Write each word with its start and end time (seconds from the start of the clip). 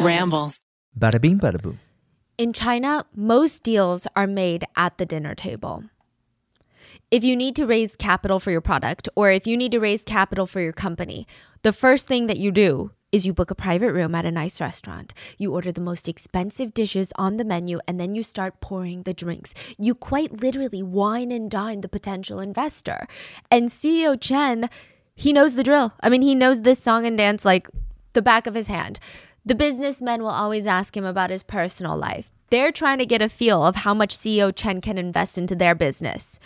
Ramble. 0.00 0.52
Bada 0.98 1.20
bing, 1.20 1.38
bada 1.38 1.60
boom. 1.60 1.80
In 2.38 2.52
China, 2.52 3.04
most 3.14 3.62
deals 3.62 4.06
are 4.16 4.26
made 4.26 4.64
at 4.76 4.98
the 4.98 5.06
dinner 5.06 5.34
table. 5.34 5.84
If 7.10 7.24
you 7.24 7.36
need 7.36 7.56
to 7.56 7.66
raise 7.66 7.96
capital 7.96 8.40
for 8.40 8.50
your 8.50 8.60
product 8.60 9.08
or 9.14 9.30
if 9.30 9.46
you 9.46 9.56
need 9.56 9.72
to 9.72 9.80
raise 9.80 10.02
capital 10.02 10.46
for 10.46 10.60
your 10.60 10.72
company, 10.72 11.26
the 11.62 11.72
first 11.72 12.08
thing 12.08 12.26
that 12.26 12.38
you 12.38 12.50
do 12.50 12.90
is 13.12 13.26
you 13.26 13.34
book 13.34 13.50
a 13.50 13.54
private 13.54 13.92
room 13.92 14.14
at 14.14 14.24
a 14.24 14.30
nice 14.30 14.60
restaurant. 14.60 15.12
You 15.36 15.52
order 15.52 15.70
the 15.70 15.82
most 15.82 16.08
expensive 16.08 16.72
dishes 16.72 17.12
on 17.16 17.36
the 17.36 17.44
menu 17.44 17.78
and 17.86 18.00
then 18.00 18.14
you 18.14 18.22
start 18.22 18.60
pouring 18.60 19.02
the 19.02 19.12
drinks. 19.12 19.52
You 19.78 19.94
quite 19.94 20.42
literally 20.42 20.82
wine 20.82 21.30
and 21.30 21.50
dine 21.50 21.82
the 21.82 21.88
potential 21.88 22.40
investor. 22.40 23.06
And 23.50 23.68
CEO 23.68 24.18
Chen, 24.18 24.70
he 25.14 25.32
knows 25.32 25.54
the 25.54 25.62
drill. 25.62 25.92
I 26.00 26.08
mean, 26.08 26.22
he 26.22 26.34
knows 26.34 26.62
this 26.62 26.82
song 26.82 27.04
and 27.04 27.18
dance 27.18 27.44
like 27.44 27.68
the 28.14 28.22
back 28.22 28.46
of 28.46 28.54
his 28.54 28.66
hand. 28.66 28.98
The 29.44 29.54
businessmen 29.56 30.22
will 30.22 30.28
always 30.28 30.66
ask 30.66 30.96
him 30.96 31.04
about 31.04 31.30
his 31.30 31.42
personal 31.42 31.96
life. 31.96 32.30
They're 32.50 32.70
trying 32.70 32.98
to 32.98 33.06
get 33.06 33.22
a 33.22 33.28
feel 33.28 33.64
of 33.64 33.76
how 33.76 33.92
much 33.92 34.16
CEO 34.16 34.54
Chen 34.54 34.80
can 34.80 34.98
invest 34.98 35.36
into 35.36 35.56
their 35.56 35.74
business. 35.74 36.38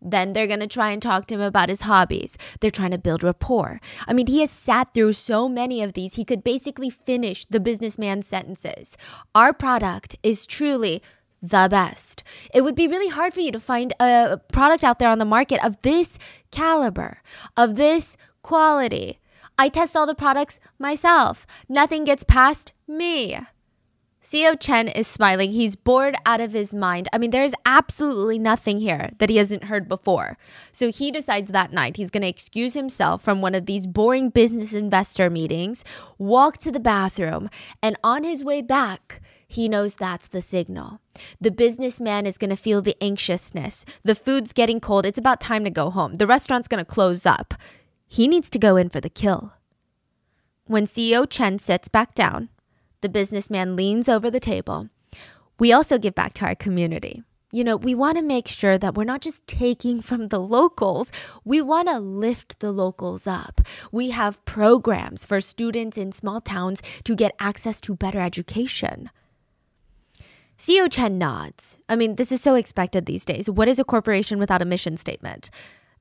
Then 0.00 0.34
they're 0.34 0.46
going 0.46 0.60
to 0.60 0.66
try 0.66 0.90
and 0.90 1.00
talk 1.00 1.26
to 1.28 1.34
him 1.34 1.40
about 1.40 1.70
his 1.70 1.80
hobbies. 1.80 2.36
They're 2.60 2.70
trying 2.70 2.90
to 2.90 2.98
build 2.98 3.24
rapport. 3.24 3.80
I 4.06 4.12
mean, 4.12 4.26
he 4.26 4.40
has 4.40 4.50
sat 4.50 4.92
through 4.92 5.14
so 5.14 5.48
many 5.48 5.82
of 5.82 5.94
these, 5.94 6.14
he 6.14 6.24
could 6.24 6.44
basically 6.44 6.90
finish 6.90 7.46
the 7.46 7.58
businessman's 7.58 8.26
sentences. 8.26 8.96
Our 9.34 9.52
product 9.52 10.16
is 10.22 10.46
truly 10.46 11.02
the 11.42 11.68
best. 11.70 12.22
It 12.52 12.62
would 12.62 12.74
be 12.74 12.88
really 12.88 13.08
hard 13.08 13.34
for 13.34 13.40
you 13.40 13.52
to 13.52 13.60
find 13.60 13.92
a 13.98 14.38
product 14.52 14.84
out 14.84 14.98
there 14.98 15.10
on 15.10 15.18
the 15.18 15.24
market 15.24 15.64
of 15.64 15.80
this 15.82 16.18
caliber, 16.50 17.22
of 17.56 17.76
this 17.76 18.16
quality. 18.42 19.18
I 19.58 19.68
test 19.68 19.96
all 19.96 20.06
the 20.06 20.14
products 20.14 20.58
myself. 20.78 21.46
Nothing 21.68 22.04
gets 22.04 22.24
past 22.24 22.72
me. 22.88 23.38
CEO 24.24 24.58
Chen 24.58 24.88
is 24.88 25.06
smiling. 25.06 25.52
He's 25.52 25.76
bored 25.76 26.16
out 26.24 26.40
of 26.40 26.52
his 26.52 26.74
mind. 26.74 27.08
I 27.12 27.18
mean, 27.18 27.30
there 27.30 27.44
is 27.44 27.54
absolutely 27.66 28.38
nothing 28.38 28.80
here 28.80 29.10
that 29.18 29.28
he 29.28 29.36
hasn't 29.36 29.64
heard 29.64 29.86
before. 29.86 30.38
So 30.72 30.90
he 30.90 31.10
decides 31.10 31.50
that 31.50 31.74
night 31.74 31.98
he's 31.98 32.10
going 32.10 32.22
to 32.22 32.28
excuse 32.28 32.72
himself 32.72 33.22
from 33.22 33.42
one 33.42 33.54
of 33.54 33.66
these 33.66 33.86
boring 33.86 34.30
business 34.30 34.72
investor 34.72 35.28
meetings, 35.28 35.84
walk 36.16 36.56
to 36.58 36.72
the 36.72 36.80
bathroom, 36.80 37.50
and 37.82 37.98
on 38.02 38.24
his 38.24 38.42
way 38.42 38.62
back, 38.62 39.20
he 39.46 39.68
knows 39.68 39.94
that's 39.94 40.26
the 40.26 40.40
signal. 40.40 41.00
The 41.38 41.50
businessman 41.50 42.24
is 42.24 42.38
going 42.38 42.48
to 42.48 42.56
feel 42.56 42.80
the 42.80 42.96
anxiousness. 43.02 43.84
The 44.04 44.14
food's 44.14 44.54
getting 44.54 44.80
cold. 44.80 45.04
It's 45.04 45.18
about 45.18 45.42
time 45.42 45.64
to 45.64 45.70
go 45.70 45.90
home. 45.90 46.14
The 46.14 46.26
restaurant's 46.26 46.66
going 46.66 46.82
to 46.82 46.90
close 46.90 47.26
up. 47.26 47.52
He 48.14 48.28
needs 48.28 48.48
to 48.50 48.60
go 48.60 48.76
in 48.76 48.90
for 48.90 49.00
the 49.00 49.10
kill. 49.10 49.54
When 50.66 50.86
CEO 50.86 51.28
Chen 51.28 51.58
sits 51.58 51.88
back 51.88 52.14
down, 52.14 52.48
the 53.00 53.08
businessman 53.08 53.74
leans 53.74 54.08
over 54.08 54.30
the 54.30 54.38
table. 54.38 54.88
We 55.58 55.72
also 55.72 55.98
give 55.98 56.14
back 56.14 56.32
to 56.34 56.44
our 56.44 56.54
community. 56.54 57.24
You 57.50 57.64
know, 57.64 57.76
we 57.76 57.92
want 57.92 58.16
to 58.16 58.22
make 58.22 58.46
sure 58.46 58.78
that 58.78 58.94
we're 58.94 59.02
not 59.02 59.20
just 59.20 59.44
taking 59.48 60.00
from 60.00 60.28
the 60.28 60.38
locals, 60.38 61.10
we 61.44 61.60
want 61.60 61.88
to 61.88 61.98
lift 61.98 62.60
the 62.60 62.70
locals 62.70 63.26
up. 63.26 63.60
We 63.90 64.10
have 64.10 64.44
programs 64.44 65.26
for 65.26 65.40
students 65.40 65.98
in 65.98 66.12
small 66.12 66.40
towns 66.40 66.82
to 67.02 67.16
get 67.16 67.34
access 67.40 67.80
to 67.80 67.96
better 67.96 68.20
education. 68.20 69.10
CEO 70.56 70.88
Chen 70.88 71.18
nods. 71.18 71.80
I 71.88 71.96
mean, 71.96 72.14
this 72.14 72.30
is 72.30 72.40
so 72.40 72.54
expected 72.54 73.06
these 73.06 73.24
days. 73.24 73.50
What 73.50 73.66
is 73.66 73.80
a 73.80 73.84
corporation 73.84 74.38
without 74.38 74.62
a 74.62 74.64
mission 74.64 74.96
statement? 74.96 75.50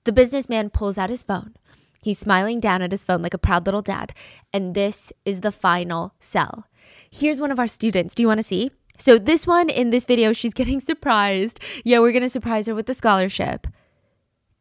The 0.04 0.12
businessman 0.12 0.70
pulls 0.70 1.00
out 1.00 1.10
his 1.10 1.24
phone. 1.24 1.56
He's 2.04 2.20
smiling 2.20 2.60
down 2.60 2.82
at 2.82 2.92
his 2.92 3.06
phone 3.06 3.22
like 3.22 3.34
a 3.34 3.38
proud 3.38 3.66
little 3.66 3.82
dad. 3.82 4.14
And 4.52 4.76
this 4.76 5.14
is 5.24 5.40
the 5.40 5.54
final 5.54 6.14
sell. 6.20 6.68
Here's 7.10 7.40
one 7.40 7.50
of 7.50 7.60
our 7.60 7.68
students. 7.68 8.14
Do 8.14 8.22
you 8.24 8.28
want 8.28 8.40
to 8.40 8.44
see? 8.44 8.72
So, 8.98 9.18
this 9.18 9.48
one 9.48 9.70
in 9.70 9.90
this 9.90 10.06
video, 10.06 10.34
she's 10.34 10.54
getting 10.62 10.82
surprised. 10.82 11.60
Yeah, 11.86 12.00
we're 12.00 12.12
going 12.12 12.24
to 12.24 12.30
surprise 12.30 12.68
her 12.68 12.76
with 12.76 12.88
the 12.88 12.94
scholarship. 12.94 13.68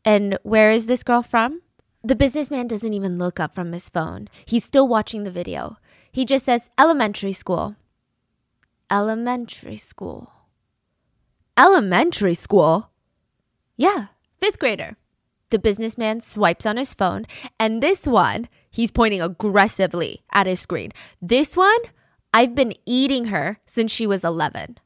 And 0.05 0.39
where 0.45 0.71
is 0.71 0.87
this 0.87 1.03
girl 1.03 1.23
from? 1.23 1.63
The 2.05 2.17
businessman 2.17 2.69
doesn't 2.69 2.95
even 2.95 3.19
look 3.19 3.41
up 3.41 3.55
from 3.55 3.73
his 3.73 3.89
phone. 3.89 4.29
He's 4.45 4.65
still 4.65 4.87
watching 4.87 5.25
the 5.25 5.31
video. 5.31 5.79
He 6.11 6.25
just 6.25 6.45
says, 6.45 6.71
elementary 6.79 7.33
school. 7.33 7.77
Elementary 8.91 9.77
school. 9.77 10.33
Elementary 11.57 12.35
school? 12.35 12.91
Yeah, 13.77 14.07
fifth 14.41 14.59
grader. 14.59 14.97
The 15.53 15.59
businessman 15.59 16.23
swipes 16.23 16.65
on 16.65 16.79
his 16.79 16.95
phone, 16.95 17.27
and 17.61 17.83
this 17.83 18.07
one, 18.07 18.49
he's 18.71 18.91
pointing 18.91 19.21
aggressively 19.21 20.23
at 20.33 20.47
his 20.47 20.61
screen. 20.61 20.93
This 21.21 21.59
one, 21.59 21.79
I've 22.33 22.55
been 22.55 22.73
eating 22.87 23.27
her 23.27 23.59
since 23.67 23.93
she 23.93 24.07
was 24.07 24.25
11. 24.25 24.79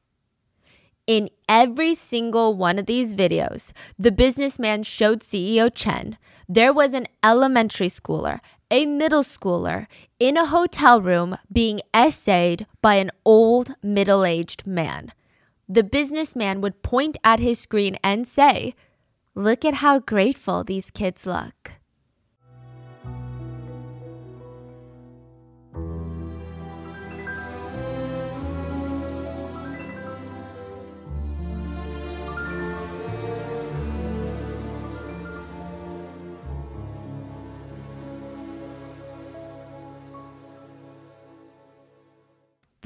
In 1.06 1.30
every 1.48 1.94
single 1.94 2.56
one 2.56 2.80
of 2.80 2.86
these 2.86 3.14
videos, 3.14 3.70
the 3.96 4.10
businessman 4.10 4.82
showed 4.82 5.20
CEO 5.20 5.70
Chen 5.72 6.18
there 6.48 6.72
was 6.72 6.94
an 6.94 7.06
elementary 7.22 7.88
schooler, 7.88 8.40
a 8.68 8.86
middle 8.86 9.22
schooler, 9.22 9.86
in 10.18 10.36
a 10.36 10.46
hotel 10.46 11.00
room 11.00 11.36
being 11.52 11.80
essayed 11.94 12.66
by 12.82 12.96
an 12.96 13.12
old 13.24 13.76
middle 13.84 14.24
aged 14.24 14.66
man. 14.66 15.12
The 15.68 15.84
businessman 15.84 16.60
would 16.60 16.82
point 16.82 17.18
at 17.22 17.38
his 17.38 17.60
screen 17.60 17.98
and 18.02 18.26
say, 18.26 18.74
Look 19.38 19.66
at 19.66 19.74
how 19.74 19.98
grateful 19.98 20.64
these 20.64 20.90
kids 20.90 21.26
look. 21.26 21.75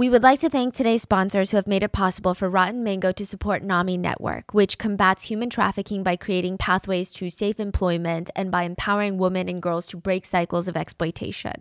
We 0.01 0.09
would 0.09 0.23
like 0.23 0.41
to 0.41 0.49
thank 0.49 0.73
today's 0.73 1.03
sponsors 1.03 1.51
who 1.51 1.59
have 1.59 1.67
made 1.67 1.83
it 1.83 1.93
possible 1.93 2.33
for 2.33 2.49
Rotten 2.49 2.83
Mango 2.83 3.13
to 3.13 3.27
support 3.27 3.63
Nomi 3.63 3.99
Network, 3.99 4.55
which 4.55 4.79
combats 4.79 5.25
human 5.25 5.51
trafficking 5.51 6.03
by 6.03 6.17
creating 6.17 6.57
pathways 6.57 7.13
to 7.13 7.29
safe 7.29 7.61
employment 7.61 8.31
and 8.35 8.51
by 8.51 8.63
empowering 8.63 9.19
women 9.19 9.47
and 9.47 9.61
girls 9.61 9.89
to 9.89 9.99
break 9.99 10.25
cycles 10.25 10.69
of 10.69 10.75
exploitation. 10.75 11.53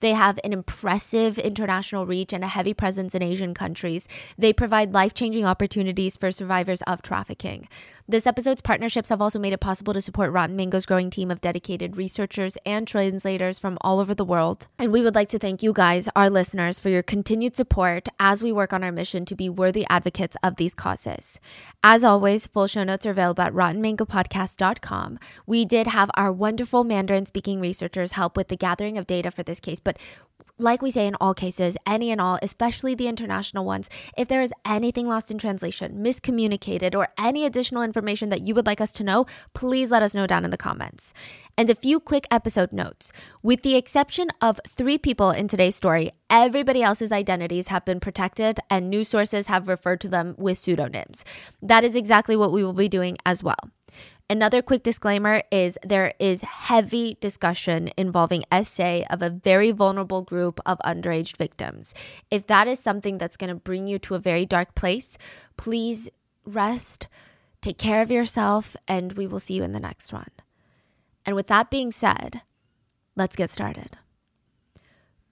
They 0.00 0.10
have 0.10 0.40
an 0.42 0.52
impressive 0.52 1.38
international 1.38 2.04
reach 2.04 2.32
and 2.32 2.42
a 2.42 2.48
heavy 2.48 2.74
presence 2.74 3.14
in 3.14 3.22
Asian 3.22 3.54
countries. 3.54 4.08
They 4.36 4.52
provide 4.52 4.92
life 4.92 5.14
changing 5.14 5.44
opportunities 5.44 6.16
for 6.16 6.32
survivors 6.32 6.82
of 6.88 7.00
trafficking. 7.00 7.68
This 8.06 8.26
episode's 8.26 8.60
partnerships 8.60 9.08
have 9.08 9.22
also 9.22 9.38
made 9.38 9.54
it 9.54 9.60
possible 9.60 9.94
to 9.94 10.02
support 10.02 10.30
Rotten 10.30 10.54
Mango's 10.54 10.84
growing 10.84 11.08
team 11.08 11.30
of 11.30 11.40
dedicated 11.40 11.96
researchers 11.96 12.58
and 12.66 12.86
translators 12.86 13.58
from 13.58 13.78
all 13.80 13.98
over 13.98 14.14
the 14.14 14.26
world. 14.26 14.66
And 14.78 14.92
we 14.92 15.00
would 15.00 15.14
like 15.14 15.30
to 15.30 15.38
thank 15.38 15.62
you 15.62 15.72
guys, 15.72 16.06
our 16.14 16.28
listeners, 16.28 16.78
for 16.78 16.90
your 16.90 17.02
continued 17.02 17.56
support 17.56 18.08
as 18.20 18.42
we 18.42 18.52
work 18.52 18.74
on 18.74 18.84
our 18.84 18.92
mission 18.92 19.24
to 19.24 19.34
be 19.34 19.48
worthy 19.48 19.86
advocates 19.88 20.36
of 20.42 20.56
these 20.56 20.74
causes. 20.74 21.40
As 21.82 22.04
always, 22.04 22.46
full 22.46 22.66
show 22.66 22.84
notes 22.84 23.06
are 23.06 23.10
available 23.12 23.42
at 23.42 23.54
rottenmangopodcast.com. 23.54 25.18
We 25.46 25.64
did 25.64 25.86
have 25.86 26.10
our 26.12 26.30
wonderful 26.30 26.84
Mandarin 26.84 27.24
speaking 27.24 27.58
researchers 27.58 28.12
help 28.12 28.36
with 28.36 28.48
the 28.48 28.56
gathering 28.56 28.98
of 28.98 29.06
data 29.06 29.30
for 29.30 29.42
this 29.42 29.60
case, 29.60 29.80
but 29.80 29.98
like 30.58 30.82
we 30.82 30.90
say 30.90 31.06
in 31.06 31.16
all 31.20 31.34
cases, 31.34 31.76
any 31.84 32.12
and 32.12 32.20
all, 32.20 32.38
especially 32.40 32.94
the 32.94 33.08
international 33.08 33.64
ones, 33.64 33.90
if 34.16 34.28
there 34.28 34.42
is 34.42 34.52
anything 34.64 35.08
lost 35.08 35.30
in 35.30 35.38
translation, 35.38 35.96
miscommunicated, 35.96 36.94
or 36.94 37.08
any 37.18 37.44
additional 37.44 37.82
information 37.82 38.28
that 38.28 38.42
you 38.42 38.54
would 38.54 38.66
like 38.66 38.80
us 38.80 38.92
to 38.92 39.04
know, 39.04 39.26
please 39.52 39.90
let 39.90 40.02
us 40.02 40.14
know 40.14 40.26
down 40.26 40.44
in 40.44 40.52
the 40.52 40.56
comments. 40.56 41.12
And 41.58 41.68
a 41.68 41.74
few 41.74 41.98
quick 41.98 42.26
episode 42.30 42.72
notes. 42.72 43.12
With 43.42 43.62
the 43.62 43.76
exception 43.76 44.30
of 44.40 44.60
three 44.66 44.98
people 44.98 45.30
in 45.30 45.48
today's 45.48 45.76
story, 45.76 46.12
everybody 46.30 46.82
else's 46.82 47.10
identities 47.10 47.68
have 47.68 47.84
been 47.84 47.98
protected 47.98 48.60
and 48.70 48.88
news 48.88 49.08
sources 49.08 49.48
have 49.48 49.66
referred 49.66 50.00
to 50.02 50.08
them 50.08 50.36
with 50.38 50.58
pseudonyms. 50.58 51.24
That 51.62 51.82
is 51.82 51.96
exactly 51.96 52.36
what 52.36 52.52
we 52.52 52.62
will 52.62 52.72
be 52.72 52.88
doing 52.88 53.18
as 53.26 53.42
well. 53.42 53.70
Another 54.30 54.62
quick 54.62 54.82
disclaimer 54.82 55.42
is 55.52 55.78
there 55.82 56.14
is 56.18 56.40
heavy 56.40 57.18
discussion 57.20 57.90
involving 57.98 58.42
essay 58.50 59.04
of 59.10 59.20
a 59.20 59.28
very 59.28 59.70
vulnerable 59.70 60.22
group 60.22 60.60
of 60.64 60.78
underage 60.78 61.36
victims. 61.36 61.92
If 62.30 62.46
that 62.46 62.66
is 62.66 62.78
something 62.78 63.18
that's 63.18 63.36
going 63.36 63.50
to 63.50 63.54
bring 63.54 63.86
you 63.86 63.98
to 63.98 64.14
a 64.14 64.18
very 64.18 64.46
dark 64.46 64.74
place, 64.74 65.18
please 65.58 66.08
rest, 66.46 67.06
take 67.60 67.76
care 67.76 68.00
of 68.00 68.10
yourself, 68.10 68.76
and 68.88 69.12
we 69.12 69.26
will 69.26 69.40
see 69.40 69.54
you 69.54 69.62
in 69.62 69.72
the 69.72 69.80
next 69.80 70.10
one. 70.10 70.30
And 71.26 71.36
with 71.36 71.48
that 71.48 71.70
being 71.70 71.92
said, 71.92 72.40
let's 73.16 73.36
get 73.36 73.50
started. 73.50 73.98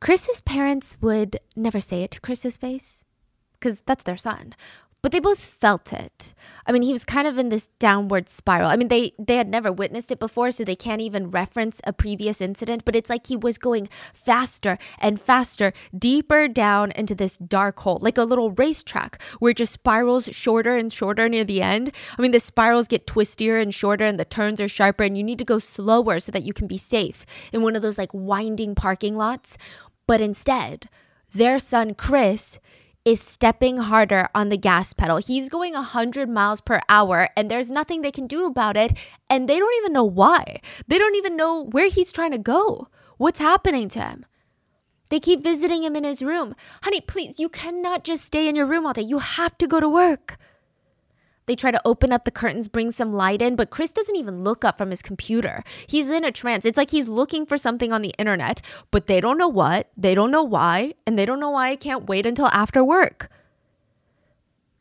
Chris's 0.00 0.42
parents 0.42 0.98
would 1.00 1.38
never 1.56 1.80
say 1.80 2.02
it 2.02 2.10
to 2.10 2.20
Chris's 2.20 2.58
face 2.58 3.04
because 3.54 3.80
that's 3.86 4.04
their 4.04 4.18
son. 4.18 4.54
But 5.02 5.10
they 5.10 5.18
both 5.18 5.40
felt 5.40 5.92
it. 5.92 6.32
I 6.64 6.70
mean, 6.70 6.82
he 6.82 6.92
was 6.92 7.04
kind 7.04 7.26
of 7.26 7.36
in 7.36 7.48
this 7.48 7.66
downward 7.80 8.28
spiral. 8.28 8.70
I 8.70 8.76
mean, 8.76 8.86
they 8.86 9.12
they 9.18 9.36
had 9.36 9.48
never 9.48 9.72
witnessed 9.72 10.12
it 10.12 10.20
before, 10.20 10.52
so 10.52 10.64
they 10.64 10.76
can't 10.76 11.00
even 11.00 11.28
reference 11.28 11.80
a 11.84 11.92
previous 11.92 12.40
incident, 12.40 12.84
but 12.84 12.94
it's 12.94 13.10
like 13.10 13.26
he 13.26 13.36
was 13.36 13.58
going 13.58 13.88
faster 14.14 14.78
and 15.00 15.20
faster, 15.20 15.72
deeper 15.96 16.46
down 16.46 16.92
into 16.92 17.16
this 17.16 17.36
dark 17.36 17.80
hole, 17.80 17.98
like 18.00 18.16
a 18.16 18.22
little 18.22 18.52
racetrack 18.52 19.20
where 19.40 19.50
it 19.50 19.56
just 19.56 19.72
spirals 19.72 20.28
shorter 20.32 20.76
and 20.76 20.92
shorter 20.92 21.28
near 21.28 21.44
the 21.44 21.62
end. 21.62 21.90
I 22.16 22.22
mean, 22.22 22.30
the 22.30 22.40
spirals 22.40 22.86
get 22.86 23.06
twistier 23.06 23.60
and 23.60 23.74
shorter 23.74 24.06
and 24.06 24.20
the 24.20 24.24
turns 24.24 24.60
are 24.60 24.68
sharper 24.68 25.02
and 25.02 25.18
you 25.18 25.24
need 25.24 25.38
to 25.38 25.44
go 25.44 25.58
slower 25.58 26.20
so 26.20 26.30
that 26.30 26.44
you 26.44 26.52
can 26.52 26.68
be 26.68 26.78
safe 26.78 27.26
in 27.52 27.62
one 27.62 27.74
of 27.74 27.82
those 27.82 27.98
like 27.98 28.14
winding 28.14 28.76
parking 28.76 29.16
lots. 29.16 29.58
But 30.06 30.20
instead, 30.20 30.88
their 31.34 31.58
son 31.58 31.94
Chris 31.94 32.60
is 33.04 33.20
stepping 33.20 33.78
harder 33.78 34.28
on 34.34 34.48
the 34.48 34.56
gas 34.56 34.92
pedal. 34.92 35.16
He's 35.16 35.48
going 35.48 35.74
100 35.74 36.28
miles 36.28 36.60
per 36.60 36.80
hour 36.88 37.28
and 37.36 37.50
there's 37.50 37.70
nothing 37.70 38.02
they 38.02 38.12
can 38.12 38.26
do 38.26 38.46
about 38.46 38.76
it. 38.76 38.96
And 39.28 39.48
they 39.48 39.58
don't 39.58 39.74
even 39.78 39.92
know 39.92 40.04
why. 40.04 40.60
They 40.86 40.98
don't 40.98 41.16
even 41.16 41.36
know 41.36 41.64
where 41.64 41.88
he's 41.88 42.12
trying 42.12 42.32
to 42.32 42.38
go. 42.38 42.88
What's 43.16 43.40
happening 43.40 43.88
to 43.90 44.00
him? 44.00 44.26
They 45.10 45.20
keep 45.20 45.42
visiting 45.42 45.82
him 45.82 45.96
in 45.96 46.04
his 46.04 46.22
room. 46.22 46.54
Honey, 46.82 47.00
please, 47.00 47.38
you 47.38 47.48
cannot 47.48 48.04
just 48.04 48.24
stay 48.24 48.48
in 48.48 48.56
your 48.56 48.66
room 48.66 48.86
all 48.86 48.94
day. 48.94 49.02
You 49.02 49.18
have 49.18 49.58
to 49.58 49.66
go 49.66 49.78
to 49.78 49.88
work. 49.88 50.38
They 51.46 51.56
try 51.56 51.70
to 51.70 51.80
open 51.84 52.12
up 52.12 52.24
the 52.24 52.30
curtains, 52.30 52.68
bring 52.68 52.92
some 52.92 53.12
light 53.12 53.42
in, 53.42 53.56
but 53.56 53.70
Chris 53.70 53.90
doesn't 53.90 54.16
even 54.16 54.44
look 54.44 54.64
up 54.64 54.78
from 54.78 54.90
his 54.90 55.02
computer. 55.02 55.64
He's 55.86 56.08
in 56.08 56.24
a 56.24 56.30
trance. 56.30 56.64
It's 56.64 56.76
like 56.76 56.90
he's 56.90 57.08
looking 57.08 57.46
for 57.46 57.56
something 57.56 57.92
on 57.92 58.02
the 58.02 58.14
internet, 58.18 58.62
but 58.90 59.06
they 59.06 59.20
don't 59.20 59.38
know 59.38 59.48
what, 59.48 59.90
they 59.96 60.14
don't 60.14 60.30
know 60.30 60.44
why, 60.44 60.94
and 61.06 61.18
they 61.18 61.26
don't 61.26 61.40
know 61.40 61.50
why 61.50 61.70
I 61.70 61.76
can't 61.76 62.08
wait 62.08 62.26
until 62.26 62.46
after 62.48 62.84
work. 62.84 63.28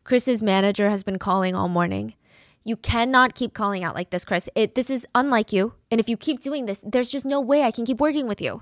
Chris's 0.03 0.41
manager 0.41 0.89
has 0.89 1.03
been 1.03 1.19
calling 1.19 1.55
all 1.55 1.67
morning. 1.67 2.15
You 2.63 2.75
cannot 2.75 3.33
keep 3.33 3.53
calling 3.53 3.83
out 3.83 3.95
like 3.95 4.11
this, 4.11 4.25
Chris. 4.25 4.47
It, 4.55 4.75
this 4.75 4.89
is 4.89 5.07
unlike 5.15 5.51
you. 5.51 5.73
And 5.89 5.99
if 5.99 6.07
you 6.07 6.15
keep 6.15 6.41
doing 6.41 6.67
this, 6.67 6.83
there's 6.85 7.09
just 7.09 7.25
no 7.25 7.41
way 7.41 7.63
I 7.63 7.71
can 7.71 7.85
keep 7.85 7.99
working 7.99 8.27
with 8.27 8.39
you. 8.39 8.61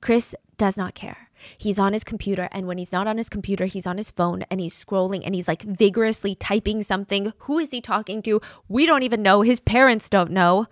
Chris 0.00 0.34
does 0.56 0.76
not 0.76 0.94
care. 0.94 1.25
He's 1.58 1.78
on 1.78 1.92
his 1.92 2.04
computer, 2.04 2.48
and 2.52 2.66
when 2.66 2.78
he's 2.78 2.92
not 2.92 3.06
on 3.06 3.18
his 3.18 3.28
computer, 3.28 3.66
he's 3.66 3.86
on 3.86 3.98
his 3.98 4.10
phone 4.10 4.42
and 4.50 4.60
he's 4.60 4.74
scrolling 4.74 5.22
and 5.24 5.34
he's 5.34 5.48
like 5.48 5.62
vigorously 5.62 6.34
typing 6.34 6.82
something. 6.82 7.32
Who 7.40 7.58
is 7.58 7.70
he 7.70 7.80
talking 7.80 8.22
to? 8.22 8.40
We 8.68 8.86
don't 8.86 9.02
even 9.02 9.22
know. 9.22 9.42
His 9.42 9.60
parents 9.60 10.08
don't 10.08 10.30
know. 10.30 10.66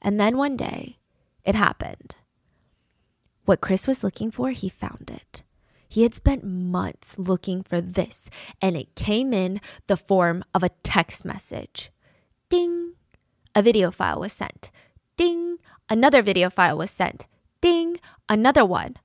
And 0.00 0.18
then 0.18 0.36
one 0.36 0.56
day, 0.56 0.98
it 1.44 1.54
happened. 1.54 2.16
What 3.44 3.60
Chris 3.60 3.86
was 3.86 4.04
looking 4.04 4.30
for, 4.30 4.50
he 4.50 4.68
found 4.68 5.10
it. 5.12 5.42
He 5.88 6.04
had 6.04 6.14
spent 6.14 6.44
months 6.44 7.18
looking 7.18 7.62
for 7.62 7.80
this, 7.80 8.30
and 8.62 8.76
it 8.76 8.94
came 8.94 9.34
in 9.34 9.60
the 9.88 9.96
form 9.96 10.42
of 10.54 10.62
a 10.62 10.70
text 10.82 11.24
message. 11.24 11.90
Ding! 12.48 12.94
A 13.54 13.62
video 13.62 13.90
file 13.90 14.20
was 14.20 14.32
sent. 14.32 14.70
Ding! 15.16 15.58
Another 15.90 16.22
video 16.22 16.48
file 16.48 16.78
was 16.78 16.90
sent. 16.90 17.26
Ding! 17.60 17.98
Another 18.28 18.64
one. 18.64 18.96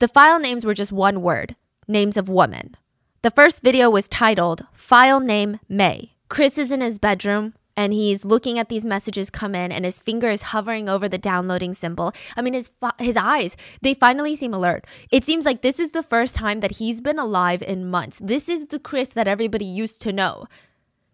The 0.00 0.06
file 0.06 0.38
names 0.38 0.64
were 0.64 0.74
just 0.74 0.92
one 0.92 1.22
word 1.22 1.56
names 1.88 2.16
of 2.16 2.28
women. 2.28 2.76
The 3.22 3.32
first 3.32 3.64
video 3.64 3.90
was 3.90 4.06
titled 4.06 4.64
File 4.72 5.18
Name 5.18 5.58
May. 5.68 6.12
Chris 6.28 6.56
is 6.56 6.70
in 6.70 6.82
his 6.82 7.00
bedroom 7.00 7.54
and 7.76 7.92
he's 7.92 8.24
looking 8.24 8.60
at 8.60 8.68
these 8.68 8.84
messages 8.84 9.28
come 9.28 9.56
in 9.56 9.72
and 9.72 9.84
his 9.84 10.00
finger 10.00 10.30
is 10.30 10.54
hovering 10.54 10.88
over 10.88 11.08
the 11.08 11.18
downloading 11.18 11.74
symbol. 11.74 12.12
I 12.36 12.42
mean 12.42 12.54
his 12.54 12.70
his 13.00 13.16
eyes, 13.16 13.56
they 13.82 13.92
finally 13.92 14.36
seem 14.36 14.54
alert. 14.54 14.86
It 15.10 15.24
seems 15.24 15.44
like 15.44 15.62
this 15.62 15.80
is 15.80 15.90
the 15.90 16.04
first 16.04 16.36
time 16.36 16.60
that 16.60 16.76
he's 16.76 17.00
been 17.00 17.18
alive 17.18 17.60
in 17.62 17.90
months. 17.90 18.20
This 18.22 18.48
is 18.48 18.66
the 18.66 18.78
Chris 18.78 19.08
that 19.08 19.26
everybody 19.26 19.64
used 19.64 20.00
to 20.02 20.12
know. 20.12 20.46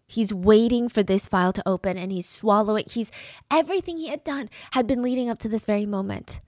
He's 0.07 0.35
waiting 0.35 0.91
for 0.91 1.03
this 1.03 1.27
file 1.27 1.55
to 1.55 1.67
open 1.67 1.97
and 1.97 2.13
he's 2.13 2.29
swallowing. 2.29 2.85
He's 2.87 3.11
everything 3.51 3.97
he 3.97 4.09
had 4.09 4.25
done 4.25 4.51
had 4.73 4.87
been 4.87 5.01
leading 5.01 5.31
up 5.31 5.39
to 5.39 5.49
this 5.49 5.65
very 5.65 5.87
moment. 5.87 6.41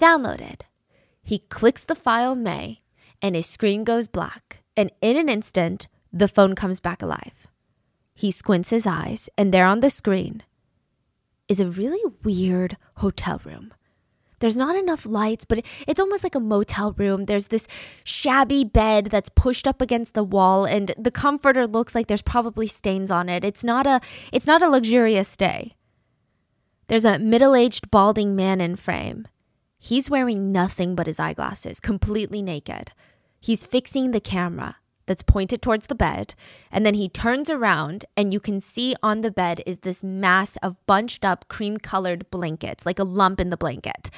Downloaded. 0.00 0.62
He 1.24 1.38
clicks 1.38 1.84
the 1.84 1.94
file 1.94 2.34
May, 2.34 2.82
and 3.20 3.34
his 3.34 3.46
screen 3.46 3.82
goes 3.82 4.06
black. 4.06 4.60
And 4.76 4.92
in 5.00 5.16
an 5.16 5.28
instant, 5.28 5.88
the 6.12 6.28
phone 6.28 6.54
comes 6.54 6.78
back 6.78 7.02
alive. 7.02 7.46
He 8.14 8.30
squints 8.30 8.70
his 8.70 8.86
eyes, 8.86 9.28
and 9.36 9.52
there 9.52 9.66
on 9.66 9.80
the 9.80 9.90
screen 9.90 10.42
is 11.48 11.60
a 11.60 11.66
really 11.66 12.12
weird 12.22 12.76
hotel 12.96 13.40
room. 13.44 13.72
There's 14.40 14.56
not 14.56 14.76
enough 14.76 15.06
lights, 15.06 15.46
but 15.46 15.64
it's 15.86 16.00
almost 16.00 16.22
like 16.22 16.34
a 16.34 16.40
motel 16.40 16.92
room. 16.92 17.24
There's 17.24 17.46
this 17.46 17.66
shabby 18.02 18.64
bed 18.64 19.06
that's 19.06 19.30
pushed 19.30 19.66
up 19.66 19.80
against 19.80 20.12
the 20.12 20.24
wall 20.24 20.66
and 20.66 20.92
the 20.98 21.10
comforter 21.10 21.66
looks 21.66 21.94
like 21.94 22.08
there's 22.08 22.20
probably 22.20 22.66
stains 22.66 23.10
on 23.10 23.30
it. 23.30 23.42
It's 23.42 23.64
not 23.64 23.86
a 23.86 24.00
it's 24.32 24.46
not 24.46 24.62
a 24.62 24.68
luxurious 24.68 25.28
stay. 25.28 25.76
There's 26.88 27.06
a 27.06 27.18
middle-aged 27.18 27.90
balding 27.90 28.36
man 28.36 28.60
in 28.60 28.76
frame. 28.76 29.26
He's 29.84 30.08
wearing 30.08 30.50
nothing 30.50 30.94
but 30.94 31.06
his 31.06 31.20
eyeglasses, 31.20 31.78
completely 31.78 32.40
naked. 32.40 32.92
He's 33.38 33.66
fixing 33.66 34.12
the 34.12 34.18
camera 34.18 34.76
that's 35.04 35.20
pointed 35.20 35.60
towards 35.60 35.88
the 35.88 35.94
bed, 35.94 36.32
and 36.72 36.86
then 36.86 36.94
he 36.94 37.06
turns 37.06 37.50
around, 37.50 38.06
and 38.16 38.32
you 38.32 38.40
can 38.40 38.62
see 38.62 38.94
on 39.02 39.20
the 39.20 39.30
bed 39.30 39.62
is 39.66 39.80
this 39.80 40.02
mass 40.02 40.56
of 40.62 40.80
bunched 40.86 41.22
up 41.22 41.48
cream 41.48 41.76
colored 41.76 42.30
blankets, 42.30 42.86
like 42.86 42.98
a 42.98 43.04
lump 43.04 43.38
in 43.38 43.50
the 43.50 43.58
blanket. 43.58 44.10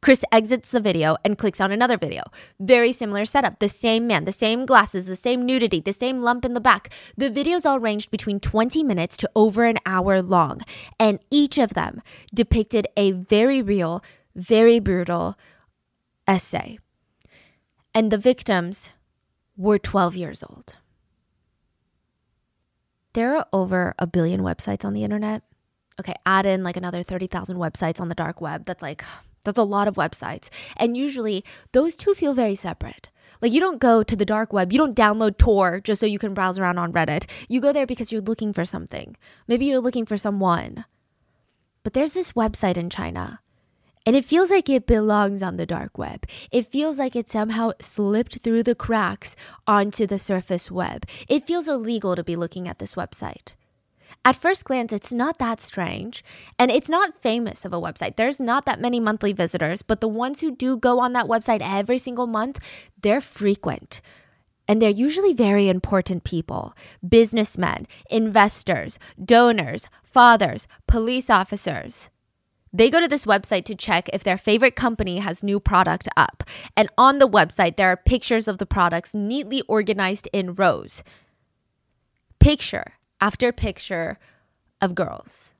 Chris 0.00 0.24
exits 0.30 0.70
the 0.70 0.80
video 0.80 1.16
and 1.24 1.38
clicks 1.38 1.60
on 1.60 1.72
another 1.72 1.96
video. 1.96 2.22
Very 2.60 2.92
similar 2.92 3.24
setup. 3.24 3.58
The 3.58 3.68
same 3.68 4.06
man, 4.06 4.26
the 4.26 4.32
same 4.32 4.64
glasses, 4.64 5.06
the 5.06 5.16
same 5.16 5.44
nudity, 5.44 5.80
the 5.80 5.92
same 5.92 6.22
lump 6.22 6.44
in 6.44 6.54
the 6.54 6.60
back. 6.60 6.88
The 7.16 7.30
videos 7.30 7.66
all 7.66 7.80
ranged 7.80 8.12
between 8.12 8.38
20 8.38 8.84
minutes 8.84 9.16
to 9.18 9.30
over 9.34 9.64
an 9.64 9.78
hour 9.86 10.22
long, 10.22 10.60
and 11.00 11.18
each 11.32 11.58
of 11.58 11.74
them 11.74 12.00
depicted 12.32 12.86
a 12.96 13.10
very 13.10 13.60
real, 13.60 14.04
very 14.34 14.78
brutal 14.78 15.38
essay. 16.26 16.78
And 17.94 18.10
the 18.10 18.18
victims 18.18 18.90
were 19.56 19.78
12 19.78 20.16
years 20.16 20.42
old. 20.42 20.78
There 23.12 23.36
are 23.36 23.46
over 23.52 23.94
a 23.98 24.06
billion 24.06 24.40
websites 24.40 24.84
on 24.84 24.94
the 24.94 25.04
internet. 25.04 25.42
Okay, 26.00 26.14
add 26.24 26.46
in 26.46 26.62
like 26.62 26.76
another 26.76 27.02
30,000 27.02 27.56
websites 27.58 28.00
on 28.00 28.08
the 28.08 28.14
dark 28.14 28.40
web. 28.40 28.64
That's 28.64 28.82
like, 28.82 29.04
that's 29.44 29.58
a 29.58 29.64
lot 29.64 29.88
of 29.88 29.96
websites. 29.96 30.48
And 30.78 30.96
usually 30.96 31.44
those 31.72 31.94
two 31.94 32.14
feel 32.14 32.32
very 32.32 32.54
separate. 32.54 33.10
Like 33.42 33.52
you 33.52 33.60
don't 33.60 33.80
go 33.80 34.02
to 34.02 34.16
the 34.16 34.24
dark 34.24 34.52
web, 34.52 34.72
you 34.72 34.78
don't 34.78 34.96
download 34.96 35.36
Tor 35.36 35.80
just 35.80 36.00
so 36.00 36.06
you 36.06 36.18
can 36.18 36.32
browse 36.32 36.58
around 36.58 36.78
on 36.78 36.92
Reddit. 36.92 37.26
You 37.48 37.60
go 37.60 37.72
there 37.72 37.86
because 37.86 38.10
you're 38.10 38.22
looking 38.22 38.52
for 38.52 38.64
something. 38.64 39.16
Maybe 39.46 39.66
you're 39.66 39.80
looking 39.80 40.06
for 40.06 40.16
someone. 40.16 40.84
But 41.82 41.92
there's 41.92 42.12
this 42.12 42.32
website 42.32 42.76
in 42.76 42.88
China 42.88 43.40
and 44.04 44.16
it 44.16 44.24
feels 44.24 44.50
like 44.50 44.68
it 44.68 44.86
belongs 44.86 45.42
on 45.42 45.56
the 45.56 45.66
dark 45.66 45.96
web. 45.96 46.26
It 46.50 46.66
feels 46.66 46.98
like 46.98 47.14
it 47.14 47.28
somehow 47.28 47.72
slipped 47.80 48.38
through 48.38 48.64
the 48.64 48.74
cracks 48.74 49.36
onto 49.66 50.06
the 50.06 50.18
surface 50.18 50.70
web. 50.70 51.06
It 51.28 51.46
feels 51.46 51.68
illegal 51.68 52.16
to 52.16 52.24
be 52.24 52.36
looking 52.36 52.68
at 52.68 52.78
this 52.78 52.94
website. 52.94 53.54
At 54.24 54.36
first 54.36 54.64
glance, 54.64 54.92
it's 54.92 55.12
not 55.12 55.38
that 55.38 55.60
strange, 55.60 56.24
and 56.56 56.70
it's 56.70 56.88
not 56.88 57.20
famous 57.20 57.64
of 57.64 57.72
a 57.72 57.80
website. 57.80 58.14
There's 58.16 58.40
not 58.40 58.64
that 58.66 58.80
many 58.80 59.00
monthly 59.00 59.32
visitors, 59.32 59.82
but 59.82 60.00
the 60.00 60.08
ones 60.08 60.40
who 60.40 60.54
do 60.54 60.76
go 60.76 61.00
on 61.00 61.12
that 61.14 61.26
website 61.26 61.60
every 61.60 61.98
single 61.98 62.28
month, 62.28 62.60
they're 63.00 63.20
frequent. 63.20 64.00
And 64.68 64.80
they're 64.80 64.90
usually 64.90 65.34
very 65.34 65.68
important 65.68 66.22
people 66.22 66.76
businessmen, 67.06 67.88
investors, 68.10 68.98
donors, 69.22 69.88
fathers, 70.04 70.68
police 70.86 71.28
officers. 71.28 72.08
They 72.72 72.88
go 72.88 73.00
to 73.00 73.08
this 73.08 73.26
website 73.26 73.64
to 73.66 73.74
check 73.74 74.08
if 74.12 74.24
their 74.24 74.38
favorite 74.38 74.76
company 74.76 75.18
has 75.18 75.42
new 75.42 75.60
product 75.60 76.08
up. 76.16 76.42
And 76.76 76.88
on 76.96 77.18
the 77.18 77.28
website, 77.28 77.76
there 77.76 77.88
are 77.88 77.96
pictures 77.96 78.48
of 78.48 78.58
the 78.58 78.66
products 78.66 79.14
neatly 79.14 79.62
organized 79.68 80.28
in 80.32 80.54
rows. 80.54 81.02
Picture 82.40 82.94
after 83.20 83.52
picture 83.52 84.18
of 84.80 84.94
girls. 84.94 85.54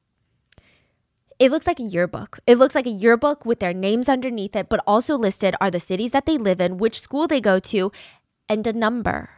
It 1.39 1.51
looks 1.51 1.67
like 1.67 1.81
a 1.81 1.85
yearbook. 1.85 2.39
It 2.47 2.57
looks 2.57 2.75
like 2.75 2.87
a 2.87 2.91
yearbook 2.91 3.45
with 3.45 3.61
their 3.61 3.75
names 3.75 4.09
underneath 4.09 4.57
it, 4.57 4.69
but 4.69 4.81
also 4.87 5.17
listed 5.17 5.55
are 5.61 5.71
the 5.71 5.81
cities 5.81 6.13
that 6.13 6.25
they 6.25 6.39
live 6.39 6.61
in, 6.61 6.79
which 6.79 7.01
school 7.01 7.27
they 7.27 7.41
go 7.41 7.59
to, 7.59 7.93
and 8.49 8.67
a 8.67 8.73
number, 8.73 9.31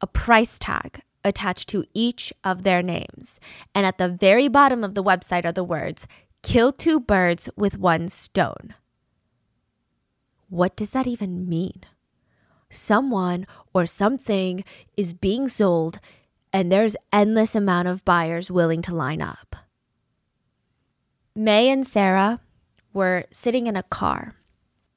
a 0.00 0.06
price 0.06 0.58
tag 0.58 1.02
attached 1.22 1.68
to 1.68 1.84
each 1.94 2.32
of 2.42 2.62
their 2.62 2.82
names. 2.82 3.38
And 3.74 3.86
at 3.86 3.98
the 3.98 4.08
very 4.08 4.48
bottom 4.48 4.82
of 4.82 4.94
the 4.94 5.04
website 5.04 5.44
are 5.44 5.52
the 5.52 5.64
words 5.64 6.06
Kill 6.42 6.72
two 6.72 6.98
birds 6.98 7.50
with 7.56 7.78
one 7.78 8.08
stone. 8.08 8.74
What 10.48 10.74
does 10.74 10.90
that 10.90 11.06
even 11.06 11.48
mean? 11.48 11.82
Someone 12.68 13.46
or 13.72 13.86
something 13.86 14.64
is 14.96 15.12
being 15.12 15.48
sold 15.48 16.00
and 16.52 16.70
there's 16.70 16.96
endless 17.12 17.54
amount 17.54 17.88
of 17.88 18.04
buyers 18.04 18.50
willing 18.50 18.82
to 18.82 18.94
line 18.94 19.22
up. 19.22 19.56
May 21.34 21.68
and 21.68 21.86
Sarah 21.86 22.40
were 22.92 23.24
sitting 23.30 23.66
in 23.66 23.76
a 23.76 23.84
car. 23.84 24.34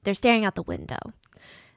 They're 0.04 0.14
staring 0.14 0.46
out 0.46 0.56
the 0.56 0.64
window. 0.64 1.14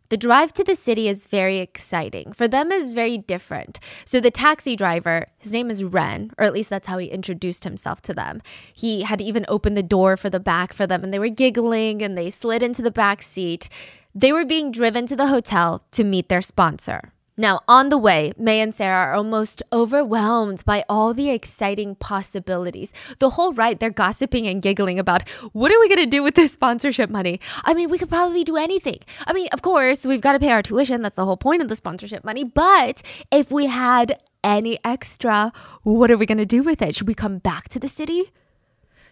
The 0.08 0.16
drive 0.16 0.52
to 0.54 0.64
the 0.64 0.76
city 0.76 1.08
is 1.08 1.26
very 1.26 1.58
exciting. 1.58 2.32
For 2.32 2.46
them 2.46 2.70
is 2.70 2.94
very 2.94 3.18
different. 3.18 3.80
So 4.04 4.20
the 4.20 4.30
taxi 4.30 4.76
driver, 4.76 5.26
his 5.38 5.52
name 5.52 5.70
is 5.70 5.82
Ren, 5.82 6.30
or 6.38 6.44
at 6.44 6.52
least 6.52 6.70
that's 6.70 6.86
how 6.86 6.98
he 6.98 7.06
introduced 7.06 7.64
himself 7.64 8.00
to 8.02 8.14
them. 8.14 8.40
He 8.72 9.02
had 9.02 9.20
even 9.20 9.44
opened 9.48 9.76
the 9.76 9.82
door 9.82 10.16
for 10.16 10.30
the 10.30 10.40
back 10.40 10.72
for 10.72 10.86
them 10.86 11.02
and 11.02 11.12
they 11.12 11.18
were 11.18 11.28
giggling 11.28 12.02
and 12.02 12.16
they 12.16 12.30
slid 12.30 12.62
into 12.62 12.82
the 12.82 12.90
back 12.90 13.22
seat. 13.22 13.68
They 14.14 14.32
were 14.32 14.44
being 14.44 14.70
driven 14.70 15.06
to 15.06 15.16
the 15.16 15.26
hotel 15.26 15.82
to 15.90 16.04
meet 16.04 16.28
their 16.28 16.42
sponsor. 16.42 17.12
Now, 17.38 17.61
on 17.69 17.90
the 17.90 17.99
way, 17.99 18.33
May 18.38 18.61
and 18.61 18.75
Sarah 18.75 19.09
are 19.09 19.14
almost 19.14 19.62
overwhelmed 19.71 20.64
by 20.64 20.85
all 20.88 21.12
the 21.12 21.28
exciting 21.28 21.95
possibilities. 21.97 22.95
The 23.19 23.31
whole 23.31 23.52
ride, 23.52 23.78
they're 23.78 23.90
gossiping 23.90 24.47
and 24.47 24.62
giggling 24.62 24.99
about 24.99 25.28
what 25.52 25.71
are 25.71 25.78
we 25.78 25.88
going 25.88 26.00
to 26.00 26.07
do 26.07 26.23
with 26.23 26.35
this 26.35 26.52
sponsorship 26.52 27.11
money? 27.11 27.38
I 27.62 27.75
mean, 27.75 27.90
we 27.90 27.99
could 27.99 28.09
probably 28.09 28.43
do 28.43 28.57
anything. 28.57 29.00
I 29.26 29.35
mean, 29.35 29.49
of 29.52 29.61
course, 29.61 30.07
we've 30.07 30.23
got 30.23 30.33
to 30.33 30.38
pay 30.38 30.50
our 30.50 30.62
tuition. 30.62 31.02
That's 31.02 31.16
the 31.16 31.26
whole 31.26 31.37
point 31.37 31.61
of 31.61 31.69
the 31.69 31.76
sponsorship 31.76 32.25
money. 32.25 32.43
But 32.43 33.02
if 33.31 33.52
we 33.52 33.66
had 33.66 34.19
any 34.43 34.78
extra, 34.83 35.52
what 35.83 36.11
are 36.11 36.16
we 36.16 36.25
going 36.25 36.38
to 36.38 36.47
do 36.47 36.62
with 36.62 36.81
it? 36.81 36.97
Should 36.97 37.09
we 37.09 37.14
come 37.14 37.37
back 37.37 37.69
to 37.69 37.78
the 37.78 37.88
city? 37.88 38.33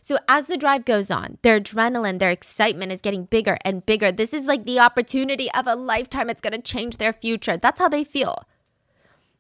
So 0.04 0.18
as 0.28 0.49
the 0.49 0.58
drive 0.58 0.84
goes 0.84 1.11
on, 1.11 1.38
their 1.40 1.58
adrenaline, 1.58 2.18
their 2.18 2.30
excitement 2.30 2.92
is 2.92 3.00
getting 3.00 3.25
bigger 3.25 3.56
and 3.64 3.87
bigger. 3.87 4.12
This 4.12 4.34
is 4.34 4.44
like 4.44 4.66
the 4.66 4.78
opportunity 4.78 5.50
of 5.52 5.66
a 5.66 5.75
lifetime. 5.75 6.28
It's 6.28 6.42
going 6.42 6.52
to 6.52 6.61
change 6.61 6.99
their 6.99 7.14
future. 7.14 7.56
That's 7.56 7.78
how 7.78 7.88
they 7.88 8.04
feel. 8.04 8.37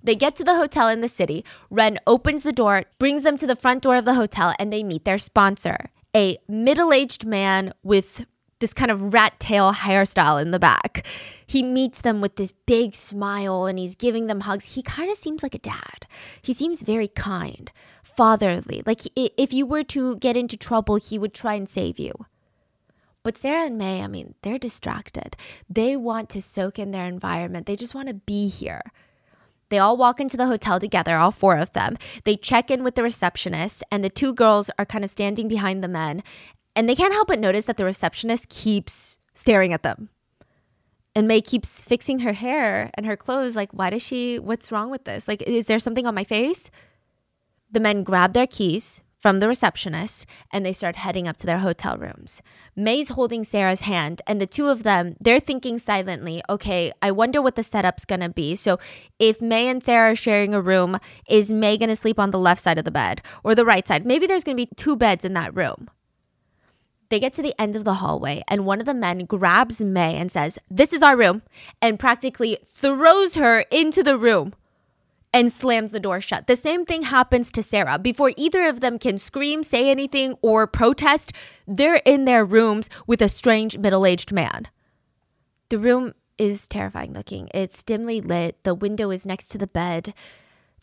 They 0.02 0.14
get 0.14 0.36
to 0.36 0.42
the 0.42 0.54
hotel 0.54 0.88
in 0.88 1.02
the 1.02 1.08
city. 1.08 1.44
Ren 1.68 1.98
opens 2.06 2.44
the 2.44 2.52
door, 2.52 2.84
brings 2.98 3.24
them 3.24 3.36
to 3.36 3.46
the 3.46 3.56
front 3.56 3.82
door 3.82 3.96
of 3.96 4.06
the 4.06 4.14
hotel, 4.14 4.54
and 4.58 4.72
they 4.72 4.82
meet 4.82 5.04
their 5.04 5.18
sponsor, 5.18 5.90
a 6.16 6.38
middle 6.48 6.94
aged 6.94 7.26
man 7.26 7.74
with 7.82 8.24
this 8.64 8.72
kind 8.72 8.90
of 8.90 9.12
rat 9.12 9.38
tail 9.38 9.74
hairstyle 9.74 10.40
in 10.40 10.50
the 10.50 10.58
back. 10.58 11.06
He 11.46 11.62
meets 11.62 12.00
them 12.00 12.22
with 12.22 12.36
this 12.36 12.50
big 12.50 12.94
smile 12.94 13.66
and 13.66 13.78
he's 13.78 13.94
giving 13.94 14.26
them 14.26 14.40
hugs. 14.40 14.74
He 14.74 14.82
kind 14.82 15.10
of 15.10 15.18
seems 15.18 15.42
like 15.42 15.54
a 15.54 15.58
dad. 15.58 16.06
He 16.40 16.54
seems 16.54 16.80
very 16.80 17.08
kind, 17.08 17.70
fatherly. 18.02 18.82
Like 18.86 19.02
if 19.14 19.52
you 19.52 19.66
were 19.66 19.84
to 19.84 20.16
get 20.16 20.34
into 20.34 20.56
trouble, 20.56 20.96
he 20.96 21.18
would 21.18 21.34
try 21.34 21.52
and 21.52 21.68
save 21.68 21.98
you. 21.98 22.14
But 23.22 23.36
Sarah 23.36 23.66
and 23.66 23.76
May, 23.76 24.02
I 24.02 24.06
mean, 24.06 24.34
they're 24.40 24.58
distracted. 24.58 25.36
They 25.68 25.94
want 25.94 26.30
to 26.30 26.40
soak 26.40 26.78
in 26.78 26.90
their 26.90 27.06
environment, 27.06 27.66
they 27.66 27.76
just 27.76 27.94
want 27.94 28.08
to 28.08 28.14
be 28.14 28.48
here. 28.48 28.80
They 29.68 29.78
all 29.78 29.98
walk 29.98 30.20
into 30.20 30.38
the 30.38 30.46
hotel 30.46 30.80
together, 30.80 31.16
all 31.16 31.32
four 31.32 31.56
of 31.56 31.72
them. 31.72 31.98
They 32.24 32.36
check 32.36 32.70
in 32.70 32.82
with 32.82 32.94
the 32.94 33.02
receptionist, 33.02 33.84
and 33.90 34.02
the 34.02 34.08
two 34.08 34.32
girls 34.32 34.70
are 34.78 34.86
kind 34.86 35.04
of 35.04 35.10
standing 35.10 35.48
behind 35.48 35.82
the 35.82 35.88
men. 35.88 36.22
And 36.76 36.88
they 36.88 36.96
can't 36.96 37.12
help 37.12 37.28
but 37.28 37.38
notice 37.38 37.66
that 37.66 37.76
the 37.76 37.84
receptionist 37.84 38.48
keeps 38.48 39.18
staring 39.34 39.72
at 39.72 39.82
them. 39.82 40.10
And 41.14 41.28
May 41.28 41.40
keeps 41.40 41.84
fixing 41.84 42.20
her 42.20 42.32
hair 42.32 42.90
and 42.94 43.06
her 43.06 43.16
clothes. 43.16 43.54
Like, 43.54 43.70
why 43.72 43.90
does 43.90 44.02
she, 44.02 44.38
what's 44.38 44.72
wrong 44.72 44.90
with 44.90 45.04
this? 45.04 45.28
Like, 45.28 45.42
is 45.42 45.66
there 45.66 45.78
something 45.78 46.06
on 46.06 46.14
my 46.14 46.24
face? 46.24 46.70
The 47.70 47.80
men 47.80 48.02
grab 48.02 48.32
their 48.32 48.48
keys 48.48 49.04
from 49.24 49.38
the 49.40 49.48
receptionist 49.48 50.26
and 50.52 50.66
they 50.66 50.72
start 50.74 50.96
heading 50.96 51.26
up 51.26 51.36
to 51.38 51.46
their 51.46 51.60
hotel 51.60 51.96
rooms. 51.96 52.42
May's 52.76 53.08
holding 53.08 53.42
Sarah's 53.42 53.80
hand, 53.80 54.20
and 54.26 54.38
the 54.38 54.46
two 54.46 54.66
of 54.66 54.82
them, 54.82 55.16
they're 55.18 55.40
thinking 55.40 55.78
silently, 55.78 56.42
okay, 56.50 56.92
I 57.00 57.10
wonder 57.10 57.40
what 57.40 57.54
the 57.54 57.62
setup's 57.62 58.04
gonna 58.04 58.28
be. 58.28 58.54
So 58.54 58.78
if 59.18 59.40
May 59.40 59.68
and 59.68 59.82
Sarah 59.82 60.12
are 60.12 60.14
sharing 60.14 60.52
a 60.52 60.60
room, 60.60 60.98
is 61.26 61.50
May 61.50 61.78
gonna 61.78 61.96
sleep 61.96 62.18
on 62.18 62.32
the 62.32 62.38
left 62.38 62.60
side 62.60 62.76
of 62.76 62.84
the 62.84 62.90
bed 62.90 63.22
or 63.42 63.54
the 63.54 63.64
right 63.64 63.88
side? 63.88 64.04
Maybe 64.04 64.26
there's 64.26 64.44
gonna 64.44 64.56
be 64.56 64.68
two 64.76 64.94
beds 64.94 65.24
in 65.24 65.32
that 65.32 65.56
room. 65.56 65.88
They 67.14 67.20
get 67.20 67.34
to 67.34 67.42
the 67.42 67.54
end 67.60 67.76
of 67.76 67.84
the 67.84 67.94
hallway, 67.94 68.42
and 68.48 68.66
one 68.66 68.80
of 68.80 68.86
the 68.86 68.92
men 68.92 69.24
grabs 69.26 69.80
May 69.80 70.16
and 70.16 70.32
says, 70.32 70.58
This 70.68 70.92
is 70.92 71.00
our 71.00 71.16
room, 71.16 71.42
and 71.80 71.96
practically 71.96 72.58
throws 72.66 73.36
her 73.36 73.60
into 73.70 74.02
the 74.02 74.18
room 74.18 74.52
and 75.32 75.52
slams 75.52 75.92
the 75.92 76.00
door 76.00 76.20
shut. 76.20 76.48
The 76.48 76.56
same 76.56 76.84
thing 76.84 77.02
happens 77.02 77.52
to 77.52 77.62
Sarah. 77.62 78.00
Before 78.00 78.32
either 78.36 78.66
of 78.66 78.80
them 78.80 78.98
can 78.98 79.18
scream, 79.18 79.62
say 79.62 79.90
anything, 79.90 80.34
or 80.42 80.66
protest, 80.66 81.32
they're 81.68 82.02
in 82.04 82.24
their 82.24 82.44
rooms 82.44 82.90
with 83.06 83.22
a 83.22 83.28
strange 83.28 83.78
middle 83.78 84.04
aged 84.04 84.32
man. 84.32 84.66
The 85.68 85.78
room 85.78 86.14
is 86.36 86.66
terrifying 86.66 87.12
looking. 87.12 87.48
It's 87.54 87.84
dimly 87.84 88.22
lit, 88.22 88.60
the 88.64 88.74
window 88.74 89.12
is 89.12 89.24
next 89.24 89.50
to 89.50 89.58
the 89.58 89.68
bed. 89.68 90.14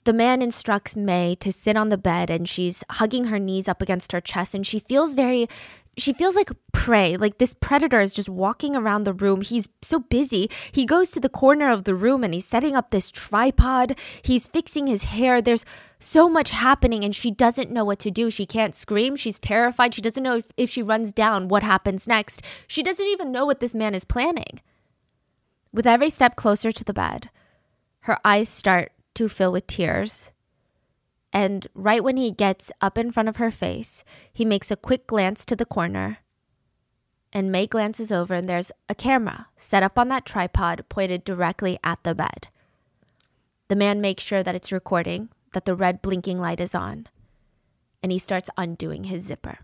The 0.03 0.13
man 0.13 0.41
instructs 0.41 0.95
May 0.95 1.35
to 1.35 1.51
sit 1.51 1.77
on 1.77 1.89
the 1.89 1.97
bed 1.97 2.29
and 2.31 2.49
she's 2.49 2.83
hugging 2.89 3.25
her 3.25 3.37
knees 3.37 3.67
up 3.67 3.81
against 3.81 4.11
her 4.13 4.21
chest 4.21 4.55
and 4.55 4.65
she 4.65 4.79
feels 4.79 5.13
very 5.13 5.47
she 5.97 6.13
feels 6.13 6.35
like 6.35 6.49
prey. 6.71 7.17
Like 7.17 7.37
this 7.37 7.53
predator 7.53 7.99
is 7.99 8.13
just 8.13 8.29
walking 8.29 8.75
around 8.75 9.03
the 9.03 9.13
room. 9.13 9.41
He's 9.41 9.67
so 9.81 9.99
busy. 9.99 10.49
He 10.71 10.85
goes 10.85 11.11
to 11.11 11.19
the 11.19 11.29
corner 11.29 11.69
of 11.69 11.83
the 11.83 11.93
room 11.93 12.23
and 12.23 12.33
he's 12.33 12.47
setting 12.47 12.75
up 12.75 12.89
this 12.89 13.11
tripod. 13.11 13.99
He's 14.21 14.47
fixing 14.47 14.87
his 14.87 15.03
hair. 15.03 15.41
There's 15.41 15.65
so 15.99 16.29
much 16.29 16.51
happening 16.51 17.03
and 17.03 17.15
she 17.15 17.29
doesn't 17.29 17.71
know 17.71 17.85
what 17.85 17.99
to 17.99 18.09
do. 18.09 18.31
She 18.31 18.45
can't 18.45 18.73
scream. 18.73 19.15
She's 19.15 19.37
terrified. 19.37 19.93
She 19.93 20.01
doesn't 20.01 20.23
know 20.23 20.37
if, 20.37 20.51
if 20.55 20.69
she 20.69 20.81
runs 20.81 21.11
down 21.13 21.49
what 21.49 21.61
happens 21.61 22.07
next. 22.07 22.41
She 22.67 22.81
doesn't 22.81 23.07
even 23.07 23.31
know 23.31 23.45
what 23.45 23.59
this 23.59 23.75
man 23.75 23.93
is 23.93 24.05
planning. 24.05 24.61
With 25.73 25.85
every 25.85 26.09
step 26.09 26.35
closer 26.35 26.71
to 26.71 26.83
the 26.83 26.93
bed, 26.93 27.29
her 28.01 28.17
eyes 28.25 28.49
start 28.49 28.91
to 29.21 29.29
fill 29.29 29.51
with 29.51 29.67
tears. 29.67 30.31
And 31.31 31.67
right 31.75 32.03
when 32.03 32.17
he 32.17 32.31
gets 32.31 32.71
up 32.81 32.97
in 32.97 33.11
front 33.11 33.29
of 33.29 33.35
her 33.35 33.51
face, 33.51 34.03
he 34.33 34.43
makes 34.43 34.71
a 34.71 34.75
quick 34.75 35.05
glance 35.05 35.45
to 35.45 35.55
the 35.55 35.65
corner. 35.65 36.17
And 37.31 37.51
May 37.51 37.67
glances 37.67 38.11
over, 38.11 38.33
and 38.33 38.49
there's 38.49 38.71
a 38.89 38.95
camera 38.95 39.47
set 39.55 39.83
up 39.83 39.99
on 39.99 40.07
that 40.07 40.25
tripod 40.25 40.85
pointed 40.89 41.23
directly 41.23 41.77
at 41.83 42.03
the 42.03 42.15
bed. 42.15 42.47
The 43.67 43.75
man 43.75 44.01
makes 44.01 44.23
sure 44.23 44.41
that 44.41 44.55
it's 44.55 44.71
recording, 44.71 45.29
that 45.53 45.65
the 45.65 45.75
red 45.75 46.01
blinking 46.01 46.39
light 46.39 46.59
is 46.59 46.73
on, 46.73 47.07
and 48.01 48.11
he 48.11 48.17
starts 48.17 48.49
undoing 48.57 49.05
his 49.05 49.23
zipper. 49.23 49.59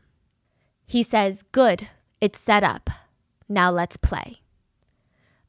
He 0.85 1.01
says, 1.01 1.43
Good, 1.51 1.89
it's 2.21 2.39
set 2.39 2.63
up. 2.63 2.91
Now 3.49 3.71
let's 3.71 3.97
play. 3.97 4.41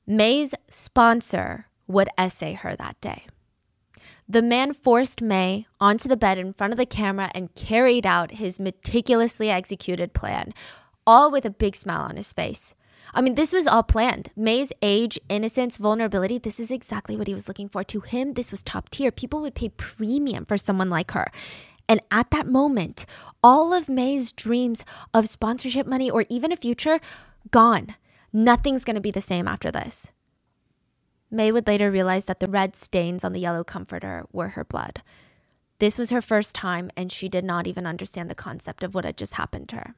May's 0.07 0.55
sponsor 0.71 1.67
would 1.87 2.09
essay 2.17 2.55
her 2.55 2.75
that 2.75 2.99
day. 3.03 3.27
The 4.31 4.43
man 4.43 4.75
forced 4.75 5.23
May 5.23 5.67
onto 5.81 6.07
the 6.07 6.17
bed 6.17 6.37
in 6.37 6.53
front 6.53 6.75
of 6.75 6.79
the 6.79 6.85
camera 6.85 7.31
and 7.35 7.55
carried 7.55 8.05
out 8.05 8.33
his 8.33 8.61
meticulously 8.61 9.49
executed 9.49 10.13
plan, 10.13 10.53
all 11.07 11.31
with 11.31 11.47
a 11.47 11.51
big 11.51 11.75
smile 11.75 12.03
on 12.03 12.17
his 12.17 12.35
face. 12.35 12.75
I 13.15 13.23
mean, 13.23 13.37
this 13.37 13.55
was 13.55 13.67
all 13.67 13.83
planned. 13.83 14.29
May's 14.37 14.71
age, 14.83 15.19
innocence, 15.31 15.79
vulnerability, 15.79 16.37
this 16.37 16.61
is 16.61 16.71
exactly 16.71 17.17
what 17.17 17.27
he 17.27 17.33
was 17.33 17.49
looking 17.49 17.71
for. 17.71 17.83
To 17.85 18.01
him, 18.01 18.35
this 18.35 18.51
was 18.51 18.63
top 18.63 18.91
tier. 18.91 19.11
People 19.11 19.41
would 19.41 19.55
pay 19.55 19.71
premium 19.71 20.45
for 20.45 20.59
someone 20.59 20.91
like 20.91 21.13
her. 21.13 21.33
And 21.89 22.03
at 22.11 22.31
that 22.31 22.47
moment, 22.47 23.07
all 23.43 23.73
of 23.73 23.89
May's 23.89 24.31
dreams 24.31 24.85
of 25.15 25.31
sponsorship 25.31 25.87
money 25.87 26.11
or 26.11 26.27
even 26.29 26.53
a 26.53 26.57
future, 26.57 27.01
gone. 27.51 27.95
Nothing's 28.31 28.85
to 28.85 29.01
be 29.01 29.11
the 29.11 29.23
same 29.23 29.49
after 29.49 29.71
this. 29.71 30.13
May 31.31 31.53
would 31.53 31.67
later 31.67 31.91
realize 31.91 32.25
that 32.27 32.41
the 32.41 32.47
red 32.47 32.75
stains 32.77 33.25
on 33.25 33.33
the 33.33 33.41
yellow 33.41 33.65
comforter 33.65 34.27
were 34.33 34.49
her 34.51 34.65
blood. 34.65 35.03
This 35.79 35.99
was 35.99 36.11
her 36.11 36.23
first 36.23 36.55
time, 36.55 36.91
and 36.97 37.13
she 37.13 37.29
did 37.29 37.45
not 37.45 37.67
even 37.67 37.87
understand 37.87 38.29
the 38.31 38.35
concept 38.35 38.83
of 38.83 38.95
what 38.95 39.05
had 39.05 39.17
just 39.17 39.35
happened 39.35 39.69
to 39.69 39.77
her. 39.77 39.95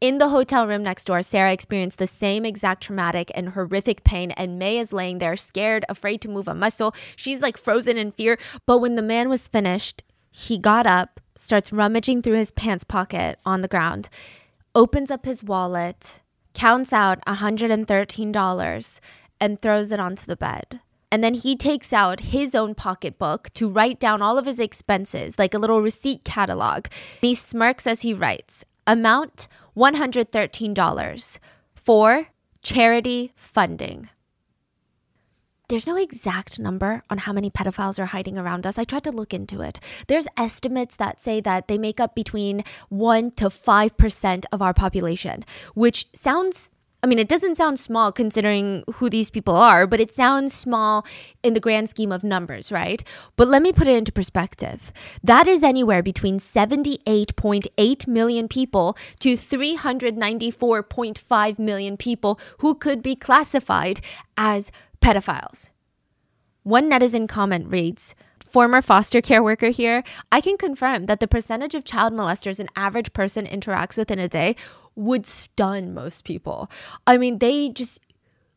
In 0.00 0.18
the 0.18 0.28
hotel 0.30 0.66
room 0.66 0.82
next 0.82 1.04
door, 1.04 1.22
Sarah 1.22 1.52
experienced 1.52 1.98
the 1.98 2.06
same 2.06 2.44
exact 2.44 2.82
traumatic 2.82 3.30
and 3.34 3.50
horrific 3.50 4.04
pain, 4.04 4.32
and 4.32 4.58
May 4.58 4.78
is 4.78 4.92
laying 4.92 5.18
there, 5.18 5.36
scared, 5.36 5.84
afraid 5.88 6.20
to 6.22 6.28
move 6.28 6.48
a 6.48 6.54
muscle. 6.54 6.94
She's 7.16 7.40
like 7.40 7.56
frozen 7.56 7.96
in 7.96 8.10
fear. 8.10 8.38
But 8.66 8.78
when 8.78 8.96
the 8.96 9.02
man 9.02 9.28
was 9.28 9.48
finished, 9.48 10.02
he 10.30 10.58
got 10.58 10.86
up, 10.86 11.20
starts 11.36 11.72
rummaging 11.72 12.22
through 12.22 12.34
his 12.34 12.50
pants 12.50 12.84
pocket 12.84 13.38
on 13.46 13.62
the 13.62 13.68
ground, 13.68 14.08
opens 14.74 15.10
up 15.10 15.24
his 15.24 15.44
wallet, 15.44 16.20
counts 16.54 16.92
out 16.92 17.24
$113, 17.26 19.00
and 19.42 19.60
throws 19.60 19.90
it 19.90 19.98
onto 19.98 20.24
the 20.24 20.36
bed. 20.36 20.80
And 21.10 21.22
then 21.22 21.34
he 21.34 21.56
takes 21.56 21.92
out 21.92 22.20
his 22.20 22.54
own 22.54 22.76
pocketbook 22.76 23.52
to 23.54 23.68
write 23.68 23.98
down 23.98 24.22
all 24.22 24.38
of 24.38 24.46
his 24.46 24.60
expenses, 24.60 25.36
like 25.36 25.52
a 25.52 25.58
little 25.58 25.82
receipt 25.82 26.24
catalog. 26.24 26.86
He 27.20 27.34
smirks 27.34 27.86
as 27.86 28.02
he 28.02 28.14
writes 28.14 28.64
Amount 28.86 29.48
$113 29.76 31.38
for 31.74 32.28
charity 32.62 33.32
funding. 33.34 34.08
There's 35.68 35.88
no 35.88 35.96
exact 35.96 36.58
number 36.60 37.02
on 37.10 37.18
how 37.18 37.32
many 37.32 37.50
pedophiles 37.50 37.98
are 37.98 38.06
hiding 38.06 38.38
around 38.38 38.66
us. 38.66 38.78
I 38.78 38.84
tried 38.84 39.04
to 39.04 39.10
look 39.10 39.34
into 39.34 39.60
it. 39.60 39.80
There's 40.06 40.28
estimates 40.36 40.96
that 40.96 41.20
say 41.20 41.40
that 41.40 41.66
they 41.66 41.78
make 41.78 41.98
up 41.98 42.14
between 42.14 42.62
1 42.90 43.32
to 43.32 43.46
5% 43.46 44.44
of 44.52 44.62
our 44.62 44.74
population, 44.74 45.44
which 45.74 46.06
sounds 46.14 46.70
I 47.04 47.08
mean, 47.08 47.18
it 47.18 47.26
doesn't 47.26 47.56
sound 47.56 47.80
small 47.80 48.12
considering 48.12 48.84
who 48.94 49.10
these 49.10 49.28
people 49.28 49.56
are, 49.56 49.88
but 49.88 49.98
it 49.98 50.12
sounds 50.12 50.54
small 50.54 51.04
in 51.42 51.52
the 51.52 51.58
grand 51.58 51.90
scheme 51.90 52.12
of 52.12 52.22
numbers, 52.22 52.70
right? 52.70 53.02
But 53.34 53.48
let 53.48 53.60
me 53.60 53.72
put 53.72 53.88
it 53.88 53.96
into 53.96 54.12
perspective. 54.12 54.92
That 55.20 55.48
is 55.48 55.64
anywhere 55.64 56.04
between 56.04 56.38
78.8 56.38 58.06
million 58.06 58.46
people 58.46 58.96
to 59.18 59.34
394.5 59.34 61.58
million 61.58 61.96
people 61.96 62.38
who 62.58 62.76
could 62.76 63.02
be 63.02 63.16
classified 63.16 64.00
as 64.36 64.70
pedophiles. 65.00 65.70
One 66.62 66.88
netizen 66.88 67.28
comment 67.28 67.66
reads, 67.66 68.14
former 68.52 68.82
foster 68.82 69.20
care 69.20 69.42
worker 69.42 69.70
here, 69.70 70.04
I 70.30 70.40
can 70.40 70.56
confirm 70.56 71.06
that 71.06 71.18
the 71.18 71.26
percentage 71.26 71.74
of 71.74 71.84
child 71.84 72.12
molesters 72.12 72.60
an 72.60 72.68
average 72.76 73.12
person 73.12 73.46
interacts 73.46 73.96
with 73.96 74.10
in 74.10 74.20
a 74.20 74.28
day 74.28 74.54
would 74.94 75.26
stun 75.26 75.94
most 75.94 76.24
people. 76.24 76.70
I 77.06 77.16
mean, 77.18 77.38
they 77.38 77.70
just 77.70 78.00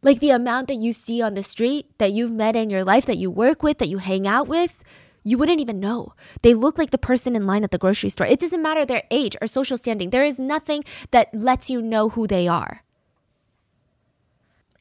like 0.01 0.19
the 0.19 0.29
amount 0.29 0.67
that 0.67 0.75
you 0.75 0.93
see 0.93 1.21
on 1.21 1.33
the 1.33 1.43
street 1.43 1.87
that 1.97 2.11
you've 2.11 2.31
met 2.31 2.55
in 2.55 2.69
your 2.69 2.83
life, 2.83 3.05
that 3.07 3.17
you 3.17 3.31
work 3.31 3.63
with, 3.63 3.79
that 3.79 3.89
you 3.89 3.97
hang 3.97 4.27
out 4.27 4.47
with, 4.47 4.83
you 5.23 5.37
wouldn't 5.37 5.59
even 5.59 5.79
know. 5.79 6.13
They 6.43 6.53
look 6.53 6.77
like 6.77 6.91
the 6.91 6.99
person 6.99 7.35
in 7.35 7.47
line 7.47 7.63
at 7.63 7.71
the 7.71 7.79
grocery 7.79 8.11
store. 8.11 8.27
It 8.27 8.39
doesn't 8.39 8.61
matter 8.61 8.85
their 8.85 9.03
age 9.09 9.35
or 9.41 9.47
social 9.47 9.77
standing, 9.77 10.11
there 10.11 10.23
is 10.23 10.39
nothing 10.39 10.83
that 11.11 11.33
lets 11.33 11.69
you 11.69 11.81
know 11.81 12.09
who 12.09 12.27
they 12.27 12.47
are. 12.47 12.83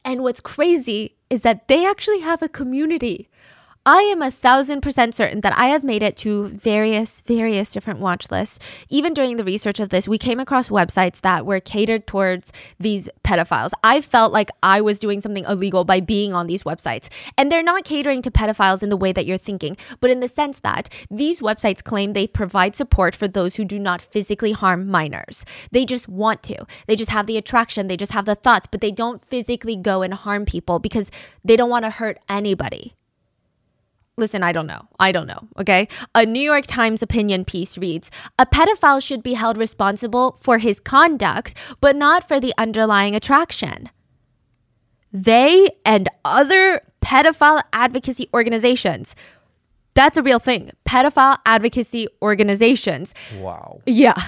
And 0.05 0.21
what's 0.21 0.39
crazy 0.39 1.15
is 1.31 1.41
that 1.41 1.67
they 1.67 1.83
actually 1.83 2.19
have 2.19 2.43
a 2.43 2.47
community. 2.47 3.27
I 3.87 4.01
am 4.01 4.23
a 4.23 4.31
thousand 4.31 4.81
percent 4.81 5.13
certain 5.13 5.41
that 5.41 5.55
I 5.55 5.67
have 5.67 5.83
made 5.83 6.01
it 6.01 6.17
to 6.17 6.47
various, 6.47 7.21
various 7.21 7.71
different 7.71 7.99
watch 7.99 8.31
lists. 8.31 8.57
Even 8.89 9.13
during 9.13 9.37
the 9.37 9.43
research 9.43 9.79
of 9.79 9.89
this, 9.89 10.07
we 10.07 10.17
came 10.17 10.39
across 10.39 10.69
websites 10.69 11.21
that 11.21 11.45
were 11.45 11.59
catered 11.59 12.07
towards 12.07 12.51
these 12.79 13.11
pedophiles. 13.23 13.73
I 13.83 14.01
felt 14.01 14.33
like 14.33 14.49
I 14.63 14.81
was 14.81 14.97
doing 14.97 15.21
something 15.21 15.43
illegal 15.43 15.83
by 15.83 15.99
being 15.99 16.33
on 16.33 16.47
these 16.47 16.63
websites. 16.63 17.09
And 17.37 17.51
they're 17.51 17.61
not 17.61 17.83
catering 17.83 18.23
to 18.23 18.31
pedophiles 18.31 18.81
in 18.81 18.89
the 18.89 18.97
way 18.97 19.11
that 19.11 19.27
you're 19.27 19.37
thinking, 19.37 19.77
but 19.99 20.09
in 20.09 20.19
the 20.19 20.27
sense 20.27 20.57
that 20.61 20.89
these 21.11 21.39
websites 21.39 21.83
claim 21.83 22.13
they 22.13 22.25
provide 22.25 22.75
support 22.75 23.13
for 23.15 23.27
those 23.27 23.57
who 23.57 23.65
do 23.65 23.77
not 23.77 24.01
physically 24.01 24.53
harm 24.53 24.89
minors. 24.89 25.45
They 25.69 25.85
just 25.85 26.09
want 26.09 26.41
to. 26.43 26.65
They 26.87 26.95
just 26.95 27.11
have 27.11 27.27
the 27.27 27.37
attraction, 27.37 27.85
they 27.85 27.97
just 27.97 28.13
have 28.13 28.25
the 28.25 28.33
thoughts, 28.33 28.65
but 28.65 28.81
they 28.81 28.91
don't 28.91 29.23
physically 29.23 29.75
go 29.75 30.01
and 30.01 30.15
harm 30.15 30.45
people 30.45 30.79
because 30.79 31.11
they 31.43 31.55
don't 31.55 31.69
want 31.69 31.85
to 31.85 31.91
hurt 31.91 32.17
anybody. 32.27 32.95
Listen, 34.17 34.43
I 34.43 34.51
don't 34.51 34.67
know. 34.67 34.87
I 34.99 35.11
don't 35.11 35.27
know. 35.27 35.47
Okay. 35.59 35.87
A 36.13 36.25
New 36.25 36.41
York 36.41 36.65
Times 36.67 37.01
opinion 37.01 37.43
piece 37.43 37.77
reads 37.77 38.09
A 38.39 38.45
pedophile 38.45 39.03
should 39.03 39.21
be 39.21 39.33
held 39.33 39.57
responsible 39.57 40.37
for 40.39 40.59
his 40.59 40.79
conduct, 40.79 41.53
but 41.81 41.95
not 41.95 42.27
for 42.27 42.39
the 42.39 42.53
underlying 42.57 43.15
attraction. 43.15 43.89
They 45.11 45.69
and 45.85 46.09
other 46.23 46.81
pedophile 47.01 47.61
advocacy 47.73 48.29
organizations 48.33 49.15
that's 49.95 50.17
a 50.17 50.21
real 50.21 50.39
thing. 50.39 50.71
Pedophile 50.85 51.37
advocacy 51.45 52.07
organizations. 52.21 53.13
Wow. 53.39 53.81
Yeah. 53.85 54.27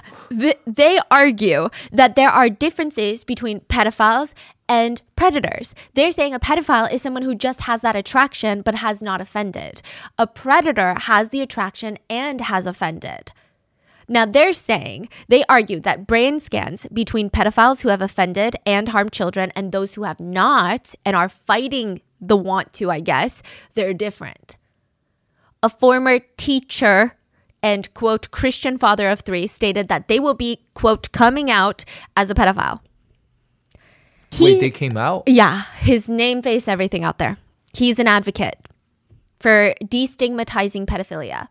they 0.66 1.00
argue 1.12 1.70
that 1.92 2.16
there 2.16 2.30
are 2.30 2.50
differences 2.50 3.26
between 3.26 3.60
pedophiles 3.62 4.34
and 4.70 5.02
predators. 5.16 5.74
They're 5.94 6.12
saying 6.12 6.34
a 6.34 6.40
pedophile 6.40 6.92
is 6.92 7.02
someone 7.02 7.24
who 7.24 7.36
just 7.36 7.62
has 7.62 7.82
that 7.82 7.96
attraction 7.96 8.62
but 8.62 8.76
has 8.76 9.02
not 9.02 9.22
offended. 9.22 9.82
A 10.18 10.28
predator 10.28 10.96
has 11.00 11.30
the 11.30 11.42
attraction 11.42 11.98
and 12.10 12.42
has 12.42 12.66
offended. 12.66 13.32
Now, 14.10 14.26
they're 14.26 14.54
saying, 14.54 15.10
they 15.28 15.44
argue 15.50 15.82
that 15.82 16.08
brain 16.08 16.40
scans 16.40 16.88
between 16.94 17.30
pedophiles 17.30 17.82
who 17.82 17.90
have 17.90 18.02
offended 18.02 18.56
and 18.66 18.90
harmed 18.90 19.12
children 19.12 19.52
and 19.54 19.72
those 19.72 19.96
who 19.96 20.04
have 20.04 20.20
not 20.20 20.96
and 21.06 21.16
are 21.16 21.28
fighting 21.28 22.02
the 22.22 22.38
want 22.38 22.72
to, 22.74 22.90
I 22.90 23.02
guess, 23.02 23.44
they're 23.74 23.94
different 23.94 24.56
a 25.64 25.70
former 25.70 26.20
teacher 26.38 27.14
and 27.64 27.94
quote 27.94 28.32
Christian 28.32 28.78
father 28.78 29.10
of 29.10 29.22
three 29.22 29.48
stated 29.48 29.88
that 29.88 30.08
they 30.08 30.20
will 30.20 30.34
be 30.34 30.66
quote 30.74 31.12
coming 31.12 31.50
out 31.50 31.84
as 32.16 32.30
a 32.30 32.36
pedophile. 32.36 32.80
He, 34.32 34.44
Wait, 34.44 34.60
they 34.60 34.72
came 34.72 34.98
out? 34.98 35.24
Yeah, 35.28 35.64
his 35.80 36.10
name, 36.10 36.42
face, 36.42 36.68
everything 36.68 37.04
out 37.04 37.18
there. 37.18 37.38
He's 37.74 38.00
an 38.00 38.08
advocate 38.08 38.68
for 39.40 39.74
destigmatizing 39.84 40.86
pedophilia. 40.86 41.48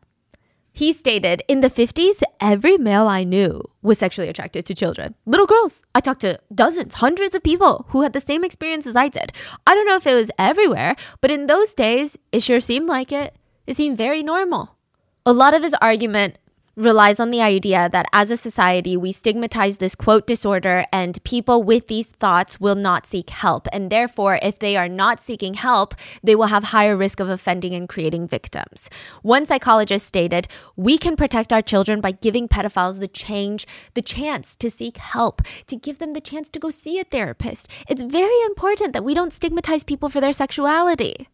He 0.72 0.92
stated, 0.92 1.42
in 1.48 1.60
the 1.60 1.70
50s, 1.70 2.22
every 2.38 2.76
male 2.76 3.08
I 3.08 3.24
knew 3.24 3.62
was 3.80 3.98
sexually 3.98 4.28
attracted 4.28 4.66
to 4.66 4.74
children. 4.74 5.14
Little 5.24 5.46
girls. 5.46 5.82
I 5.94 6.00
talked 6.00 6.20
to 6.20 6.38
dozens, 6.54 6.94
hundreds 6.94 7.34
of 7.34 7.42
people 7.42 7.86
who 7.88 8.02
had 8.02 8.12
the 8.12 8.20
same 8.20 8.44
experience 8.44 8.86
as 8.86 8.94
I 8.94 9.08
did. 9.08 9.32
I 9.66 9.74
don't 9.74 9.86
know 9.86 9.96
if 9.96 10.06
it 10.06 10.14
was 10.14 10.30
everywhere, 10.38 10.94
but 11.22 11.30
in 11.30 11.46
those 11.46 11.74
days, 11.74 12.18
it 12.30 12.42
sure 12.42 12.60
seemed 12.60 12.88
like 12.88 13.10
it. 13.10 13.34
It 13.66 13.76
seemed 13.76 13.96
very 13.96 14.22
normal. 14.22 14.76
A 15.24 15.32
lot 15.32 15.54
of 15.54 15.62
his 15.62 15.74
argument 15.80 16.36
relies 16.76 17.18
on 17.18 17.30
the 17.30 17.40
idea 17.40 17.88
that 17.90 18.06
as 18.12 18.30
a 18.30 18.36
society, 18.36 18.96
we 18.96 19.10
stigmatize 19.10 19.78
this 19.78 19.94
quote 19.94 20.26
disorder 20.26 20.84
and 20.92 21.22
people 21.24 21.62
with 21.62 21.86
these 21.86 22.10
thoughts 22.10 22.60
will 22.60 22.74
not 22.74 23.06
seek 23.06 23.30
help. 23.30 23.66
And 23.72 23.90
therefore, 23.90 24.38
if 24.42 24.58
they 24.58 24.76
are 24.76 24.88
not 24.88 25.20
seeking 25.20 25.54
help, 25.54 25.94
they 26.22 26.36
will 26.36 26.46
have 26.46 26.64
higher 26.64 26.96
risk 26.96 27.18
of 27.18 27.30
offending 27.30 27.74
and 27.74 27.88
creating 27.88 28.28
victims. 28.28 28.90
One 29.22 29.46
psychologist 29.46 30.06
stated, 30.06 30.48
we 30.76 30.98
can 30.98 31.16
protect 31.16 31.52
our 31.52 31.62
children 31.62 32.02
by 32.02 32.12
giving 32.12 32.46
pedophiles 32.46 33.00
the 33.00 33.08
change, 33.08 33.66
the 33.94 34.02
chance 34.02 34.54
to 34.56 34.68
seek 34.68 34.98
help, 34.98 35.40
to 35.68 35.76
give 35.76 35.98
them 35.98 36.12
the 36.12 36.20
chance 36.20 36.50
to 36.50 36.58
go 36.58 36.68
see 36.68 37.00
a 37.00 37.04
therapist. 37.04 37.68
It's 37.88 38.02
very 38.02 38.40
important 38.42 38.92
that 38.92 39.04
we 39.04 39.14
don't 39.14 39.32
stigmatize 39.32 39.82
people 39.82 40.10
for 40.10 40.20
their 40.20 40.32
sexuality. 40.32 41.28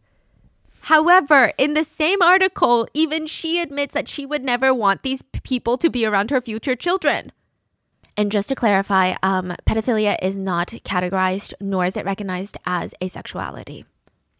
However, 0.83 1.53
in 1.57 1.75
the 1.75 1.83
same 1.83 2.21
article, 2.21 2.87
even 2.93 3.25
she 3.25 3.61
admits 3.61 3.93
that 3.93 4.09
she 4.09 4.25
would 4.25 4.43
never 4.43 4.73
want 4.73 5.03
these 5.03 5.21
people 5.43 5.77
to 5.77 5.89
be 5.89 6.05
around 6.05 6.29
her 6.29 6.41
future 6.41 6.75
children. 6.75 7.31
And 8.17 8.31
just 8.31 8.49
to 8.49 8.55
clarify, 8.55 9.15
um, 9.23 9.53
pedophilia 9.65 10.17
is 10.21 10.37
not 10.37 10.67
categorized 10.67 11.53
nor 11.59 11.85
is 11.85 11.97
it 11.97 12.05
recognized 12.05 12.57
as 12.65 12.93
asexuality. 13.01 13.85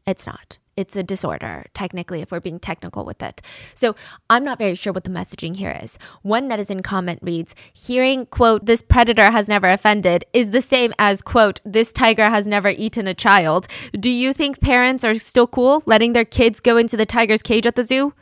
It's 0.06 0.26
not 0.26 0.58
it's 0.76 0.96
a 0.96 1.04
disorder, 1.04 1.66
technically, 1.74 2.22
if 2.22 2.32
we're 2.32 2.40
being 2.40 2.60
technical 2.60 3.06
with 3.06 3.22
it. 3.22 3.42
So 3.74 3.96
I'm 4.30 4.44
not 4.44 4.58
very 4.58 4.76
sure 4.76 4.94
what 4.94 5.04
the 5.04 5.10
messaging 5.10 5.56
here 5.56 5.78
is. 5.82 5.98
One 6.22 6.50
netizen 6.50 6.84
comment 6.84 7.20
reads, 7.22 7.56
hearing, 7.74 8.26
quote, 8.26 8.66
this 8.66 8.82
predator 8.82 9.32
has 9.32 9.48
never 9.48 9.70
offended 9.70 10.26
is 10.34 10.52
the 10.52 10.62
same 10.62 10.94
as, 10.98 11.22
quote, 11.22 11.60
this 11.64 11.92
tiger 11.94 12.30
has 12.30 12.48
never 12.48 12.70
eaten 12.70 13.08
a 13.08 13.14
child. 13.14 13.68
Do 14.00 14.10
you 14.10 14.34
think 14.34 14.60
parents 14.62 15.04
are 15.04 15.16
still 15.16 15.48
cool 15.48 15.84
letting 15.86 16.14
their 16.14 16.26
kids 16.26 16.60
go 16.60 16.78
into 16.78 16.98
the 16.98 17.06
tiger's 17.06 17.42
cage 17.42 17.68
at 17.68 17.76
the 17.76 17.84
zoo? 17.84 18.14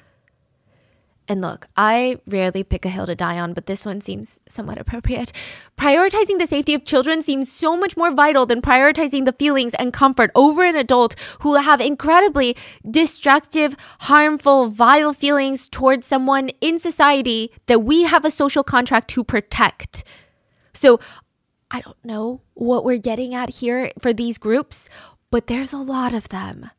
And 1.31 1.39
look, 1.39 1.69
I 1.77 2.19
rarely 2.27 2.61
pick 2.61 2.83
a 2.83 2.89
hill 2.89 3.05
to 3.05 3.15
die 3.15 3.39
on, 3.39 3.53
but 3.53 3.65
this 3.65 3.85
one 3.85 4.01
seems 4.01 4.37
somewhat 4.49 4.77
appropriate. 4.77 5.31
Prioritizing 5.77 6.39
the 6.39 6.45
safety 6.45 6.73
of 6.73 6.83
children 6.83 7.21
seems 7.21 7.49
so 7.49 7.77
much 7.77 7.95
more 7.95 8.11
vital 8.11 8.45
than 8.45 8.61
prioritizing 8.61 9.23
the 9.23 9.31
feelings 9.31 9.73
and 9.75 9.93
comfort 9.93 10.29
over 10.35 10.65
an 10.65 10.75
adult 10.75 11.15
who 11.39 11.55
have 11.55 11.79
incredibly 11.79 12.57
destructive, 12.83 13.77
harmful, 13.99 14.67
vile 14.67 15.13
feelings 15.13 15.69
towards 15.69 16.05
someone 16.05 16.49
in 16.59 16.79
society 16.79 17.53
that 17.67 17.79
we 17.79 18.03
have 18.03 18.25
a 18.25 18.29
social 18.29 18.65
contract 18.65 19.07
to 19.11 19.23
protect. 19.23 20.03
So, 20.73 20.99
I 21.73 21.79
don't 21.79 22.03
know 22.03 22.41
what 22.55 22.83
we're 22.83 22.97
getting 22.97 23.33
at 23.33 23.51
here 23.51 23.93
for 24.01 24.11
these 24.11 24.37
groups, 24.37 24.89
but 25.29 25.47
there's 25.47 25.71
a 25.71 25.77
lot 25.77 26.13
of 26.13 26.27
them 26.27 26.71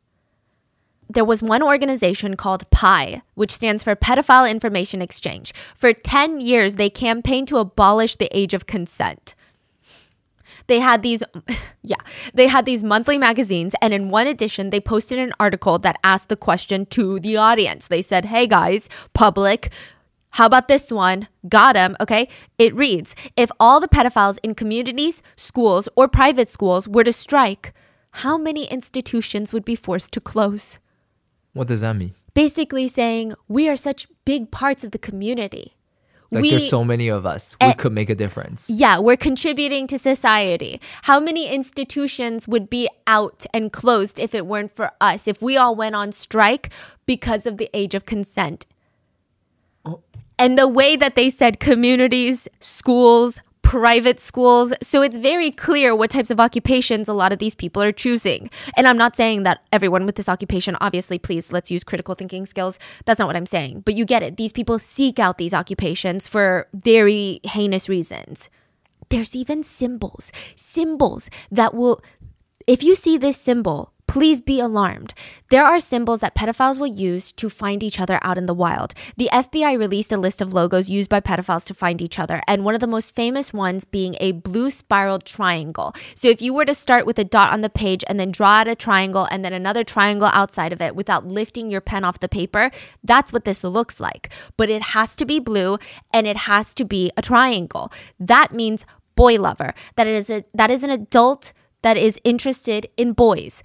there 1.13 1.25
was 1.25 1.43
one 1.43 1.63
organization 1.63 2.37
called 2.37 2.69
PIE, 2.71 3.23
which 3.35 3.53
stands 3.53 3.85
for 3.85 3.95
Pedophile 3.95 4.51
Information 4.51 5.03
Exchange. 5.03 5.53
For 5.75 5.93
10 5.93 6.41
years, 6.41 6.77
they 6.77 6.91
campaigned 6.91 7.49
to 7.49 7.59
abolish 7.59 8.17
the 8.17 8.35
age 8.37 8.55
of 8.55 8.67
consent. 8.67 9.35
They 10.69 10.81
had 10.81 11.03
these, 11.03 11.23
yeah, 11.83 11.97
they 12.35 12.47
had 12.47 12.65
these 12.65 12.85
monthly 12.85 13.19
magazines, 13.19 13.75
and 13.83 13.93
in 13.93 14.11
one 14.11 14.27
edition, 14.27 14.71
they 14.71 14.81
posted 14.81 15.19
an 15.19 15.33
article 15.39 15.79
that 15.81 15.99
asked 16.05 16.29
the 16.29 16.37
question 16.37 16.87
to 16.87 17.19
the 17.21 17.37
audience. 17.37 17.89
They 17.89 18.03
said, 18.03 18.27
Hey 18.27 18.47
guys, 18.47 18.89
public, 19.13 19.71
how 20.31 20.47
about 20.47 20.69
this 20.69 20.91
one? 20.91 21.29
Got 21.47 21.77
him. 21.77 21.95
Okay. 22.01 22.27
It 22.57 22.75
reads 22.75 23.15
If 23.37 23.51
all 23.61 23.81
the 23.81 23.89
pedophiles 23.89 24.39
in 24.43 24.55
communities, 24.55 25.23
schools, 25.37 25.89
or 25.95 26.09
private 26.09 26.49
schools 26.49 26.89
were 26.89 27.05
to 27.05 27.13
strike, 27.13 27.75
how 28.17 28.39
many 28.39 28.65
institutions 28.65 29.53
would 29.53 29.65
be 29.65 29.75
forced 29.75 30.13
to 30.13 30.21
close? 30.21 30.79
What 31.53 31.69
does 31.69 31.83
that 31.83 31.95
mean? 31.95 32.15
Basically 32.35 32.89
saying 32.89 33.35
we 33.49 33.69
are 33.69 33.77
such 33.77 34.09
big 34.25 34.51
parts 34.51 34.85
of 34.85 34.93
the 34.93 34.99
community. 34.99 35.77
Like 36.31 36.43
we, 36.43 36.51
there's 36.51 36.71
so 36.71 36.83
many 36.83 37.09
of 37.09 37.27
us. 37.27 37.55
We 37.61 37.69
uh, 37.69 37.75
could 37.75 37.93
make 37.93 38.09
a 38.09 38.15
difference. 38.15 38.71
Yeah, 38.71 38.99
we're 38.99 39.19
contributing 39.19 39.87
to 39.89 39.99
society. 39.99 40.81
How 41.03 41.21
many 41.21 41.47
institutions 41.47 42.49
would 42.49 42.71
be 42.71 42.89
out 43.07 43.45
and 43.53 43.71
closed 43.71 44.19
if 44.19 44.35
it 44.35 44.47
weren't 44.47 44.75
for 44.75 44.93
us? 44.99 45.29
If 45.29 45.43
we 45.43 45.59
all 45.59 45.77
went 45.77 45.95
on 45.95 46.11
strike 46.13 46.71
because 47.05 47.45
of 47.45 47.59
the 47.59 47.69
age 47.75 47.95
of 47.95 48.07
consent? 48.07 48.65
Oh. 49.85 50.01
And 50.39 50.59
the 50.59 50.69
way 50.69 50.97
that 50.97 51.17
they 51.17 51.29
said 51.29 51.61
communities, 51.61 52.49
schools, 52.61 53.41
private 53.63 54.21
schools. 54.21 54.73
So 54.83 55.03
it's 55.03 55.17
very 55.17 55.51
clear 55.51 55.95
what 55.95 56.11
types 56.11 56.31
of 56.31 56.39
occupations 56.39 57.09
a 57.09 57.13
lot 57.13 57.33
of 57.33 57.39
these 57.39 57.55
people 57.55 57.83
are 57.83 57.93
choosing. 57.93 58.51
And 58.77 58.87
I'm 58.87 58.99
not 58.99 59.17
saying 59.17 59.45
that 59.45 59.63
everyone 59.73 60.05
with 60.05 60.17
this 60.17 60.29
occupation, 60.29 60.77
obviously, 60.81 61.19
please 61.19 61.53
let's 61.53 61.71
use 61.71 61.85
critical 61.85 62.15
thinking 62.15 62.45
skills. 62.45 62.79
That's 63.05 63.19
not 63.19 63.29
what 63.29 63.37
I'm 63.37 63.47
saying. 63.47 63.83
But 63.85 63.95
you 63.95 64.05
get 64.05 64.23
it. 64.23 64.37
These 64.37 64.53
people 64.53 64.79
seek 64.79 65.19
out 65.19 65.39
these 65.39 65.55
occupations 65.55 66.29
for 66.29 66.69
very 66.75 67.41
heinous 67.45 67.89
reasons. 67.89 68.51
There's 69.09 69.37
even 69.37 69.63
symbols, 69.63 70.33
symbols 70.57 71.29
that 71.51 71.75
will, 71.75 72.01
if 72.67 72.83
you 72.83 72.95
see 72.95 73.19
this 73.19 73.37
symbol, 73.37 73.92
Please 74.13 74.43
be 74.43 74.61
alarmed. 74.61 75.15
There 75.49 75.65
are 75.65 75.81
symbols 75.81 76.21
that 76.21 76.35
pedophiles 76.35 76.79
will 76.79 76.87
use 76.87 77.33
to 77.33 77.49
find 77.49 77.83
each 77.83 77.99
other 77.99 78.19
out 78.21 78.37
in 78.37 78.45
the 78.45 78.53
wild. 78.53 78.93
The 79.17 79.31
FBI 79.33 79.79
released 79.79 80.13
a 80.13 80.19
list 80.19 80.43
of 80.43 80.53
logos 80.53 80.91
used 80.91 81.09
by 81.09 81.21
pedophiles 81.21 81.65
to 81.65 81.73
find 81.73 82.03
each 82.03 82.19
other, 82.19 82.43
and 82.47 82.63
one 82.63 82.75
of 82.75 82.83
the 82.83 82.87
most 82.87 83.15
famous 83.15 83.55
ones 83.55 83.87
being 83.87 84.17
a 84.21 84.33
blue 84.33 84.71
spiraled 84.71 85.25
triangle. 85.25 85.95
So 86.15 86.29
if 86.29 86.43
you 86.43 86.53
were 86.53 86.67
to 86.67 86.75
start 86.75 87.07
with 87.07 87.19
a 87.19 87.25
dot 87.25 87.55
on 87.55 87.63
the 87.63 87.71
page 87.71 88.05
and 88.07 88.21
then 88.21 88.31
draw 88.31 88.57
out 88.57 88.69
a 88.69 88.77
triangle 88.77 89.27
and 89.31 89.43
then 89.43 89.55
another 89.55 89.83
triangle 89.83 90.29
outside 90.31 90.75
of 90.75 90.83
it 90.83 90.95
without 90.95 91.27
lifting 91.27 91.71
your 91.71 91.81
pen 91.81 92.05
off 92.05 92.21
the 92.21 92.29
paper, 92.29 92.71
that's 93.03 93.33
what 93.33 93.47
this 93.47 93.65
looks 93.65 93.99
like. 93.99 94.29
But 94.59 94.69
it 94.69 94.83
has 94.83 95.17
to 95.17 95.25
be 95.25 95.41
blue 95.41 95.79
and 96.13 96.27
it 96.27 96.37
has 96.37 96.75
to 96.75 96.85
be 96.85 97.11
a 97.17 97.23
triangle. 97.23 97.91
That 98.21 98.53
means 98.53 98.85
boy 99.15 99.41
lover. 99.41 99.73
That 99.97 100.07
is 100.07 100.29
a 100.29 100.45
that 100.53 100.71
is 100.71 100.85
an 100.85 100.91
adult 100.91 101.55
that 101.81 101.97
is 101.97 102.21
interested 102.25 102.89
in 102.97 103.13
boys. 103.13 103.63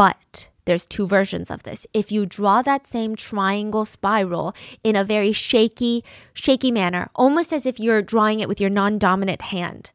But 0.00 0.48
there's 0.64 0.86
two 0.86 1.06
versions 1.06 1.50
of 1.50 1.64
this. 1.64 1.86
If 1.92 2.10
you 2.10 2.24
draw 2.24 2.62
that 2.62 2.86
same 2.86 3.16
triangle 3.16 3.84
spiral 3.84 4.54
in 4.82 4.96
a 4.96 5.04
very 5.04 5.30
shaky, 5.30 6.02
shaky 6.32 6.70
manner, 6.70 7.10
almost 7.14 7.52
as 7.52 7.66
if 7.66 7.78
you're 7.78 8.00
drawing 8.00 8.40
it 8.40 8.48
with 8.48 8.62
your 8.62 8.70
non 8.70 8.96
dominant 8.96 9.42
hand, 9.42 9.90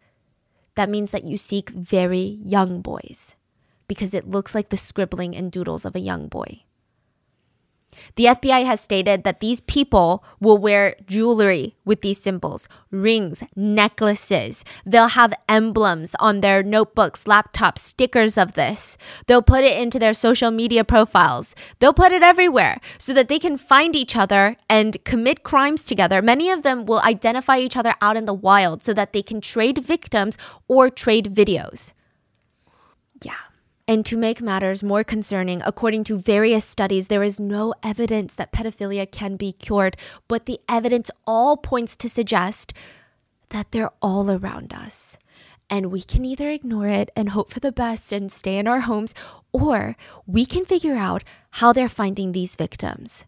that 0.76 0.91
means 0.91 1.10
that 1.10 1.24
you 1.24 1.39
seek 1.39 1.72
very 1.72 2.38
young 2.44 2.82
boys 2.82 3.36
because 3.88 4.13
it 4.13 4.30
looks 4.30 4.54
like 4.54 4.70
the 4.70 4.78
scribbling 4.78 5.36
and 5.36 5.52
doodles 5.52 5.86
of 5.86 5.96
a 5.96 6.00
young 6.00 6.28
boy. 6.28 6.64
The 8.15 8.26
FBI 8.26 8.65
has 8.65 8.80
stated 8.80 9.24
that 9.24 9.39
these 9.39 9.60
people 9.62 10.24
will 10.39 10.58
wear 10.58 10.96
jewelry 11.08 11.76
with 11.86 12.02
these 12.02 12.22
symbols 12.22 12.68
rings, 12.91 13.44
necklaces. 13.56 14.63
They'll 14.86 15.10
have 15.10 15.34
emblems 15.50 16.15
on 16.20 16.41
their 16.41 16.63
notebooks, 16.63 17.26
laptops, 17.26 17.80
stickers 17.80 18.38
of 18.38 18.54
this. 18.54 18.98
They'll 19.28 19.41
put 19.41 19.63
it 19.63 19.78
into 19.78 20.00
their 20.00 20.13
social 20.13 20.52
media 20.52 20.84
profiles. 20.84 21.56
They'll 21.80 21.94
put 21.94 22.13
it 22.13 22.24
everywhere 22.24 22.80
so 22.98 23.13
that 23.13 23.28
they 23.28 23.39
can 23.39 23.58
find 23.58 23.96
each 23.96 24.15
other 24.15 24.56
and 24.70 25.04
commit 25.04 25.44
crimes 25.44 25.84
together. 25.86 26.22
Many 26.22 26.50
of 26.50 26.63
them 26.63 26.86
will 26.86 27.02
identify 27.02 27.58
each 27.58 27.76
other 27.76 27.94
out 28.02 28.15
in 28.15 28.26
the 28.26 28.34
wild 28.34 28.82
so 28.82 28.94
that 28.94 29.12
they 29.12 29.22
can 29.22 29.41
trade 29.41 29.84
victims 29.84 30.38
or 30.68 30.89
trade 30.89 31.34
videos. 31.34 31.94
And 33.88 34.04
to 34.08 34.17
make 34.17 34.41
matters 34.41 34.82
more 34.82 35.04
concerning, 35.04 35.62
according 35.63 36.06
to 36.06 36.17
various 36.17 36.65
studies, 36.65 37.08
there 37.08 37.21
is 37.21 37.39
no 37.39 37.74
evidence 37.84 38.34
that 38.34 38.52
pedophilia 38.52 39.10
can 39.12 39.36
be 39.36 39.52
cured, 39.52 39.95
but 40.28 40.48
the 40.48 40.60
evidence 40.67 41.12
all 41.28 41.56
points 41.56 41.95
to 41.98 42.10
suggest 42.10 42.74
that 43.50 43.71
they're 43.71 43.91
all 44.02 44.32
around 44.32 44.74
us. 44.74 45.19
And 45.69 45.91
we 45.91 46.02
can 46.02 46.26
either 46.26 46.50
ignore 46.50 46.88
it 46.88 47.12
and 47.15 47.30
hope 47.30 47.52
for 47.52 47.60
the 47.60 47.71
best 47.71 48.12
and 48.12 48.32
stay 48.32 48.58
in 48.58 48.67
our 48.67 48.82
homes, 48.82 49.13
or 49.52 49.95
we 50.26 50.48
can 50.48 50.65
figure 50.65 50.95
out 50.95 51.24
how 51.52 51.71
they're 51.71 51.89
finding 51.89 52.32
these 52.32 52.56
victims. 52.56 53.26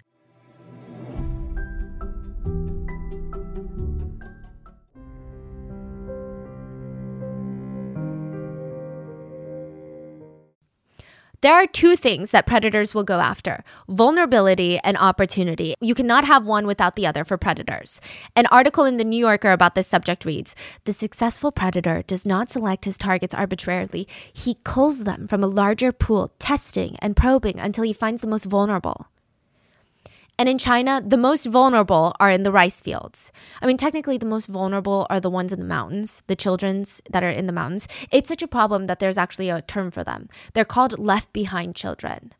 There 11.42 11.54
are 11.54 11.68
two 11.68 11.96
things 11.96 12.32
that 12.32 12.48
predators 12.48 12.96
will 12.96 13.04
go 13.04 13.20
after 13.20 13.64
vulnerability 13.88 14.80
and 14.84 14.98
opportunity. 14.98 15.76
You 15.80 15.94
cannot 15.94 16.26
have 16.26 16.48
one 16.48 16.66
without 16.66 16.96
the 16.96 17.06
other 17.06 17.24
for 17.24 17.38
predators. 17.38 18.02
An 18.36 18.48
article 18.48 18.86
in 18.86 18.98
The 18.98 19.04
New 19.04 19.20
Yorker 19.20 19.52
about 19.52 19.76
this 19.76 19.88
subject 19.88 20.26
reads 20.26 20.56
The 20.86 20.94
successful 20.94 21.52
predator 21.52 22.02
does 22.08 22.26
not 22.26 22.50
select 22.50 22.86
his 22.86 22.98
targets 22.98 23.36
arbitrarily, 23.36 24.08
he 24.34 24.58
culls 24.64 25.04
them 25.04 25.28
from 25.28 25.44
a 25.44 25.48
larger 25.48 25.92
pool, 25.92 26.34
testing 26.40 26.96
and 27.04 27.16
probing 27.16 27.60
until 27.60 27.84
he 27.84 27.94
finds 27.94 28.22
the 28.22 28.28
most 28.28 28.46
vulnerable. 28.46 29.06
And 30.40 30.48
in 30.48 30.60
China, 30.60 31.02
the 31.04 31.18
most 31.18 31.48
vulnerable 31.48 32.16
are 32.20 32.30
in 32.30 32.44
the 32.44 32.52
rice 32.52 32.80
fields. 32.80 33.32
I 33.60 33.66
mean, 33.66 33.78
technically, 33.78 34.20
the 34.20 34.26
most 34.28 34.46
vulnerable 34.46 35.08
are 35.10 35.20
the 35.20 35.32
ones 35.32 35.52
in 35.52 35.60
the 35.60 35.66
mountains, 35.66 36.22
the 36.28 36.36
children's 36.36 37.02
that 37.10 37.24
are 37.24 37.30
in 37.30 37.48
the 37.48 37.54
mountains. 37.54 37.88
It's 38.12 38.30
such 38.30 38.44
a 38.44 38.48
problem 38.48 38.86
that 38.86 39.00
there's 39.00 39.18
actually 39.18 39.50
a 39.50 39.64
term 39.64 39.90
for 39.90 40.04
them. 40.04 40.30
They're 40.54 40.64
called 40.64 41.00
left 41.00 41.34
behind 41.34 41.76
children. 41.76 42.34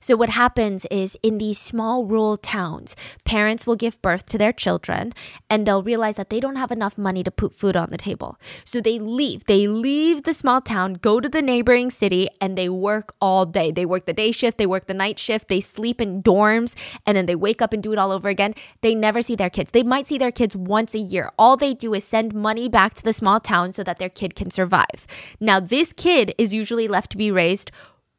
So, 0.00 0.16
what 0.16 0.30
happens 0.30 0.86
is 0.90 1.16
in 1.22 1.38
these 1.38 1.58
small 1.58 2.04
rural 2.04 2.36
towns, 2.36 2.94
parents 3.24 3.66
will 3.66 3.76
give 3.76 4.00
birth 4.02 4.26
to 4.26 4.38
their 4.38 4.52
children 4.52 5.12
and 5.48 5.66
they'll 5.66 5.82
realize 5.82 6.16
that 6.16 6.30
they 6.30 6.40
don't 6.40 6.56
have 6.56 6.70
enough 6.70 6.98
money 6.98 7.22
to 7.24 7.30
put 7.30 7.54
food 7.54 7.76
on 7.76 7.90
the 7.90 7.96
table. 7.96 8.38
So, 8.64 8.80
they 8.80 8.98
leave. 8.98 9.44
They 9.46 9.66
leave 9.66 10.22
the 10.24 10.34
small 10.34 10.60
town, 10.60 10.94
go 10.94 11.20
to 11.20 11.28
the 11.28 11.42
neighboring 11.42 11.90
city, 11.90 12.28
and 12.40 12.56
they 12.56 12.68
work 12.68 13.12
all 13.20 13.46
day. 13.46 13.70
They 13.70 13.86
work 13.86 14.06
the 14.06 14.12
day 14.12 14.32
shift, 14.32 14.58
they 14.58 14.66
work 14.66 14.86
the 14.86 14.94
night 14.94 15.18
shift, 15.18 15.48
they 15.48 15.60
sleep 15.60 16.00
in 16.00 16.22
dorms, 16.22 16.74
and 17.04 17.16
then 17.16 17.26
they 17.26 17.34
wake 17.34 17.62
up 17.62 17.72
and 17.72 17.82
do 17.82 17.92
it 17.92 17.98
all 17.98 18.12
over 18.12 18.28
again. 18.28 18.54
They 18.82 18.94
never 18.94 19.22
see 19.22 19.36
their 19.36 19.50
kids. 19.50 19.70
They 19.70 19.82
might 19.82 20.06
see 20.06 20.18
their 20.18 20.32
kids 20.32 20.56
once 20.56 20.94
a 20.94 20.98
year. 20.98 21.30
All 21.38 21.56
they 21.56 21.74
do 21.74 21.94
is 21.94 22.04
send 22.04 22.34
money 22.34 22.68
back 22.68 22.94
to 22.94 23.02
the 23.02 23.12
small 23.12 23.40
town 23.40 23.72
so 23.72 23.82
that 23.82 23.98
their 23.98 24.08
kid 24.08 24.34
can 24.34 24.50
survive. 24.50 25.06
Now, 25.40 25.60
this 25.60 25.92
kid 25.92 26.34
is 26.38 26.54
usually 26.54 26.88
left 26.88 27.10
to 27.12 27.16
be 27.16 27.30
raised 27.30 27.70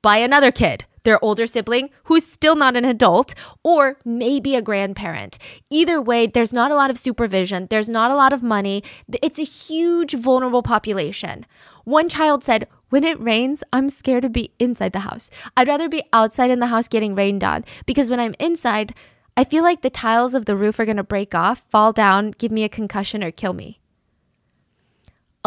by 0.02 0.18
another 0.18 0.52
kid 0.52 0.86
their 1.08 1.24
older 1.24 1.48
sibling 1.48 1.90
who's 2.04 2.28
still 2.28 2.58
not 2.58 2.76
an 2.76 2.84
adult, 2.84 3.34
or 3.64 3.98
maybe 4.04 4.56
a 4.56 4.62
grandparent. 4.62 5.40
Either 5.70 6.02
way, 6.02 6.28
there's 6.28 6.52
not 6.52 6.70
a 6.70 6.76
lot 6.76 6.90
of 6.90 7.00
supervision, 7.00 7.66
there's 7.70 7.90
not 7.90 8.12
a 8.12 8.16
lot 8.16 8.34
of 8.34 8.44
money. 8.44 8.84
It's 9.24 9.40
a 9.40 9.44
huge 9.44 10.14
vulnerable 10.16 10.62
population. 10.62 11.46
One 11.86 12.10
child 12.10 12.44
said, 12.44 12.68
when 12.90 13.06
it 13.06 13.18
rains, 13.22 13.64
I'm 13.72 13.88
scared 13.88 14.24
to 14.24 14.30
be 14.30 14.52
inside 14.60 14.92
the 14.92 15.08
house. 15.08 15.30
I'd 15.56 15.70
rather 15.70 15.88
be 15.88 16.04
outside 16.12 16.52
in 16.52 16.60
the 16.60 16.68
house 16.68 16.90
getting 16.90 17.16
rained 17.16 17.44
on 17.44 17.64
because 17.86 18.10
when 18.10 18.20
I'm 18.20 18.36
inside, 18.38 18.94
I 19.38 19.46
feel 19.46 19.64
like 19.64 19.84
the 19.84 19.90
tiles 19.90 20.34
of 20.34 20.44
the 20.44 20.58
roof 20.58 20.78
are 20.78 20.86
going 20.86 20.98
to 20.98 21.04
break 21.04 21.34
off, 21.34 21.64
fall 21.70 21.94
down, 21.94 22.32
give 22.32 22.52
me 22.52 22.66
a 22.66 22.70
concussion, 22.70 23.24
or 23.24 23.32
kill 23.32 23.54
me. 23.54 23.80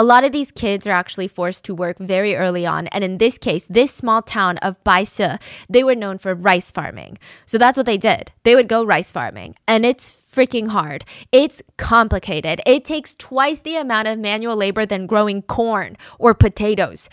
A 0.01 0.11
lot 0.11 0.25
of 0.25 0.33
these 0.33 0.51
kids 0.51 0.87
are 0.87 0.93
actually 0.93 1.29
forced 1.29 1.63
to 1.67 1.75
work 1.75 1.99
very 1.99 2.35
early 2.35 2.65
on. 2.65 2.87
And 2.87 3.05
in 3.05 3.19
this 3.19 3.37
case, 3.37 3.65
this 3.69 3.93
small 3.93 4.23
town 4.23 4.57
of 4.63 4.83
Baise, 4.83 5.21
they 5.69 5.85
were 5.85 5.95
known 5.95 6.17
for 6.17 6.35
rice 6.35 6.73
farming. 6.73 7.19
So 7.45 7.59
that's 7.59 7.77
what 7.77 7.85
they 7.85 7.99
did. 7.99 8.33
They 8.43 8.55
would 8.55 8.67
go 8.67 8.83
rice 8.83 9.13
farming. 9.13 9.57
And 9.69 9.85
it's 9.85 10.11
freaking 10.11 10.69
hard. 10.69 11.05
It's 11.33 11.61
complicated. 11.77 12.63
It 12.65 12.87
takes 12.87 13.15
twice 13.15 13.61
the 13.61 13.77
amount 13.77 14.09
of 14.09 14.19
manual 14.19 14.57
labor 14.57 14.87
than 14.87 15.07
growing 15.07 15.43
corn 15.43 15.99
or 16.19 16.33
potatoes. 16.33 17.11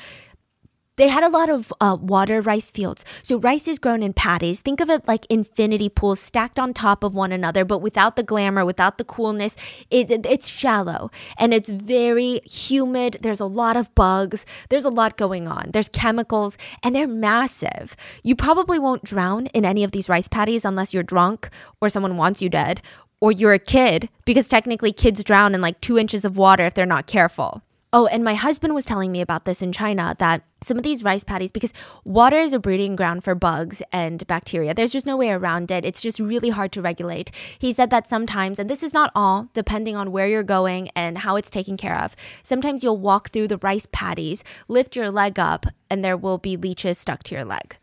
They 0.97 1.07
had 1.10 1.23
a 1.23 1.29
lot 1.29 1.49
of 1.49 1.71
uh, 1.79 1.97
water 1.99 2.41
rice 2.41 2.71
fields. 2.71 3.05
So 3.21 3.38
rice 3.38 3.67
is 3.67 3.77
grown 3.77 4.01
in 4.01 4.13
paddies. 4.13 4.60
Think 4.62 4.81
of 4.81 4.89
it 4.89 5.07
like 5.07 5.27
infinity 5.29 5.89
pools 5.89 6.19
stacked 6.19 6.60
on 6.60 6.73
top 6.73 7.03
of 7.03 7.13
one 7.13 7.31
another, 7.31 7.63
but 7.63 7.79
without 7.79 8.15
the 8.15 8.23
glamour, 8.23 8.65
without 8.65 8.97
the 8.97 9.03
coolness. 9.03 9.55
It, 9.91 10.10
it, 10.10 10.25
it's 10.25 10.47
shallow 10.47 11.12
and 11.38 11.53
it's 11.53 11.69
very 11.69 12.41
humid. 12.45 13.17
There's 13.21 13.39
a 13.39 13.45
lot 13.45 13.77
of 13.77 13.93
bugs. 13.93 14.45
There's 14.69 14.86
a 14.86 14.89
lot 14.89 15.17
going 15.17 15.47
on. 15.47 15.69
There's 15.71 15.89
chemicals 15.89 16.57
and 16.83 16.95
they're 16.95 17.07
massive. 17.07 17.95
You 18.23 18.36
probably 18.36 18.79
won't 18.79 19.03
drown 19.03 19.45
in 19.47 19.65
any 19.65 19.83
of 19.83 19.91
these 19.91 20.10
rice 20.10 20.27
paddies 20.27 20.65
unless 20.65 20.93
you're 20.95 21.03
drunk 21.03 21.49
or 21.79 21.89
someone 21.89 22.17
wants 22.17 22.41
you 22.41 22.49
dead 22.49 22.81
or 23.19 23.31
you're 23.31 23.53
a 23.53 23.60
kid 23.60 24.10
because 24.25 24.47
technically 24.47 24.91
kids 24.91 25.23
drown 25.23 25.53
in 25.53 25.62
like 25.62 25.79
two 25.79 25.97
inches 25.97 26.25
of 26.25 26.38
water 26.38 26.65
if 26.65 26.73
they're 26.73 26.86
not 26.88 27.05
careful. 27.05 27.62
Oh, 27.93 28.06
and 28.08 28.21
my 28.21 28.34
husband 28.34 28.76
was 28.76 28.84
telling 28.84 29.13
me 29.13 29.21
about 29.21 29.45
this 29.45 29.62
in 29.62 29.71
China 29.71 30.13
that 30.19 30.43
some 30.62 30.76
of 30.76 30.84
these 30.84 31.06
rice 31.06 31.23
paddies, 31.23 31.54
because 31.54 31.71
water 32.04 32.36
is 32.36 32.52
a 32.52 32.60
breeding 32.60 32.97
ground 32.97 33.23
for 33.23 33.34
bugs 33.34 33.82
and 33.93 34.28
bacteria, 34.28 34.73
there's 34.73 34.91
just 34.91 35.06
no 35.06 35.15
way 35.15 35.32
around 35.32 35.71
it. 35.71 35.86
It's 35.86 36.02
just 36.02 36.19
really 36.19 36.50
hard 36.50 36.73
to 36.73 36.82
regulate. 36.82 37.32
He 37.60 37.71
said 37.71 37.89
that 37.91 38.06
sometimes, 38.06 38.60
and 38.60 38.69
this 38.69 38.84
is 38.84 38.93
not 38.93 39.12
all, 39.15 39.50
depending 39.54 39.95
on 39.95 40.12
where 40.12 40.28
you're 40.28 40.43
going 40.43 40.89
and 40.97 41.19
how 41.19 41.38
it's 41.38 41.50
taken 41.50 41.78
care 41.78 41.97
of, 41.97 42.13
sometimes 42.43 42.84
you'll 42.84 42.97
walk 42.97 43.30
through 43.30 43.47
the 43.47 43.58
rice 43.60 43.88
paddies, 43.93 44.43
lift 44.67 44.97
your 44.97 45.10
leg 45.10 45.39
up, 45.39 45.65
and 45.89 46.04
there 46.04 46.17
will 46.17 46.38
be 46.38 46.58
leeches 46.58 46.97
stuck 46.97 47.23
to 47.23 47.36
your 47.36 47.45
leg. 47.45 47.78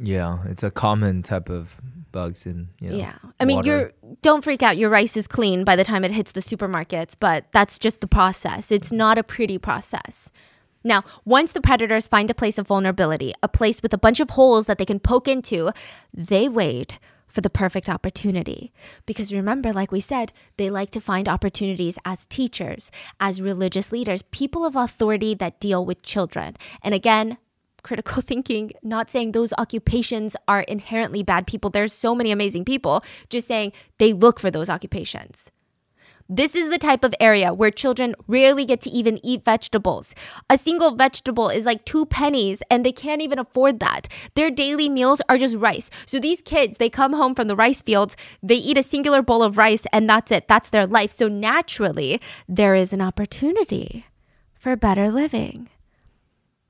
Yeah, 0.00 0.38
it's 0.44 0.62
a 0.62 0.70
common 0.70 1.24
type 1.24 1.48
of 1.48 1.80
bugs 2.12 2.46
and 2.46 2.68
you 2.80 2.90
know, 2.90 2.96
yeah 2.96 3.16
i 3.40 3.44
mean 3.44 3.56
water. 3.56 3.68
you're 3.68 3.92
don't 4.22 4.42
freak 4.42 4.62
out 4.62 4.76
your 4.76 4.90
rice 4.90 5.16
is 5.16 5.26
clean 5.26 5.64
by 5.64 5.76
the 5.76 5.84
time 5.84 6.04
it 6.04 6.12
hits 6.12 6.32
the 6.32 6.40
supermarkets 6.40 7.14
but 7.18 7.44
that's 7.52 7.78
just 7.78 8.00
the 8.00 8.06
process 8.06 8.70
it's 8.70 8.88
mm-hmm. 8.88 8.98
not 8.98 9.18
a 9.18 9.22
pretty 9.22 9.58
process 9.58 10.30
now 10.84 11.04
once 11.24 11.52
the 11.52 11.60
predators 11.60 12.08
find 12.08 12.30
a 12.30 12.34
place 12.34 12.58
of 12.58 12.66
vulnerability 12.66 13.32
a 13.42 13.48
place 13.48 13.82
with 13.82 13.92
a 13.92 13.98
bunch 13.98 14.20
of 14.20 14.30
holes 14.30 14.66
that 14.66 14.78
they 14.78 14.86
can 14.86 15.00
poke 15.00 15.28
into 15.28 15.70
they 16.14 16.48
wait 16.48 16.98
for 17.36 17.42
the 17.42 17.50
perfect 17.50 17.90
opportunity. 17.90 18.72
Because 19.04 19.34
remember, 19.34 19.72
like 19.72 19.92
we 19.92 20.00
said, 20.00 20.32
they 20.56 20.70
like 20.70 20.90
to 20.92 21.00
find 21.00 21.28
opportunities 21.28 21.98
as 22.04 22.24
teachers, 22.26 22.90
as 23.20 23.42
religious 23.42 23.92
leaders, 23.92 24.22
people 24.22 24.64
of 24.64 24.74
authority 24.74 25.34
that 25.34 25.60
deal 25.60 25.84
with 25.84 26.02
children. 26.02 26.56
And 26.82 26.94
again, 26.94 27.36
critical 27.86 28.20
thinking, 28.30 28.72
not 28.82 29.08
saying 29.08 29.32
those 29.32 29.52
occupations 29.58 30.36
are 30.48 30.62
inherently 30.62 31.22
bad 31.22 31.46
people. 31.46 31.70
There's 31.70 31.92
so 31.92 32.14
many 32.14 32.30
amazing 32.30 32.64
people, 32.64 33.02
just 33.30 33.46
saying 33.46 33.72
they 33.98 34.12
look 34.12 34.40
for 34.40 34.50
those 34.50 34.68
occupations. 34.68 35.50
This 36.28 36.56
is 36.56 36.70
the 36.70 36.78
type 36.78 37.04
of 37.04 37.14
area 37.20 37.54
where 37.54 37.70
children 37.70 38.16
rarely 38.26 38.64
get 38.64 38.80
to 38.80 38.90
even 38.90 39.24
eat 39.24 39.44
vegetables. 39.44 40.12
A 40.50 40.58
single 40.58 40.96
vegetable 40.96 41.48
is 41.48 41.64
like 41.64 41.84
two 41.84 42.04
pennies 42.04 42.64
and 42.68 42.84
they 42.84 42.90
can't 42.90 43.22
even 43.22 43.38
afford 43.38 43.78
that. 43.78 44.08
Their 44.34 44.50
daily 44.50 44.88
meals 44.88 45.22
are 45.28 45.38
just 45.38 45.54
rice. 45.54 45.88
So 46.04 46.18
these 46.18 46.42
kids, 46.42 46.78
they 46.78 46.90
come 46.90 47.12
home 47.12 47.36
from 47.36 47.46
the 47.46 47.54
rice 47.54 47.80
fields, 47.80 48.16
they 48.42 48.56
eat 48.56 48.76
a 48.76 48.82
singular 48.82 49.22
bowl 49.22 49.44
of 49.44 49.56
rice 49.56 49.86
and 49.92 50.10
that's 50.10 50.32
it. 50.32 50.48
That's 50.48 50.70
their 50.70 50.86
life. 50.86 51.12
So 51.12 51.28
naturally, 51.28 52.20
there 52.48 52.74
is 52.74 52.92
an 52.92 53.00
opportunity 53.00 54.06
for 54.58 54.74
better 54.74 55.12
living 55.12 55.68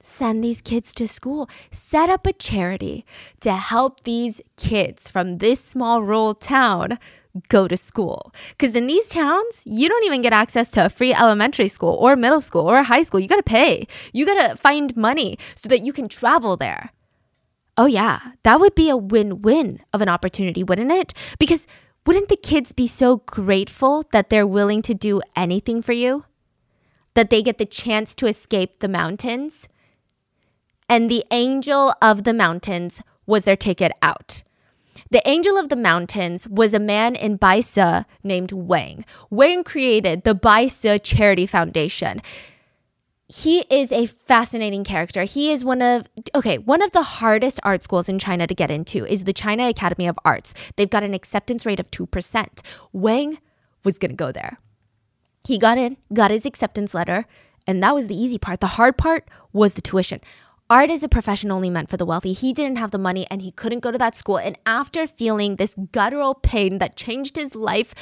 send 0.07 0.43
these 0.43 0.61
kids 0.61 0.95
to 0.95 1.09
school, 1.09 1.49
set 1.71 2.09
up 2.09 2.27
a 2.27 2.33
charity 2.33 3.05
to 3.41 3.53
help 3.53 4.05
these 4.05 4.41
kids 4.57 5.11
from 5.11 5.39
this 5.39 5.63
small 5.63 6.03
rural 6.03 6.35
town 6.35 6.99
go 7.49 7.69
to 7.69 7.77
school. 7.77 8.33
Because 8.51 8.75
in 8.75 8.87
these 8.87 9.09
towns, 9.09 9.63
you 9.67 9.89
don't 9.89 10.05
even 10.05 10.23
get 10.23 10.33
access 10.33 10.71
to 10.71 10.87
a 10.87 10.89
free 10.89 11.13
elementary 11.13 11.69
school 11.69 11.95
or 12.01 12.17
middle 12.17 12.41
school 12.41 12.63
or 12.63 12.83
high 12.83 13.03
school. 13.03 13.21
You 13.21 13.29
got 13.29 13.37
to 13.37 13.43
pay. 13.43 13.87
You 14.13 14.25
got 14.25 14.49
to 14.49 14.57
find 14.57 14.97
money 14.97 15.39
so 15.55 15.69
that 15.69 15.83
you 15.83 15.93
can 15.93 16.09
travel 16.09 16.57
there. 16.57 16.91
Oh, 17.77 17.87
yeah, 17.87 18.21
that 18.43 18.59
would 18.59 18.75
be 18.75 18.89
a 18.89 18.97
win 18.97 19.43
win 19.43 19.81
of 19.93 20.01
an 20.01 20.09
opportunity, 20.09 20.65
wouldn't 20.65 20.93
it? 20.93 21.13
Because 21.39 21.67
wouldn't 22.07 22.29
the 22.29 22.37
kids 22.37 22.73
be 22.73 22.87
so 22.87 23.19
grateful 23.27 24.05
that 24.13 24.31
they're 24.31 24.47
willing 24.47 24.81
to 24.83 24.95
do 24.95 25.21
anything 25.35 25.83
for 25.83 25.93
you? 25.93 26.25
That 27.15 27.29
they 27.29 27.43
get 27.43 27.59
the 27.59 27.67
chance 27.67 28.15
to 28.15 28.27
escape 28.27 28.79
the 28.79 28.89
mountains? 28.89 29.69
And 30.89 31.11
the 31.11 31.25
angel 31.31 31.95
of 32.01 32.25
the 32.25 32.35
mountains 32.35 33.03
was 33.27 33.45
their 33.45 33.57
ticket 33.57 33.93
out. 34.03 34.43
The 35.11 35.23
Angel 35.29 35.57
of 35.57 35.69
the 35.69 35.77
Mountains 35.77 36.49
was 36.49 36.75
a 36.75 36.81
man 36.81 37.15
in 37.15 37.37
Baise 37.37 38.05
named 38.25 38.51
Wang. 38.51 39.05
Wang 39.31 39.63
created 39.63 40.25
the 40.25 40.35
Baise 40.35 40.85
Charity 41.03 41.47
Foundation. 41.47 42.21
He 43.29 43.65
is 43.71 43.93
a 43.93 44.07
fascinating 44.07 44.85
character. 44.85 45.25
He 45.25 45.53
is 45.53 45.65
one 45.65 45.83
of 45.83 46.09
okay, 46.35 46.59
one 46.59 46.83
of 46.83 46.93
the 46.93 47.03
hardest 47.03 47.61
art 47.63 47.83
schools 47.83 48.09
in 48.09 48.19
China 48.19 48.47
to 48.47 48.55
get 48.55 48.71
into 48.71 49.05
is 49.05 49.25
the 49.25 49.33
China 49.33 49.69
Academy 49.69 50.07
of 50.07 50.19
Arts. 50.25 50.55
They've 50.77 50.91
got 50.91 51.03
an 51.03 51.15
acceptance 51.15 51.67
rate 51.67 51.81
of 51.81 51.91
2%. 51.91 52.61
Wang 52.93 53.39
was 53.85 53.99
going 53.99 54.11
to 54.11 54.17
go 54.17 54.33
there. 54.33 54.59
He 55.45 55.59
got 55.59 55.79
in, 55.79 55.97
got 56.13 56.33
his 56.33 56.47
acceptance 56.47 56.95
letter, 56.95 57.27
and 57.67 57.83
that 57.83 57.95
was 57.95 58.09
the 58.09 58.21
easy 58.21 58.39
part. 58.39 58.61
The 58.61 58.67
hard 58.69 58.97
part 58.97 59.29
was 59.53 59.75
the 59.75 59.81
tuition. 59.81 60.21
Art 60.69 60.91
is 60.91 61.05
a 61.05 61.09
profession 61.09 61.53
only 61.53 61.71
meant 61.71 61.89
for 61.89 61.97
the 61.97 62.05
wealthy. 62.05 62.33
He 62.33 62.53
didn't 62.53 62.79
have 62.79 62.91
the 62.91 62.99
money 62.99 63.25
and 63.31 63.41
he 63.41 63.53
couldn't 63.53 63.85
go 63.85 63.93
to 63.93 63.99
that 63.99 64.17
school. 64.17 64.39
And 64.39 64.59
after 64.67 65.07
feeling 65.07 65.57
this 65.57 65.77
guttural 65.93 66.35
pain 66.35 66.79
that 66.79 66.97
changed 66.97 67.37
his 67.37 67.55
life, 67.55 67.95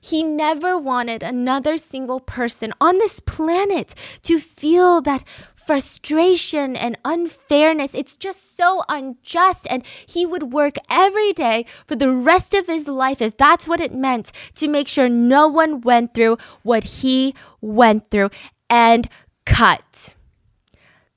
he 0.00 0.22
never 0.22 0.78
wanted 0.78 1.22
another 1.22 1.76
single 1.76 2.20
person 2.20 2.72
on 2.80 2.96
this 2.96 3.20
planet 3.20 3.94
to 4.22 4.38
feel 4.38 5.02
that 5.02 5.24
frustration 5.54 6.74
and 6.74 6.96
unfairness. 7.04 7.92
It's 7.92 8.16
just 8.16 8.56
so 8.56 8.82
unjust. 8.88 9.66
And 9.68 9.84
he 10.06 10.24
would 10.24 10.54
work 10.54 10.76
every 10.88 11.34
day 11.34 11.66
for 11.86 11.96
the 11.96 12.10
rest 12.10 12.54
of 12.54 12.66
his 12.66 12.88
life, 12.88 13.20
if 13.20 13.36
that's 13.36 13.68
what 13.68 13.80
it 13.80 13.92
meant, 13.92 14.32
to 14.54 14.68
make 14.68 14.88
sure 14.88 15.10
no 15.10 15.48
one 15.48 15.82
went 15.82 16.14
through 16.14 16.38
what 16.62 16.84
he 16.84 17.34
went 17.60 18.06
through 18.06 18.30
and 18.70 19.06
cut. 19.44 20.14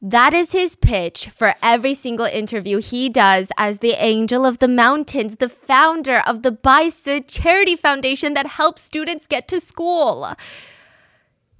That 0.01 0.33
is 0.33 0.53
his 0.53 0.77
pitch 0.77 1.27
for 1.27 1.55
every 1.62 1.93
single 1.93 2.25
interview 2.25 2.77
he 2.77 3.09
does 3.09 3.51
as 3.57 3.79
the 3.79 4.01
Angel 4.01 4.45
of 4.45 4.59
the 4.59 4.67
Mountains, 4.69 5.35
the 5.35 5.49
founder 5.49 6.23
of 6.25 6.41
the 6.41 6.51
Baise 6.51 7.05
Charity 7.27 7.75
Foundation 7.75 8.33
that 8.33 8.47
helps 8.47 8.81
students 8.81 9.27
get 9.27 9.47
to 9.49 9.59
school. 9.59 10.33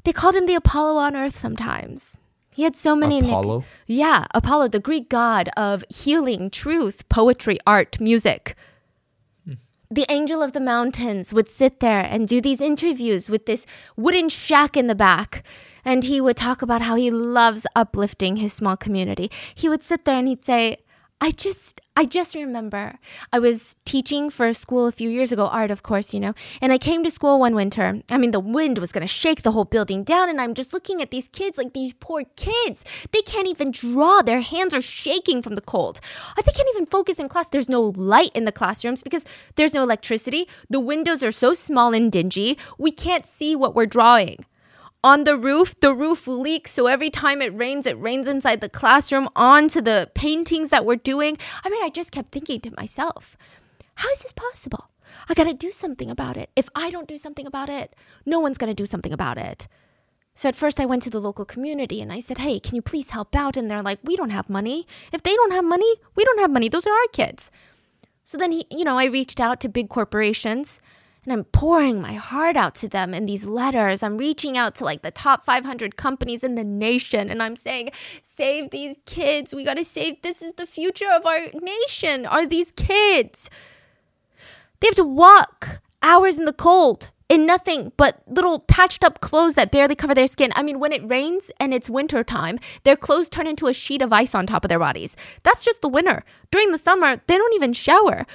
They 0.06 0.14
called 0.14 0.36
him 0.36 0.46
the 0.46 0.56
Apollo 0.56 0.96
on 0.96 1.18
Earth 1.18 1.36
sometimes. 1.36 2.18
He 2.50 2.64
had 2.64 2.78
so 2.78 2.96
many 2.96 3.20
Apollo? 3.20 3.60
Nick- 3.60 3.68
yeah, 3.88 4.26
Apollo, 4.34 4.70
the 4.70 4.80
Greek 4.80 5.10
god 5.10 5.50
of 5.58 5.84
healing, 5.90 6.50
truth, 6.50 7.08
poetry, 7.10 7.58
art, 7.68 8.00
music. 8.00 8.56
The 9.92 10.06
angel 10.08 10.44
of 10.44 10.54
the 10.54 10.60
mountains 10.60 11.34
would 11.34 11.50
sit 11.50 11.80
there 11.80 12.04
and 12.04 12.28
do 12.28 12.40
these 12.40 12.62
interviews 12.62 13.28
with 13.28 13.48
this 13.48 13.66
wooden 13.98 14.30
shack 14.30 14.78
in 14.78 14.86
the 14.86 14.94
back 14.94 15.44
and 15.84 16.04
he 16.04 16.22
would 16.22 16.38
talk 16.38 16.62
about 16.62 16.84
how 16.84 16.94
he 16.94 17.10
loves 17.10 17.66
uplifting 17.76 18.36
his 18.36 18.54
small 18.54 18.78
community. 18.78 19.32
He 19.56 19.68
would 19.68 19.82
sit 19.82 20.06
there 20.06 20.16
and 20.16 20.28
he'd 20.28 20.46
say, 20.46 20.78
I 21.20 21.32
just 21.32 21.82
I 22.00 22.06
just 22.06 22.34
remember 22.34 22.98
I 23.34 23.40
was 23.40 23.76
teaching 23.84 24.30
for 24.30 24.48
a 24.48 24.54
school 24.54 24.88
a 24.88 24.92
few 24.94 25.10
years 25.10 25.34
ago, 25.34 25.48
art 25.48 25.70
of 25.70 25.84
course, 25.84 26.14
you 26.14 26.22
know, 26.22 26.34
and 26.62 26.72
I 26.72 26.78
came 26.78 27.04
to 27.04 27.12
school 27.12 27.42
one 27.42 27.56
winter. 27.56 28.02
I 28.10 28.18
mean, 28.18 28.32
the 28.32 28.40
wind 28.40 28.78
was 28.78 28.94
going 28.94 29.02
to 29.02 29.14
shake 29.22 29.42
the 29.42 29.52
whole 29.52 29.66
building 29.66 30.06
down 30.06 30.30
and 30.30 30.40
I'm 30.40 30.54
just 30.54 30.72
looking 30.72 31.02
at 31.02 31.12
these 31.12 31.28
kids 31.28 31.58
like 31.58 31.74
these 31.74 31.92
poor 31.92 32.24
kids. 32.38 32.86
They 33.12 33.22
can't 33.24 33.50
even 33.50 33.72
draw. 33.72 34.22
Their 34.22 34.40
hands 34.40 34.74
are 34.74 34.82
shaking 34.82 35.42
from 35.42 35.56
the 35.56 35.62
cold. 35.62 36.00
Uh, 36.38 36.42
they 36.42 36.54
can't 36.54 36.70
even 36.74 36.86
focus 36.86 37.20
in 37.20 37.28
class. 37.28 37.50
There's 37.50 37.68
no 37.68 37.82
light 37.82 38.32
in 38.34 38.46
the 38.46 38.54
classrooms 38.54 39.04
because 39.04 39.26
there's 39.58 39.74
no 39.74 39.84
electricity. 39.84 40.48
The 40.70 40.80
windows 40.80 41.22
are 41.22 41.34
so 41.34 41.54
small 41.54 41.94
and 41.94 42.10
dingy. 42.10 42.58
We 42.78 42.92
can't 42.92 43.26
see 43.26 43.58
what 43.58 43.76
we're 43.76 43.86
drawing 43.86 44.46
on 45.04 45.24
the 45.24 45.38
roof, 45.38 45.80
the 45.80 45.94
roof 45.94 46.28
leaks. 46.28 46.72
So 46.72 46.88
every 46.88 47.10
time 47.10 47.42
it 47.42 47.56
rains, 47.56 47.86
it 47.86 48.00
rains 48.00 48.28
inside 48.28 48.62
the 48.62 48.70
classroom 48.70 49.30
onto 49.36 49.82
the 49.82 50.12
paintings 50.14 50.70
that 50.70 50.86
we're 50.86 50.96
doing. 50.96 51.38
I 51.64 51.70
mean, 51.70 51.84
I 51.84 51.90
just 51.90 52.12
kept 52.12 52.32
thinking 52.32 52.62
to 52.62 52.72
myself, 52.76 53.38
how 53.96 54.10
is 54.10 54.20
this 54.20 54.34
possible? 54.34 54.90
I 55.28 55.34
got 55.34 55.46
to 55.46 55.54
do 55.54 55.72
something 55.72 56.10
about 56.10 56.38
it. 56.38 56.50
If 56.56 56.70
I 56.76 56.90
don't 56.90 57.08
do 57.08 57.18
something 57.18 57.46
about 57.46 57.70
it, 57.70 57.96
no 58.26 58.40
one's 58.40 58.58
to 58.58 58.74
do 58.74 58.86
something 58.86 59.14
about 59.14 59.38
it. 59.38 59.68
So 60.36 60.48
at 60.48 60.56
first 60.56 60.80
I 60.80 60.86
went 60.86 61.04
to 61.04 61.10
the 61.10 61.20
local 61.20 61.44
community 61.44 62.00
and 62.02 62.14
I 62.14 62.22
said, 62.22 62.38
"Hey, 62.38 62.60
can 62.60 62.76
you 62.76 62.82
please 62.82 63.10
help 63.10 63.36
out?" 63.36 63.58
And 63.58 63.70
they're 63.70 63.84
like, 63.84 64.00
"We 64.04 64.16
don't 64.16 64.30
have 64.30 64.50
money. 64.50 64.88
If 65.12 65.22
they 65.22 65.36
don't 65.36 65.52
have 65.52 65.66
money, 65.66 65.96
we 66.16 66.24
don't 66.24 66.40
have 66.40 66.50
money. 66.50 66.70
Those 66.70 66.88
are 66.88 66.94
our 66.94 67.08
kids." 67.12 67.52
So 68.24 68.38
then 68.38 68.54
he, 68.54 68.66
you 68.72 68.86
know, 68.86 68.98
I 68.98 69.06
reached 69.06 69.42
out 69.42 69.60
to 69.62 69.68
big 69.68 69.90
corporations 69.90 70.80
and 71.24 71.34
I'm 71.34 71.44
pouring 71.46 72.02
my 72.02 72.14
heart 72.14 72.56
out 72.56 72.76
to 72.76 72.88
them 72.88 73.14
in 73.14 73.26
these 73.26 73.46
letters. 73.46 74.04
I'm 74.04 74.18
reaching 74.18 74.58
out 74.58 74.76
to 74.76 74.86
like 74.86 75.02
the 75.02 75.12
top 75.12 75.44
500 75.44 75.96
companies 75.96 76.44
in 76.44 76.56
the 76.56 76.64
nation 76.64 77.30
and 77.30 77.44
I'm 77.44 77.56
saying, 77.56 77.92
save 78.22 78.72
these 78.72 78.98
kids. 79.06 79.54
We 79.54 79.64
got 79.64 79.76
to 79.76 79.84
save, 79.84 80.22
this 80.22 80.42
is 80.42 80.54
the 80.54 80.66
future 80.66 81.12
of 81.12 81.26
our 81.26 81.48
nation, 81.62 82.26
are 82.26 82.46
these 82.46 82.72
kids. 82.72 83.50
They 84.80 84.88
have 84.88 84.96
to 84.96 85.04
walk 85.04 85.82
hours 86.02 86.38
in 86.38 86.46
the 86.46 86.54
cold 86.54 87.12
in 87.28 87.46
nothing 87.46 87.92
but 87.96 88.24
little 88.28 88.60
patched 88.60 89.04
up 89.04 89.22
clothes 89.22 89.54
that 89.54 89.72
barely 89.72 89.96
cover 89.96 90.16
their 90.16 90.26
skin. 90.28 90.52
I 90.56 90.64
mean, 90.64 90.80
when 90.80 90.92
it 90.92 91.08
rains 91.08 91.52
and 91.60 91.74
it's 91.74 91.90
winter 91.90 92.24
time, 92.24 92.60
their 92.84 92.96
clothes 92.96 93.30
turn 93.30 93.46
into 93.46 93.68
a 93.68 93.74
sheet 93.74 94.02
of 94.02 94.12
ice 94.12 94.34
on 94.34 94.48
top 94.48 94.66
of 94.66 94.70
their 94.70 94.80
bodies. 94.80 95.16
That's 95.44 95.64
just 95.64 95.82
the 95.82 95.88
winter. 95.90 96.24
During 96.52 96.72
the 96.72 96.80
summer, 96.80 97.22
they 97.28 97.38
don't 97.38 97.54
even 97.54 97.74
shower. 97.74 98.26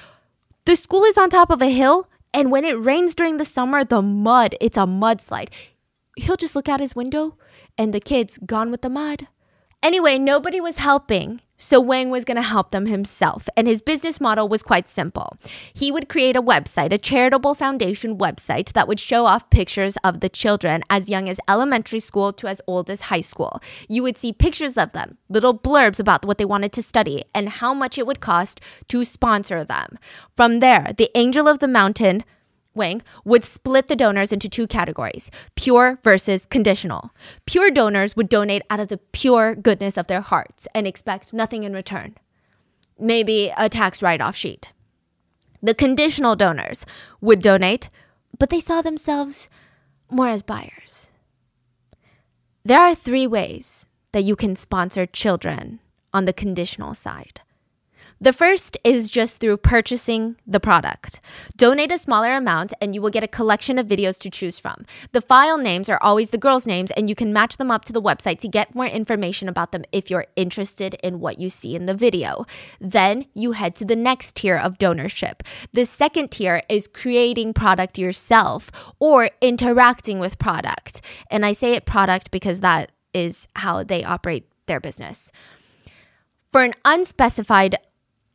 The 0.65 0.77
school 0.77 1.03
is 1.05 1.19
on 1.19 1.29
top 1.29 1.51
of 1.51 1.61
a 1.61 1.69
hill 1.69 2.09
and 2.35 2.51
when 2.51 2.65
it 2.65 2.79
rains 2.79 3.15
during 3.15 3.37
the 3.37 3.45
summer, 3.45 3.85
the 3.85 4.03
mud, 4.03 4.57
it's 4.61 4.77
a 4.77 4.81
mudslide. 4.81 5.51
He'll 6.17 6.37
just 6.37 6.57
look 6.57 6.69
out 6.69 6.81
his 6.81 6.95
window 6.95 7.39
and 7.79 7.95
the 7.95 8.01
kid's 8.01 8.39
gone 8.39 8.71
with 8.71 8.83
the 8.83 8.91
mud. 8.91 9.29
Anyway, 9.85 10.17
nobody 10.17 10.63
was 10.63 10.79
helping. 10.79 11.43
So 11.59 11.79
Wang 11.79 12.09
was 12.09 12.25
going 12.25 12.37
to 12.37 12.43
help 12.43 12.71
them 12.71 12.87
himself. 12.87 13.51
And 13.55 13.69
his 13.69 13.83
business 13.83 14.19
model 14.19 14.49
was 14.49 14.63
quite 14.63 14.89
simple. 14.89 15.37
He 15.75 15.93
would 15.93 16.09
create 16.09 16.37
a 16.37 16.43
website, 16.43 16.91
a 16.91 16.97
charitable 16.97 17.55
foundation 17.55 18.17
website 18.17 18.73
that 18.73 18.89
would 18.89 18.99
show 18.99 19.27
off 19.27 19.51
pictures 19.51 19.99
of 20.03 20.21
the 20.21 20.31
children 20.31 20.85
as 20.89 21.11
young 21.11 21.29
as 21.29 21.39
elementary 21.47 22.01
school 22.01 22.33
to 22.33 22.47
as 22.47 22.63
old 22.67 22.89
as 22.89 23.03
high 23.13 23.21
school. 23.21 23.61
You 23.87 24.03
would 24.05 24.17
see 24.17 24.33
pictures 24.33 24.79
of 24.79 24.93
them, 24.93 25.19
little 25.29 25.57
blurbs 25.57 26.01
about 26.01 26.25
what 26.25 26.39
they 26.39 26.47
wanted 26.47 26.73
to 26.73 26.83
study, 26.83 27.23
and 27.35 27.51
how 27.51 27.75
much 27.75 27.99
it 27.99 28.07
would 28.07 28.21
cost 28.21 28.63
to 28.89 29.05
sponsor 29.05 29.65
them. 29.65 29.99
From 30.35 30.61
there, 30.61 30.93
the 30.97 31.11
angel 31.15 31.47
of 31.47 31.59
the 31.59 31.69
mountain 31.69 32.25
Wang 32.75 33.03
would 33.25 33.45
split 33.45 33.89
the 33.89 33.97
donors 33.97 34.33
into 34.33 34.49
two 34.49 34.67
categories 34.67 35.31
pure 35.55 35.99
versus 36.03 36.47
conditional. 36.47 37.11
Pure 37.47 37.71
donors 37.71 38.17
would 38.17 38.29
donate 38.29 38.63
out 38.69 38.81
of 38.81 38.89
the 38.89 38.99
pure 38.99 39.55
goodness 39.55 39.97
of 39.97 40.07
their 40.07 40.21
hearts 40.21 40.67
and 40.75 40.87
expect 40.87 41.33
nothing 41.33 41.65
in 41.65 41.73
return, 41.73 42.17
maybe 42.99 43.53
a 43.57 43.69
tax 43.69 44.03
write 44.03 44.21
off 44.21 44.37
sheet. 44.37 44.71
The 45.63 45.75
conditional 45.75 46.37
donors 46.37 46.85
would 47.21 47.41
donate, 47.41 47.89
but 48.39 48.51
they 48.51 48.61
saw 48.61 48.83
themselves 48.83 49.49
more 50.11 50.29
as 50.29 50.43
buyers. 50.43 51.11
There 52.65 52.81
are 52.81 52.95
three 52.95 53.27
ways 53.27 53.87
that 54.13 54.25
you 54.25 54.37
can 54.37 54.57
sponsor 54.57 55.07
children 55.07 55.81
on 56.13 56.25
the 56.25 56.33
conditional 56.33 56.95
side. 56.95 57.41
The 58.25 58.33
first 58.33 58.79
is 58.85 59.11
just 59.11 59.39
through 59.39 59.59
purchasing 59.59 60.37
the 60.47 60.59
product. 60.59 61.21
Donate 61.59 61.93
a 61.93 61.99
smaller 61.99 62.35
amount 62.35 62.73
and 62.81 62.95
you 62.95 63.03
will 63.03 63.11
get 63.11 63.23
a 63.23 63.29
collection 63.29 63.79
of 63.79 63.87
videos 63.87 64.19
to 64.21 64.31
choose 64.31 64.59
from. 64.59 64.87
The 65.13 65.21
file 65.21 65.59
names 65.59 65.91
are 65.91 65.99
always 66.01 66.31
the 66.31 66.39
girls' 66.39 66.67
names 66.67 66.91
and 66.93 67.11
you 67.11 67.15
can 67.15 67.35
match 67.35 67.59
them 67.59 67.71
up 67.71 67.85
to 67.85 67.93
the 67.93 68.01
website 68.01 68.39
to 68.39 68.49
get 68.49 68.75
more 68.75 68.87
information 68.87 69.47
about 69.47 69.73
them 69.73 69.85
if 69.93 70.09
you're 70.09 70.25
interested 70.37 70.95
in 71.03 71.21
what 71.21 71.39
you 71.39 71.51
see 71.51 71.77
in 71.77 71.85
the 71.85 71.93
video. 71.93 72.47
Then 72.81 73.27
you 73.35 73.53
head 73.53 73.77
to 73.77 73.85
the 73.85 73.95
next 73.95 74.37
tier 74.37 74.57
of 74.57 74.79
donorship. 74.79 75.43
The 75.75 75.85
second 75.85 76.31
tier 76.31 76.63
is 76.71 76.87
creating 76.87 77.53
product 77.53 77.99
yourself 77.99 78.71
or 79.01 79.29
interacting 79.43 80.19
with 80.19 80.39
product. 80.39 81.03
And 81.31 81.45
I 81.45 81.53
say 81.53 81.75
it 81.75 81.85
product 81.85 82.31
because 82.31 82.61
that 82.61 82.91
is 83.13 83.49
how 83.57 83.85
they 83.85 84.03
operate 84.03 84.49
their 84.65 84.81
business. 84.81 85.31
For 86.51 86.63
an 86.63 86.73
unspecified 86.87 87.77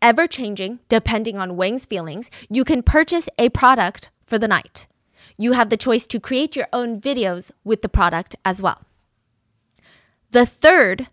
ever 0.02 0.28
changing 0.28 0.80
depending 0.90 1.38
on 1.38 1.56
Wang's 1.56 1.86
feelings, 1.86 2.30
you 2.50 2.64
can 2.64 2.84
purchase 2.84 3.30
a 3.38 3.50
product 3.50 4.10
for 4.26 4.38
the 4.38 4.48
night. 4.48 4.88
You 5.38 5.54
have 5.54 5.70
the 5.70 5.78
choice 5.78 6.06
to 6.08 6.20
create 6.20 6.56
your 6.56 6.68
own 6.74 7.00
videos 7.00 7.52
with 7.64 7.82
the 7.82 7.90
product 7.90 8.36
as 8.44 8.62
well. 8.62 8.82
The 10.32 10.46
third 10.46 11.08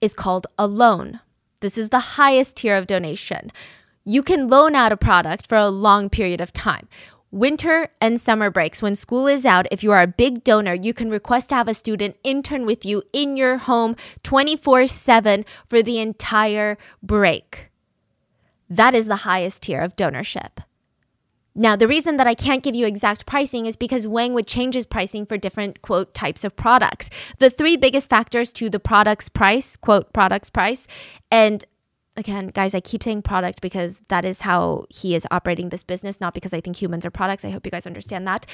is 0.00 0.14
called 0.14 0.46
a 0.58 0.66
loan. 0.66 1.20
This 1.60 1.76
is 1.76 1.88
the 1.88 2.16
highest 2.18 2.56
tier 2.56 2.76
of 2.76 2.86
donation. 2.86 3.50
You 4.04 4.22
can 4.22 4.48
loan 4.48 4.74
out 4.74 4.92
a 4.92 4.96
product 4.96 5.46
for 5.46 5.56
a 5.56 5.68
long 5.68 6.10
period 6.10 6.40
of 6.40 6.52
time. 6.52 6.88
Winter 7.30 7.88
and 8.00 8.20
summer 8.20 8.48
breaks, 8.48 8.80
when 8.80 8.94
school 8.94 9.26
is 9.26 9.44
out, 9.44 9.66
if 9.72 9.82
you 9.82 9.90
are 9.90 10.02
a 10.02 10.06
big 10.06 10.44
donor, 10.44 10.74
you 10.74 10.94
can 10.94 11.10
request 11.10 11.48
to 11.48 11.56
have 11.56 11.66
a 11.66 11.74
student 11.74 12.16
intern 12.22 12.64
with 12.64 12.84
you 12.84 13.02
in 13.12 13.36
your 13.36 13.56
home 13.56 13.96
24 14.22 14.86
7 14.86 15.44
for 15.66 15.82
the 15.82 15.98
entire 15.98 16.78
break. 17.02 17.70
That 18.68 18.94
is 18.94 19.06
the 19.06 19.16
highest 19.16 19.62
tier 19.62 19.80
of 19.80 19.96
donorship. 19.96 20.62
Now, 21.56 21.76
the 21.76 21.86
reason 21.86 22.16
that 22.16 22.26
I 22.26 22.34
can't 22.34 22.64
give 22.64 22.74
you 22.74 22.84
exact 22.84 23.26
pricing 23.26 23.66
is 23.66 23.76
because 23.76 24.08
Wang 24.08 24.34
would 24.34 24.48
change 24.48 24.74
his 24.74 24.86
pricing 24.86 25.24
for 25.24 25.38
different, 25.38 25.82
quote, 25.82 26.12
types 26.12 26.42
of 26.42 26.56
products. 26.56 27.10
The 27.38 27.48
three 27.48 27.76
biggest 27.76 28.10
factors 28.10 28.52
to 28.54 28.68
the 28.68 28.80
product's 28.80 29.28
price, 29.28 29.76
quote, 29.76 30.12
product's 30.12 30.50
price, 30.50 30.88
and 31.30 31.64
again, 32.16 32.48
guys, 32.48 32.74
I 32.74 32.80
keep 32.80 33.02
saying 33.02 33.22
product 33.22 33.60
because 33.60 34.00
that 34.08 34.24
is 34.24 34.42
how 34.42 34.86
he 34.88 35.14
is 35.14 35.26
operating 35.30 35.68
this 35.68 35.82
business, 35.82 36.20
not 36.20 36.34
because 36.34 36.52
I 36.52 36.60
think 36.60 36.80
humans 36.80 37.04
are 37.06 37.10
products. 37.10 37.44
I 37.44 37.50
hope 37.50 37.66
you 37.66 37.72
guys 37.72 37.86
understand 37.86 38.26
that. 38.26 38.46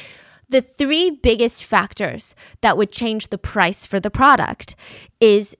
The 0.48 0.60
three 0.60 1.10
biggest 1.10 1.64
factors 1.64 2.34
that 2.60 2.76
would 2.76 2.90
change 2.90 3.28
the 3.28 3.38
price 3.38 3.86
for 3.86 4.00
the 4.00 4.10
product 4.10 4.76
is 5.20 5.56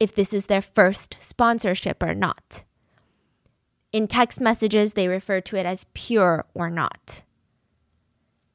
if 0.00 0.14
this 0.14 0.32
is 0.32 0.46
their 0.46 0.62
first 0.62 1.16
sponsorship 1.20 2.02
or 2.02 2.14
not. 2.14 2.63
In 3.94 4.08
text 4.08 4.40
messages, 4.40 4.94
they 4.94 5.06
refer 5.06 5.40
to 5.42 5.54
it 5.56 5.64
as 5.64 5.86
pure 5.94 6.46
or 6.52 6.68
not. 6.68 7.22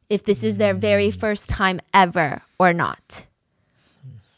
If 0.10 0.26
this 0.26 0.44
is 0.44 0.58
their 0.58 0.74
very 0.74 1.12
hmm. 1.12 1.18
first 1.18 1.48
time 1.48 1.80
ever 1.94 2.42
or 2.60 2.74
not. 2.74 3.26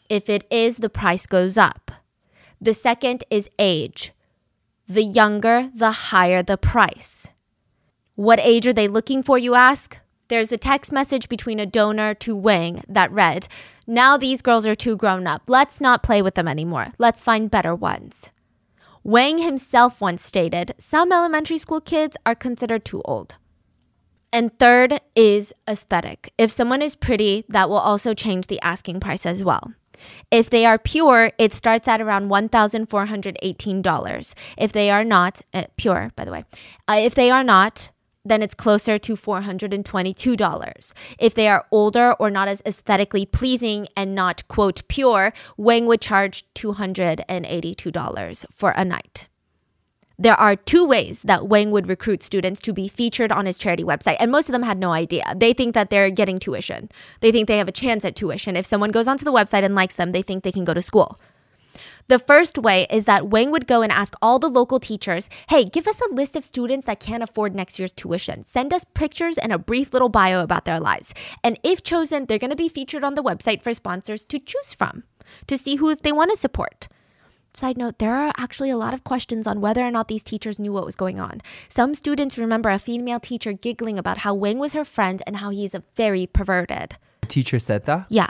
If 0.09 0.29
it 0.29 0.45
is, 0.51 0.77
the 0.77 0.91
price 0.91 1.25
goes 1.25 1.57
up. 1.57 1.91
The 2.61 2.75
second 2.75 3.23
is 3.31 3.49
age. 3.57 4.11
The 4.87 5.01
younger, 5.01 5.71
the 5.73 5.91
higher 5.91 6.43
the 6.43 6.57
price. 6.57 7.29
What 8.13 8.39
age 8.39 8.67
are 8.67 8.73
they 8.73 8.87
looking 8.87 9.23
for, 9.23 9.39
you 9.39 9.55
ask? 9.55 9.97
There's 10.27 10.51
a 10.51 10.57
text 10.57 10.91
message 10.91 11.29
between 11.29 11.59
a 11.59 11.65
donor 11.65 12.13
to 12.13 12.35
Wang 12.35 12.83
that 12.87 13.11
read, 13.11 13.47
Now 13.87 14.17
these 14.17 14.43
girls 14.43 14.67
are 14.67 14.75
too 14.75 14.97
grown 14.97 15.25
up. 15.25 15.43
Let's 15.47 15.81
not 15.81 16.03
play 16.03 16.21
with 16.21 16.35
them 16.35 16.47
anymore. 16.47 16.89
Let's 16.99 17.23
find 17.23 17.49
better 17.49 17.73
ones. 17.73 18.29
Wang 19.03 19.39
himself 19.39 19.99
once 19.99 20.23
stated 20.23 20.75
some 20.77 21.11
elementary 21.11 21.57
school 21.57 21.81
kids 21.81 22.15
are 22.23 22.35
considered 22.35 22.85
too 22.85 23.01
old. 23.03 23.35
And 24.31 24.55
third 24.59 24.99
is 25.15 25.55
aesthetic. 25.67 26.31
If 26.37 26.51
someone 26.51 26.83
is 26.83 26.95
pretty, 26.95 27.43
that 27.49 27.67
will 27.67 27.77
also 27.77 28.13
change 28.13 28.45
the 28.45 28.61
asking 28.61 28.99
price 28.99 29.25
as 29.25 29.43
well. 29.43 29.73
If 30.29 30.51
they 30.51 30.67
are 30.67 30.77
pure, 30.77 31.31
it 31.39 31.51
starts 31.53 31.87
at 31.87 31.99
around 31.99 32.29
$1,418. 32.29 34.33
If 34.57 34.71
they 34.71 34.91
are 34.91 35.03
not, 35.03 35.41
uh, 35.53 35.65
pure, 35.77 36.11
by 36.15 36.25
the 36.25 36.31
way, 36.31 36.43
uh, 36.87 36.97
if 36.99 37.15
they 37.15 37.31
are 37.31 37.43
not, 37.43 37.89
then 38.23 38.41
it's 38.41 38.53
closer 38.53 38.97
to 38.99 39.15
$422. 39.15 40.93
If 41.19 41.33
they 41.33 41.47
are 41.47 41.65
older 41.71 42.13
or 42.13 42.29
not 42.29 42.47
as 42.47 42.61
aesthetically 42.65 43.25
pleasing 43.25 43.87
and 43.95 44.13
not, 44.13 44.47
quote, 44.47 44.87
pure, 44.87 45.33
Wang 45.57 45.85
would 45.87 46.01
charge 46.01 46.45
$282 46.55 48.45
for 48.51 48.71
a 48.71 48.85
night. 48.85 49.27
There 50.21 50.39
are 50.39 50.55
two 50.55 50.85
ways 50.85 51.23
that 51.23 51.47
Wang 51.47 51.71
would 51.71 51.87
recruit 51.87 52.21
students 52.21 52.61
to 52.61 52.73
be 52.73 52.87
featured 52.87 53.31
on 53.31 53.47
his 53.47 53.57
charity 53.57 53.83
website, 53.83 54.17
and 54.19 54.31
most 54.31 54.49
of 54.49 54.53
them 54.53 54.61
had 54.61 54.77
no 54.77 54.91
idea. 54.91 55.23
They 55.35 55.51
think 55.51 55.73
that 55.73 55.89
they're 55.89 56.11
getting 56.11 56.37
tuition. 56.37 56.89
They 57.21 57.31
think 57.31 57.47
they 57.47 57.57
have 57.57 57.67
a 57.67 57.71
chance 57.71 58.05
at 58.05 58.15
tuition. 58.15 58.55
If 58.55 58.67
someone 58.67 58.91
goes 58.91 59.07
onto 59.07 59.25
the 59.25 59.33
website 59.33 59.63
and 59.63 59.73
likes 59.73 59.95
them, 59.95 60.11
they 60.11 60.21
think 60.21 60.43
they 60.43 60.51
can 60.51 60.63
go 60.63 60.75
to 60.75 60.81
school. 60.83 61.19
The 62.07 62.19
first 62.19 62.57
way 62.57 62.87
is 62.89 63.05
that 63.05 63.27
Wang 63.27 63.51
would 63.51 63.67
go 63.67 63.81
and 63.81 63.91
ask 63.91 64.13
all 64.21 64.39
the 64.39 64.49
local 64.49 64.79
teachers, 64.79 65.29
hey, 65.49 65.65
give 65.65 65.87
us 65.87 66.01
a 66.01 66.13
list 66.13 66.35
of 66.35 66.43
students 66.43 66.85
that 66.85 66.99
can't 66.99 67.23
afford 67.23 67.55
next 67.55 67.79
year's 67.79 67.91
tuition. 67.91 68.43
Send 68.43 68.73
us 68.73 68.85
pictures 68.93 69.37
and 69.37 69.51
a 69.51 69.57
brief 69.57 69.93
little 69.93 70.09
bio 70.09 70.41
about 70.41 70.65
their 70.65 70.79
lives. 70.79 71.13
And 71.43 71.59
if 71.63 71.83
chosen, 71.83 72.25
they're 72.25 72.39
going 72.39 72.49
to 72.51 72.55
be 72.55 72.69
featured 72.69 73.03
on 73.03 73.15
the 73.15 73.23
website 73.23 73.61
for 73.61 73.73
sponsors 73.73 74.23
to 74.25 74.39
choose 74.39 74.73
from 74.73 75.03
to 75.47 75.57
see 75.57 75.75
who 75.75 75.95
they 75.95 76.11
want 76.11 76.31
to 76.31 76.37
support. 76.37 76.87
Side 77.53 77.77
note, 77.77 77.99
there 77.99 78.15
are 78.15 78.31
actually 78.37 78.69
a 78.69 78.77
lot 78.77 78.93
of 78.93 79.03
questions 79.03 79.45
on 79.45 79.59
whether 79.59 79.85
or 79.85 79.91
not 79.91 80.07
these 80.07 80.23
teachers 80.23 80.57
knew 80.57 80.71
what 80.71 80.85
was 80.85 80.95
going 80.95 81.19
on. 81.19 81.41
Some 81.67 81.93
students 81.93 82.37
remember 82.37 82.69
a 82.69 82.79
female 82.79 83.19
teacher 83.19 83.51
giggling 83.51 83.99
about 83.99 84.19
how 84.19 84.33
Wang 84.33 84.57
was 84.57 84.71
her 84.73 84.85
friend 84.85 85.21
and 85.27 85.37
how 85.37 85.49
he's 85.49 85.75
a 85.75 85.83
very 85.95 86.25
perverted. 86.25 86.95
The 87.21 87.27
teacher 87.27 87.59
said 87.59 87.85
that? 87.85 88.05
Yeah. 88.09 88.29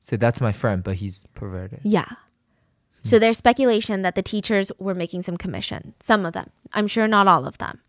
So 0.00 0.16
that's 0.16 0.40
my 0.40 0.52
friend, 0.52 0.82
but 0.82 0.96
he's 0.96 1.26
perverted. 1.34 1.80
Yeah. 1.82 2.06
So 3.02 3.18
there's 3.18 3.38
speculation 3.38 4.02
that 4.02 4.14
the 4.14 4.22
teachers 4.22 4.70
were 4.78 4.94
making 4.94 5.22
some 5.22 5.36
commission. 5.36 5.94
Some 6.00 6.26
of 6.26 6.32
them. 6.32 6.50
I'm 6.72 6.86
sure 6.86 7.08
not 7.08 7.26
all 7.28 7.46
of 7.46 7.58
them. 7.58 7.80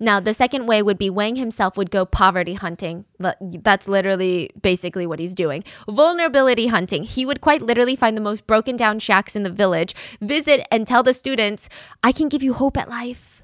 Now, 0.00 0.20
the 0.20 0.34
second 0.34 0.66
way 0.66 0.82
would 0.82 0.98
be 0.98 1.10
Wang 1.10 1.36
himself 1.36 1.76
would 1.76 1.90
go 1.90 2.04
poverty 2.04 2.54
hunting. 2.54 3.04
That's 3.18 3.88
literally 3.88 4.50
basically 4.60 5.06
what 5.06 5.18
he's 5.18 5.34
doing. 5.34 5.64
Vulnerability 5.88 6.68
hunting. 6.68 7.02
He 7.02 7.26
would 7.26 7.40
quite 7.40 7.62
literally 7.62 7.96
find 7.96 8.16
the 8.16 8.22
most 8.22 8.46
broken 8.46 8.76
down 8.76 8.98
shacks 9.00 9.34
in 9.34 9.42
the 9.42 9.50
village, 9.50 9.94
visit 10.20 10.66
and 10.70 10.86
tell 10.86 11.02
the 11.02 11.14
students, 11.14 11.68
I 12.02 12.12
can 12.12 12.28
give 12.28 12.42
you 12.42 12.52
hope 12.52 12.76
at 12.76 12.88
life. 12.88 13.42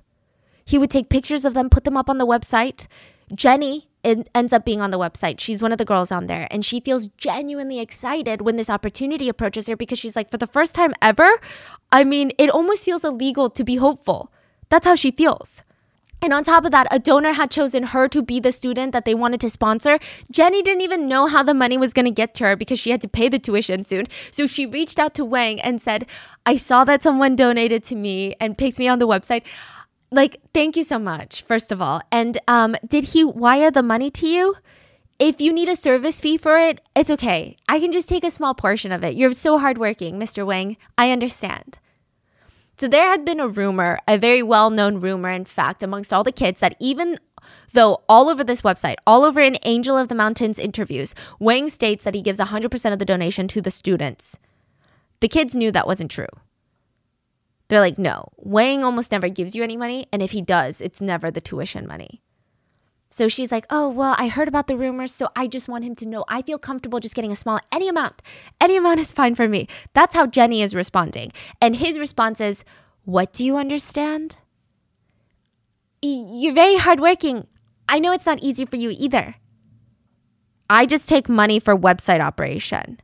He 0.65 0.79
would 0.79 0.91
take 0.91 1.09
pictures 1.09 1.45
of 1.45 1.55
them, 1.55 1.69
put 1.69 1.85
them 1.85 1.97
up 1.97 2.09
on 2.09 2.19
the 2.19 2.27
website. 2.27 2.87
Jenny 3.33 3.89
ends 4.03 4.53
up 4.53 4.65
being 4.65 4.83
on 4.83 4.91
the 4.91 4.99
website. 4.99 5.41
She's 5.41 5.63
one 5.63 5.73
of 5.73 5.79
the 5.79 5.85
girls 5.85 6.13
on 6.13 6.27
there, 6.27 6.47
and 6.51 6.65
she 6.65 6.81
feels 6.81 7.07
genuinely 7.17 7.81
excited 7.81 8.43
when 8.43 8.57
this 8.57 8.69
opportunity 8.69 9.29
approaches 9.29 9.67
her 9.69 9.77
because 9.77 9.99
she's 9.99 10.17
like, 10.17 10.31
for 10.31 10.37
the 10.37 10.47
first 10.47 10.75
time 10.75 10.93
ever, 11.01 11.41
I 11.91 12.05
mean, 12.05 12.33
it 12.39 12.51
almost 12.51 12.85
feels 12.85 13.05
illegal 13.05 13.49
to 13.51 13.65
be 13.65 13.77
hopeful. 13.77 14.31
That's 14.69 14.87
how 14.87 14.95
she 14.95 15.11
feels. 15.11 15.63
And 16.25 16.33
on 16.33 16.43
top 16.43 16.65
of 16.65 16.71
that, 16.71 16.87
a 16.91 16.99
donor 16.99 17.33
had 17.33 17.51
chosen 17.51 17.83
her 17.83 18.09
to 18.09 18.23
be 18.23 18.41
the 18.41 18.51
student 18.51 18.93
that 18.93 19.05
they 19.05 19.15
wanted 19.15 19.41
to 19.43 19.51
sponsor. 19.51 19.99
Jenny 20.31 20.63
didn't 20.63 20.81
even 20.81 21.07
know 21.07 21.27
how 21.27 21.43
the 21.43 21.53
money 21.53 21.77
was 21.77 21.93
going 21.93 22.07
to 22.07 22.11
get 22.11 22.35
to 22.37 22.45
her 22.45 22.57
because 22.57 22.79
she 22.79 22.91
had 22.91 23.03
to 23.03 23.09
pay 23.09 23.29
the 23.29 23.39
tuition 23.39 23.85
soon. 23.85 24.07
So 24.31 24.47
she 24.47 24.65
reached 24.65 24.99
out 24.99 25.13
to 25.15 25.25
Wang 25.25 25.61
and 25.61 25.83
said, 25.83 26.07
I 26.47 26.57
saw 26.57 26.83
that 26.85 27.03
someone 27.03 27.37
donated 27.37 27.85
to 27.85 27.95
me 27.95 28.35
and 28.41 28.57
picked 28.57 28.79
me 28.79 28.89
on 28.89 29.01
the 29.01 29.07
website 29.07 29.43
like 30.15 30.41
thank 30.53 30.77
you 30.77 30.85
so 30.85 30.99
much 30.99 31.43
first 31.43 31.73
of 31.73 31.83
all. 31.83 32.01
And 32.11 32.39
um 32.49 32.77
did 32.87 33.05
he 33.05 33.25
wire 33.25 33.71
the 33.71 33.83
money 33.83 34.11
to 34.13 34.27
you? 34.27 34.57
If 35.19 35.41
you 35.41 35.53
need 35.53 35.69
a 35.69 35.77
service 35.77 36.21
fee 36.21 36.39
for 36.39 36.59
it 36.59 36.81
it's 36.95 37.11
okay. 37.11 37.57
I 37.69 37.81
can 37.81 37.93
just 37.93 38.09
take 38.09 38.25
a 38.25 38.31
small 38.31 38.55
portion 38.55 38.93
of 38.93 39.05
it. 39.05 39.15
You're 39.15 39.33
so 39.33 39.59
hardworking 39.59 40.19
mr 40.19 40.47
wang. 40.47 40.77
I 40.97 41.11
understand. 41.11 41.79
So 42.77 42.89
there 42.89 43.09
had 43.09 43.25
been 43.25 43.41
a 43.41 43.49
rumor 43.49 43.99
a 44.09 44.19
very 44.19 44.43
well-known 44.43 45.01
rumor 45.01 45.31
in 45.31 45.45
fact 45.45 45.83
amongst 45.83 46.13
all 46.13 46.25
the 46.25 46.33
kids 46.33 46.61
that 46.61 46.77
even 46.81 47.19
though 47.73 48.03
all 48.09 48.29
over 48.29 48.45
this 48.45 48.63
website 48.63 48.97
all 49.07 49.25
over 49.25 49.41
in 49.41 49.59
angel 49.65 49.99
of 49.99 50.09
the 50.09 50.15
mountains 50.15 50.59
interviews 50.59 51.15
wang 51.39 51.69
states 51.69 52.05
that 52.05 52.15
he 52.15 52.23
gives 52.23 52.39
100% 52.39 52.93
of 52.93 52.99
the 52.99 53.05
donation 53.05 53.49
to 53.49 53.61
the 53.61 53.71
students. 53.71 54.39
The 55.21 55.29
kids 55.29 55.55
knew 55.55 55.71
that 55.73 55.87
wasn't 55.87 56.11
true 56.11 56.35
they're 57.69 57.81
like, 57.81 57.99
no, 57.99 58.29
Wang 58.37 58.85
almost 58.85 59.11
never 59.11 59.29
gives 59.29 59.55
you 59.55 59.63
any 59.63 59.77
money. 59.77 60.07
And 60.13 60.23
if 60.23 60.33
he 60.33 60.43
does, 60.43 60.81
it's 60.81 61.01
never 61.01 61.31
the 61.31 61.41
tuition 61.41 61.87
money. 61.87 62.23
So 63.11 63.29
she's 63.29 63.53
like, 63.53 63.65
oh, 63.71 63.89
well, 63.89 64.17
I 64.19 64.27
heard 64.27 64.49
about 64.49 64.67
the 64.67 64.77
rumors. 64.77 65.13
So 65.13 65.29
I 65.37 65.47
just 65.47 65.69
want 65.69 65.85
him 65.85 65.95
to 65.97 66.09
know 66.09 66.25
I 66.27 66.43
feel 66.43 66.59
comfortable 66.59 66.99
just 66.99 67.15
getting 67.15 67.31
a 67.31 67.37
small, 67.37 67.61
any 67.71 67.89
amount. 67.89 68.21
Any 68.61 68.77
amount 68.77 69.01
is 69.01 69.13
fine 69.13 69.37
for 69.37 69.49
me. 69.49 69.69
That's 69.93 70.17
how 70.17 70.27
Jenny 70.27 70.63
is 70.63 70.75
responding. 70.75 71.33
And 71.61 71.77
his 71.77 71.99
response 71.99 72.41
is, 72.41 72.65
what 73.05 73.33
do 73.33 73.45
you 73.45 73.57
understand? 73.57 74.37
You're 76.03 76.55
very 76.55 76.77
hardworking. 76.77 77.47
I 77.89 77.99
know 77.99 78.13
it's 78.13 78.27
not 78.27 78.43
easy 78.43 78.67
for 78.67 78.77
you 78.77 78.93
either. 78.93 79.37
I 80.69 80.85
just 80.85 81.09
take 81.09 81.29
money 81.29 81.61
for 81.61 81.77
website 81.77 82.21
operation. 82.21 82.99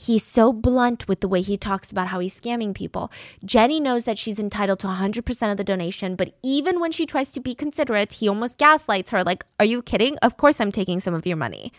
He's 0.00 0.24
so 0.24 0.52
blunt 0.52 1.08
with 1.08 1.20
the 1.20 1.28
way 1.28 1.40
he 1.40 1.56
talks 1.56 1.90
about 1.90 2.06
how 2.06 2.20
he's 2.20 2.40
scamming 2.40 2.72
people. 2.72 3.10
Jenny 3.44 3.80
knows 3.80 4.04
that 4.04 4.16
she's 4.16 4.38
entitled 4.38 4.78
to 4.78 4.86
100% 4.86 5.50
of 5.50 5.56
the 5.56 5.64
donation, 5.64 6.14
but 6.14 6.34
even 6.40 6.78
when 6.78 6.92
she 6.92 7.04
tries 7.04 7.32
to 7.32 7.40
be 7.40 7.52
considerate, 7.52 8.12
he 8.12 8.28
almost 8.28 8.58
gaslights 8.58 9.10
her 9.10 9.24
like, 9.24 9.44
Are 9.58 9.64
you 9.64 9.82
kidding? 9.82 10.16
Of 10.18 10.36
course 10.36 10.60
I'm 10.60 10.70
taking 10.70 11.00
some 11.00 11.14
of 11.14 11.26
your 11.26 11.36
money. 11.36 11.72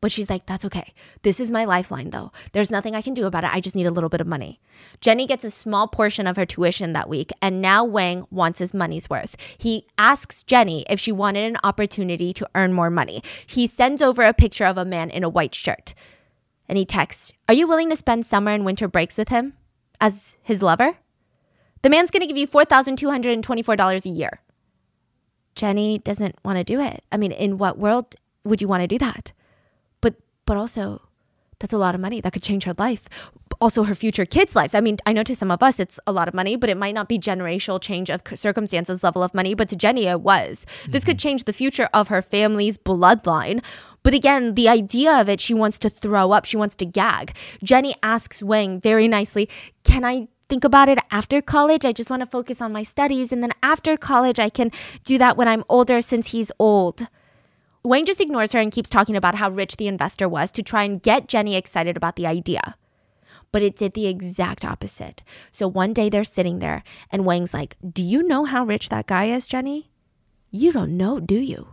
But 0.00 0.10
she's 0.10 0.30
like, 0.30 0.46
That's 0.46 0.64
okay. 0.64 0.94
This 1.20 1.38
is 1.38 1.50
my 1.50 1.66
lifeline, 1.66 2.08
though. 2.08 2.32
There's 2.52 2.70
nothing 2.70 2.94
I 2.94 3.02
can 3.02 3.12
do 3.12 3.26
about 3.26 3.44
it. 3.44 3.52
I 3.52 3.60
just 3.60 3.76
need 3.76 3.86
a 3.86 3.90
little 3.90 4.08
bit 4.08 4.22
of 4.22 4.26
money. 4.26 4.58
Jenny 5.02 5.26
gets 5.26 5.44
a 5.44 5.50
small 5.50 5.86
portion 5.86 6.26
of 6.26 6.36
her 6.36 6.46
tuition 6.46 6.94
that 6.94 7.10
week, 7.10 7.30
and 7.42 7.60
now 7.60 7.84
Wang 7.84 8.24
wants 8.30 8.58
his 8.58 8.72
money's 8.72 9.10
worth. 9.10 9.36
He 9.58 9.86
asks 9.98 10.44
Jenny 10.44 10.86
if 10.88 10.98
she 10.98 11.12
wanted 11.12 11.44
an 11.44 11.58
opportunity 11.62 12.32
to 12.32 12.48
earn 12.54 12.72
more 12.72 12.88
money. 12.88 13.22
He 13.46 13.66
sends 13.66 14.00
over 14.00 14.22
a 14.22 14.32
picture 14.32 14.64
of 14.64 14.78
a 14.78 14.86
man 14.86 15.10
in 15.10 15.22
a 15.22 15.28
white 15.28 15.54
shirt 15.54 15.92
and 16.68 16.78
he 16.78 16.84
texts, 16.84 17.32
Are 17.48 17.54
you 17.54 17.66
willing 17.66 17.90
to 17.90 17.96
spend 17.96 18.26
summer 18.26 18.50
and 18.50 18.64
winter 18.64 18.88
breaks 18.88 19.18
with 19.18 19.28
him 19.28 19.54
as 20.00 20.36
his 20.42 20.62
lover? 20.62 20.98
The 21.82 21.90
man's 21.90 22.10
going 22.10 22.22
to 22.22 22.26
give 22.26 22.38
you 22.38 22.48
$4,224 22.48 24.06
a 24.06 24.08
year. 24.08 24.40
Jenny 25.54 25.98
doesn't 25.98 26.36
want 26.44 26.58
to 26.58 26.64
do 26.64 26.80
it. 26.80 27.04
I 27.12 27.16
mean, 27.16 27.32
in 27.32 27.58
what 27.58 27.78
world 27.78 28.16
would 28.44 28.60
you 28.60 28.68
want 28.68 28.82
to 28.82 28.86
do 28.86 28.98
that? 28.98 29.32
But 30.00 30.14
but 30.46 30.56
also 30.56 31.02
that's 31.58 31.72
a 31.72 31.78
lot 31.78 31.94
of 31.94 32.00
money 32.00 32.20
that 32.20 32.32
could 32.32 32.42
change 32.42 32.64
her 32.64 32.74
life. 32.78 33.08
Also 33.60 33.84
her 33.84 33.94
future 33.94 34.26
kids' 34.26 34.56
lives. 34.56 34.74
I 34.74 34.80
mean, 34.80 34.96
I 35.06 35.12
know 35.12 35.22
to 35.22 35.36
some 35.36 35.50
of 35.50 35.62
us 35.62 35.78
it's 35.78 36.00
a 36.06 36.12
lot 36.12 36.26
of 36.26 36.34
money, 36.34 36.56
but 36.56 36.68
it 36.68 36.76
might 36.76 36.94
not 36.94 37.08
be 37.08 37.18
generational 37.18 37.80
change 37.80 38.10
of 38.10 38.22
circumstances 38.34 39.04
level 39.04 39.22
of 39.22 39.32
money, 39.32 39.54
but 39.54 39.68
to 39.68 39.76
Jenny 39.76 40.06
it 40.06 40.20
was. 40.20 40.66
Mm-hmm. 40.66 40.92
This 40.92 41.04
could 41.04 41.18
change 41.18 41.44
the 41.44 41.52
future 41.52 41.88
of 41.94 42.08
her 42.08 42.20
family's 42.20 42.76
bloodline 42.76 43.62
but 44.04 44.14
again, 44.14 44.54
the 44.54 44.68
idea 44.68 45.18
of 45.18 45.28
it, 45.28 45.40
she 45.40 45.54
wants 45.54 45.78
to 45.80 45.88
throw 45.90 46.30
up, 46.30 46.44
she 46.44 46.58
wants 46.58 46.76
to 46.76 46.86
gag. 46.86 47.34
Jenny 47.64 47.94
asks 48.02 48.42
Wang 48.42 48.80
very 48.80 49.08
nicely, 49.08 49.48
Can 49.82 50.04
I 50.04 50.28
think 50.48 50.62
about 50.62 50.90
it 50.90 50.98
after 51.10 51.40
college? 51.40 51.84
I 51.84 51.92
just 51.92 52.10
want 52.10 52.20
to 52.20 52.26
focus 52.26 52.60
on 52.60 52.70
my 52.72 52.82
studies. 52.82 53.32
And 53.32 53.42
then 53.42 53.52
after 53.62 53.96
college, 53.96 54.38
I 54.38 54.50
can 54.50 54.70
do 55.04 55.16
that 55.18 55.38
when 55.38 55.48
I'm 55.48 55.64
older 55.70 56.02
since 56.02 56.28
he's 56.28 56.52
old. 56.58 57.08
Wang 57.82 58.04
just 58.04 58.20
ignores 58.20 58.52
her 58.52 58.60
and 58.60 58.70
keeps 58.70 58.90
talking 58.90 59.16
about 59.16 59.36
how 59.36 59.50
rich 59.50 59.78
the 59.78 59.88
investor 59.88 60.28
was 60.28 60.50
to 60.52 60.62
try 60.62 60.84
and 60.84 61.02
get 61.02 61.26
Jenny 61.26 61.56
excited 61.56 61.96
about 61.96 62.16
the 62.16 62.26
idea. 62.26 62.76
But 63.52 63.62
it 63.62 63.76
did 63.76 63.94
the 63.94 64.06
exact 64.06 64.66
opposite. 64.66 65.22
So 65.50 65.66
one 65.66 65.94
day 65.94 66.10
they're 66.10 66.24
sitting 66.24 66.58
there, 66.58 66.82
and 67.10 67.24
Wang's 67.24 67.54
like, 67.54 67.76
Do 67.92 68.02
you 68.02 68.22
know 68.22 68.44
how 68.44 68.64
rich 68.64 68.90
that 68.90 69.06
guy 69.06 69.26
is, 69.26 69.46
Jenny? 69.46 69.90
You 70.50 70.72
don't 70.72 70.96
know, 70.96 71.20
do 71.20 71.36
you? 71.36 71.68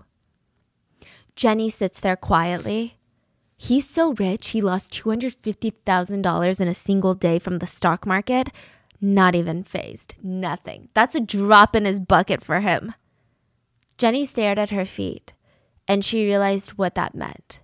Jenny 1.36 1.70
sits 1.70 2.00
there 2.00 2.16
quietly. 2.16 2.98
He's 3.58 3.88
so 3.88 4.14
rich, 4.14 4.50
he 4.50 4.62
lost 4.62 4.94
$250,000 4.94 6.60
in 6.60 6.68
a 6.68 6.74
single 6.74 7.14
day 7.14 7.40
from 7.40 7.60
the 7.60 7.68
stock 7.68 8.06
market. 8.06 8.50
Not 9.00 9.36
even 9.36 9.64
phased. 9.64 10.16
Nothing. 10.22 10.90
That's 10.94 11.16
a 11.16 11.20
drop 11.20 11.76
in 11.76 11.86
his 11.86 12.00
bucket 12.00 12.44
for 12.44 12.60
him. 12.60 12.94
Jenny 13.98 14.26
stared 14.26 14.60
at 14.60 14.72
her 14.72 14.86
feet 14.86 15.34
and 15.88 16.06
she 16.06 16.26
realized 16.26 16.72
what 16.72 16.96
that 16.96 17.14
meant. 17.14 17.60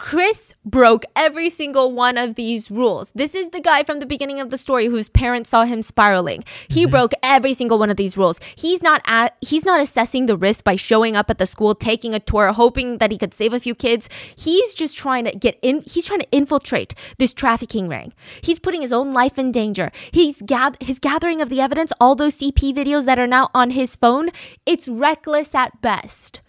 Chris 0.00 0.54
broke 0.64 1.04
every 1.14 1.50
single 1.50 1.92
one 1.92 2.16
of 2.16 2.34
these 2.34 2.70
rules. 2.70 3.12
This 3.14 3.34
is 3.34 3.50
the 3.50 3.60
guy 3.60 3.84
from 3.84 4.00
the 4.00 4.06
beginning 4.06 4.40
of 4.40 4.48
the 4.48 4.56
story 4.56 4.86
whose 4.86 5.10
parents 5.10 5.50
saw 5.50 5.64
him 5.64 5.82
spiraling. 5.82 6.42
He 6.68 6.84
mm-hmm. 6.84 6.90
broke 6.90 7.12
every 7.22 7.52
single 7.52 7.78
one 7.78 7.90
of 7.90 7.98
these 7.98 8.16
rules. 8.16 8.40
He's 8.56 8.82
not 8.82 9.02
at, 9.06 9.36
he's 9.42 9.66
not 9.66 9.78
assessing 9.78 10.24
the 10.24 10.38
risk 10.38 10.64
by 10.64 10.74
showing 10.74 11.16
up 11.16 11.28
at 11.28 11.36
the 11.36 11.46
school, 11.46 11.74
taking 11.74 12.14
a 12.14 12.18
tour, 12.18 12.50
hoping 12.50 12.96
that 12.96 13.12
he 13.12 13.18
could 13.18 13.34
save 13.34 13.52
a 13.52 13.60
few 13.60 13.74
kids. 13.74 14.08
He's 14.34 14.72
just 14.72 14.96
trying 14.96 15.26
to 15.26 15.32
get 15.36 15.58
in 15.60 15.82
he's 15.82 16.06
trying 16.06 16.20
to 16.20 16.32
infiltrate 16.32 16.94
this 17.18 17.34
trafficking 17.34 17.86
ring. 17.86 18.14
He's 18.40 18.58
putting 18.58 18.80
his 18.80 18.92
own 18.92 19.12
life 19.12 19.38
in 19.38 19.52
danger. 19.52 19.92
He's 20.12 20.40
gath- 20.40 20.80
his 20.80 20.98
gathering 20.98 21.42
of 21.42 21.50
the 21.50 21.60
evidence, 21.60 21.92
all 22.00 22.14
those 22.14 22.38
CP 22.38 22.74
videos 22.74 23.04
that 23.04 23.18
are 23.18 23.26
now 23.26 23.50
on 23.54 23.72
his 23.72 23.96
phone, 23.96 24.30
it's 24.64 24.88
reckless 24.88 25.54
at 25.54 25.82
best. 25.82 26.40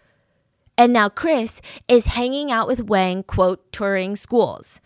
And 0.82 0.94
now 0.94 1.10
Chris 1.10 1.62
is 1.88 2.08
hanging 2.08 2.52
out 2.52 2.66
with 2.66 2.86
Wang, 2.86 3.22
quote, 3.22 3.72
touring 3.72 4.16
schools, 4.16 4.82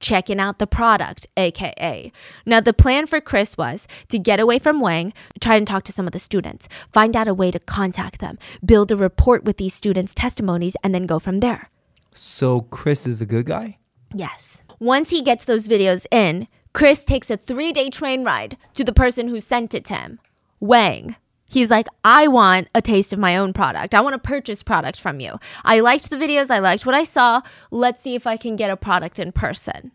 checking 0.00 0.40
out 0.40 0.58
the 0.58 0.66
product, 0.66 1.28
aka. 1.36 2.10
Now, 2.44 2.60
the 2.60 2.72
plan 2.72 3.06
for 3.06 3.20
Chris 3.20 3.56
was 3.56 3.86
to 4.08 4.18
get 4.18 4.40
away 4.40 4.58
from 4.58 4.80
Wang, 4.80 5.12
try 5.40 5.54
and 5.54 5.64
talk 5.64 5.84
to 5.84 5.92
some 5.92 6.08
of 6.08 6.12
the 6.12 6.18
students, 6.18 6.68
find 6.92 7.14
out 7.14 7.28
a 7.28 7.34
way 7.34 7.52
to 7.52 7.60
contact 7.60 8.18
them, 8.18 8.36
build 8.66 8.90
a 8.90 8.96
report 8.96 9.44
with 9.44 9.58
these 9.58 9.74
students' 9.74 10.12
testimonies, 10.12 10.74
and 10.82 10.92
then 10.92 11.06
go 11.06 11.20
from 11.20 11.38
there. 11.38 11.70
So, 12.12 12.62
Chris 12.62 13.06
is 13.06 13.20
a 13.20 13.26
good 13.26 13.46
guy? 13.46 13.78
Yes. 14.12 14.64
Once 14.80 15.10
he 15.10 15.22
gets 15.22 15.44
those 15.44 15.68
videos 15.68 16.04
in, 16.10 16.48
Chris 16.72 17.04
takes 17.04 17.30
a 17.30 17.36
three 17.36 17.70
day 17.70 17.90
train 17.90 18.24
ride 18.24 18.58
to 18.74 18.82
the 18.82 18.92
person 18.92 19.28
who 19.28 19.38
sent 19.38 19.72
it 19.72 19.84
to 19.84 19.94
him, 19.94 20.18
Wang. 20.58 21.14
He's 21.48 21.70
like, 21.70 21.88
I 22.04 22.28
want 22.28 22.68
a 22.74 22.82
taste 22.82 23.12
of 23.12 23.18
my 23.18 23.36
own 23.36 23.52
product. 23.52 23.94
I 23.94 24.00
want 24.00 24.12
to 24.12 24.18
purchase 24.18 24.62
product 24.62 25.00
from 25.00 25.18
you. 25.18 25.38
I 25.64 25.80
liked 25.80 26.10
the 26.10 26.16
videos. 26.16 26.50
I 26.50 26.58
liked 26.58 26.84
what 26.84 26.94
I 26.94 27.04
saw. 27.04 27.42
Let's 27.70 28.02
see 28.02 28.14
if 28.14 28.26
I 28.26 28.36
can 28.36 28.54
get 28.54 28.70
a 28.70 28.76
product 28.76 29.18
in 29.18 29.32
person. 29.32 29.92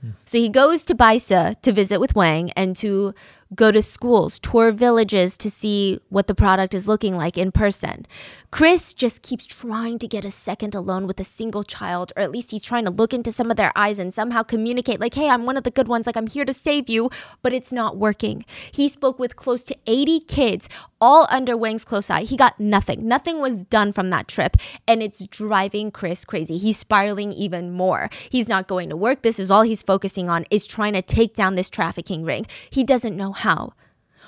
Hmm. 0.00 0.10
So 0.24 0.38
he 0.38 0.48
goes 0.48 0.84
to 0.86 0.94
Baisa 0.94 1.60
to 1.60 1.72
visit 1.72 2.00
with 2.00 2.14
Wang 2.14 2.50
and 2.52 2.74
to 2.76 3.14
go 3.54 3.70
to 3.70 3.82
schools, 3.82 4.38
tour 4.38 4.72
villages 4.72 5.36
to 5.38 5.50
see 5.50 6.00
what 6.08 6.26
the 6.26 6.34
product 6.34 6.74
is 6.74 6.88
looking 6.88 7.16
like 7.16 7.38
in 7.38 7.52
person. 7.52 8.06
Chris 8.50 8.92
just 8.92 9.22
keeps 9.22 9.46
trying 9.46 9.98
to 9.98 10.08
get 10.08 10.24
a 10.24 10.30
second 10.30 10.74
alone 10.74 11.06
with 11.06 11.20
a 11.20 11.24
single 11.24 11.62
child, 11.62 12.12
or 12.16 12.22
at 12.22 12.32
least 12.32 12.50
he's 12.50 12.64
trying 12.64 12.84
to 12.84 12.90
look 12.90 13.14
into 13.14 13.30
some 13.30 13.50
of 13.50 13.56
their 13.56 13.72
eyes 13.76 13.98
and 13.98 14.12
somehow 14.12 14.42
communicate, 14.42 14.98
like, 14.98 15.14
hey, 15.14 15.28
I'm 15.28 15.44
one 15.44 15.56
of 15.56 15.64
the 15.64 15.70
good 15.70 15.88
ones, 15.88 16.06
like, 16.06 16.16
I'm 16.16 16.26
here 16.26 16.44
to 16.44 16.54
save 16.54 16.88
you, 16.88 17.10
but 17.42 17.52
it's 17.52 17.72
not 17.72 17.96
working. 17.96 18.44
He 18.72 18.88
spoke 18.88 19.18
with 19.18 19.36
close 19.36 19.62
to 19.64 19.76
80 19.86 20.20
kids, 20.20 20.68
all 21.00 21.26
under 21.30 21.56
Wang's 21.56 21.84
close 21.84 22.08
eye. 22.08 22.22
He 22.22 22.36
got 22.36 22.58
nothing. 22.58 23.06
Nothing 23.06 23.40
was 23.40 23.64
done 23.64 23.92
from 23.92 24.10
that 24.10 24.26
trip, 24.26 24.56
and 24.88 25.02
it's 25.02 25.26
driving 25.26 25.90
Chris 25.90 26.24
crazy. 26.24 26.56
He's 26.56 26.78
spiraling 26.78 27.32
even 27.32 27.70
more. 27.70 28.08
He's 28.30 28.48
not 28.48 28.66
going 28.66 28.88
to 28.88 28.96
work. 28.96 29.22
This 29.22 29.38
is 29.38 29.50
all 29.50 29.62
he's 29.62 29.82
focusing 29.82 30.28
on, 30.28 30.46
is 30.50 30.66
trying 30.66 30.94
to 30.94 31.02
take 31.02 31.34
down 31.34 31.54
this 31.54 31.70
trafficking 31.70 32.24
ring. 32.24 32.46
He 32.70 32.82
doesn't 32.82 33.16
know 33.16 33.32
how. 33.38 33.72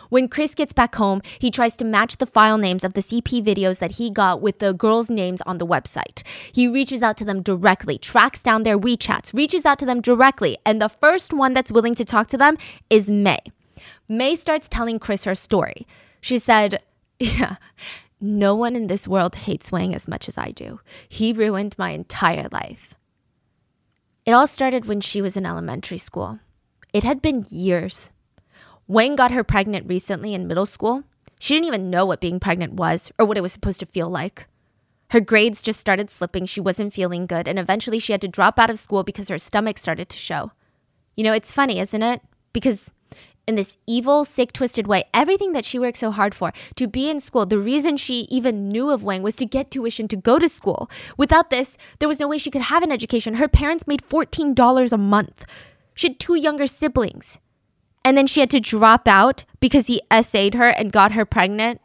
When 0.08 0.28
Chris 0.28 0.54
gets 0.54 0.72
back 0.72 0.94
home, 0.94 1.20
he 1.38 1.50
tries 1.50 1.76
to 1.76 1.84
match 1.84 2.16
the 2.16 2.26
file 2.26 2.56
names 2.56 2.82
of 2.82 2.94
the 2.94 3.02
CP 3.02 3.44
videos 3.44 3.78
that 3.78 3.92
he 3.92 4.10
got 4.10 4.40
with 4.40 4.58
the 4.58 4.72
girls' 4.72 5.10
names 5.10 5.42
on 5.42 5.58
the 5.58 5.66
website. 5.66 6.22
He 6.52 6.66
reaches 6.66 7.02
out 7.02 7.18
to 7.18 7.26
them 7.26 7.42
directly, 7.42 7.98
tracks 7.98 8.42
down 8.42 8.62
their 8.62 8.78
WeChats, 8.78 9.34
reaches 9.34 9.66
out 9.66 9.78
to 9.80 9.86
them 9.86 10.00
directly, 10.00 10.56
and 10.64 10.80
the 10.80 10.88
first 10.88 11.34
one 11.34 11.52
that's 11.52 11.70
willing 11.70 11.94
to 11.96 12.06
talk 12.06 12.28
to 12.28 12.38
them 12.38 12.56
is 12.88 13.10
May. 13.10 13.40
May 14.08 14.34
starts 14.34 14.68
telling 14.68 14.98
Chris 14.98 15.24
her 15.24 15.34
story. 15.34 15.86
She 16.22 16.38
said, 16.38 16.82
Yeah, 17.20 17.56
No 18.20 18.56
one 18.56 18.74
in 18.74 18.88
this 18.88 19.06
world 19.06 19.36
hates 19.36 19.70
Wang 19.70 19.94
as 19.94 20.08
much 20.08 20.28
as 20.28 20.36
I 20.36 20.50
do. 20.50 20.80
He 21.08 21.32
ruined 21.32 21.76
my 21.78 21.90
entire 21.90 22.48
life. 22.50 22.94
It 24.26 24.32
all 24.32 24.48
started 24.48 24.86
when 24.86 25.00
she 25.00 25.22
was 25.22 25.36
in 25.36 25.46
elementary 25.46 25.98
school. 25.98 26.40
It 26.92 27.04
had 27.04 27.22
been 27.22 27.46
years. 27.48 28.12
Wang 28.90 29.16
got 29.16 29.32
her 29.32 29.44
pregnant 29.44 29.86
recently 29.86 30.32
in 30.32 30.48
middle 30.48 30.64
school. 30.64 31.04
She 31.38 31.54
didn't 31.54 31.66
even 31.66 31.90
know 31.90 32.06
what 32.06 32.22
being 32.22 32.40
pregnant 32.40 32.72
was 32.72 33.12
or 33.18 33.26
what 33.26 33.36
it 33.36 33.42
was 33.42 33.52
supposed 33.52 33.80
to 33.80 33.86
feel 33.86 34.08
like. 34.08 34.48
Her 35.10 35.20
grades 35.20 35.60
just 35.60 35.78
started 35.78 36.08
slipping. 36.08 36.46
She 36.46 36.60
wasn't 36.60 36.94
feeling 36.94 37.26
good, 37.26 37.46
and 37.46 37.58
eventually 37.58 37.98
she 37.98 38.12
had 38.12 38.22
to 38.22 38.28
drop 38.28 38.58
out 38.58 38.70
of 38.70 38.78
school 38.78 39.04
because 39.04 39.28
her 39.28 39.38
stomach 39.38 39.76
started 39.76 40.08
to 40.08 40.16
show. 40.16 40.52
You 41.16 41.24
know, 41.24 41.34
it's 41.34 41.52
funny, 41.52 41.80
isn't 41.80 42.02
it? 42.02 42.22
Because 42.54 42.90
in 43.46 43.56
this 43.56 43.76
evil, 43.86 44.24
sick, 44.24 44.52
twisted 44.52 44.86
way, 44.86 45.04
everything 45.12 45.52
that 45.52 45.66
she 45.66 45.78
worked 45.78 45.98
so 45.98 46.10
hard 46.10 46.34
for 46.34 46.52
to 46.76 46.86
be 46.86 47.10
in 47.10 47.20
school, 47.20 47.44
the 47.44 47.58
reason 47.58 47.98
she 47.98 48.26
even 48.30 48.68
knew 48.68 48.88
of 48.90 49.04
Wang 49.04 49.22
was 49.22 49.36
to 49.36 49.46
get 49.46 49.70
tuition 49.70 50.08
to 50.08 50.16
go 50.16 50.38
to 50.38 50.48
school. 50.48 50.90
Without 51.18 51.50
this, 51.50 51.76
there 51.98 52.08
was 52.08 52.20
no 52.20 52.28
way 52.28 52.38
she 52.38 52.50
could 52.50 52.62
have 52.62 52.82
an 52.82 52.92
education. 52.92 53.34
Her 53.34 53.48
parents 53.48 53.86
made 53.86 54.02
$14 54.02 54.92
a 54.92 54.98
month. 54.98 55.44
She 55.94 56.08
had 56.08 56.18
two 56.18 56.36
younger 56.36 56.66
siblings. 56.66 57.38
And 58.04 58.16
then 58.16 58.26
she 58.26 58.40
had 58.40 58.50
to 58.50 58.60
drop 58.60 59.06
out 59.06 59.44
because 59.60 59.86
he 59.86 60.02
essayed 60.10 60.54
her 60.54 60.68
and 60.68 60.92
got 60.92 61.12
her 61.12 61.24
pregnant. 61.24 61.80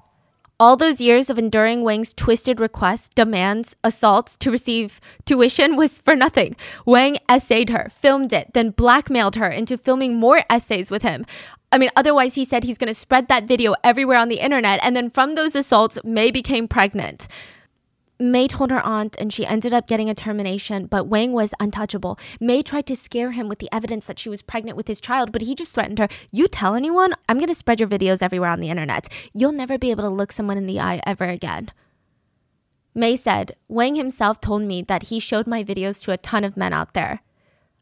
All 0.59 0.77
those 0.77 1.01
years 1.01 1.29
of 1.29 1.39
enduring 1.39 1.83
Wang's 1.83 2.13
twisted 2.13 2.59
requests, 2.59 3.09
demands, 3.09 3.75
assaults 3.83 4.37
to 4.37 4.51
receive 4.51 5.01
tuition 5.25 5.75
was 5.75 5.99
for 5.99 6.15
nothing. 6.15 6.55
Wang 6.85 7.17
essayed 7.29 7.69
her, 7.69 7.89
filmed 7.89 8.31
it, 8.31 8.53
then 8.53 8.69
blackmailed 8.69 9.35
her 9.35 9.49
into 9.49 9.77
filming 9.77 10.15
more 10.15 10.43
essays 10.49 10.89
with 10.89 11.01
him. 11.01 11.25
I 11.71 11.79
mean, 11.79 11.89
otherwise, 11.95 12.35
he 12.35 12.45
said 12.45 12.63
he's 12.63 12.77
going 12.77 12.87
to 12.87 12.93
spread 12.93 13.27
that 13.27 13.45
video 13.45 13.73
everywhere 13.83 14.19
on 14.19 14.29
the 14.29 14.39
internet. 14.39 14.79
And 14.83 14.95
then 14.95 15.09
from 15.09 15.33
those 15.33 15.55
assaults, 15.55 15.97
May 16.03 16.29
became 16.29 16.67
pregnant. 16.67 17.27
May 18.23 18.47
told 18.47 18.71
her 18.71 18.79
aunt 18.85 19.17
and 19.19 19.33
she 19.33 19.45
ended 19.45 19.73
up 19.73 19.85
getting 19.85 20.09
a 20.09 20.15
termination, 20.15 20.85
but 20.85 21.07
Wang 21.07 21.33
was 21.33 21.53
untouchable. 21.59 22.17
May 22.39 22.63
tried 22.63 22.85
to 22.85 22.95
scare 22.95 23.31
him 23.31 23.49
with 23.49 23.59
the 23.59 23.67
evidence 23.69 24.05
that 24.05 24.17
she 24.17 24.29
was 24.29 24.41
pregnant 24.41 24.77
with 24.77 24.87
his 24.87 25.01
child, 25.01 25.33
but 25.33 25.41
he 25.41 25.53
just 25.53 25.73
threatened 25.73 25.99
her, 25.99 26.07
You 26.31 26.47
tell 26.47 26.73
anyone, 26.73 27.15
I'm 27.27 27.35
going 27.35 27.49
to 27.49 27.53
spread 27.53 27.81
your 27.81 27.89
videos 27.89 28.21
everywhere 28.21 28.49
on 28.49 28.61
the 28.61 28.69
internet. 28.69 29.09
You'll 29.33 29.51
never 29.51 29.77
be 29.77 29.91
able 29.91 30.05
to 30.05 30.09
look 30.09 30.31
someone 30.31 30.57
in 30.57 30.67
the 30.67 30.79
eye 30.79 31.01
ever 31.05 31.25
again. 31.25 31.71
May 32.95 33.17
said, 33.17 33.57
Wang 33.67 33.95
himself 33.95 34.39
told 34.39 34.61
me 34.61 34.83
that 34.83 35.03
he 35.03 35.19
showed 35.19 35.45
my 35.45 35.61
videos 35.61 36.01
to 36.05 36.13
a 36.13 36.17
ton 36.17 36.45
of 36.45 36.55
men 36.55 36.71
out 36.71 36.93
there. 36.93 37.19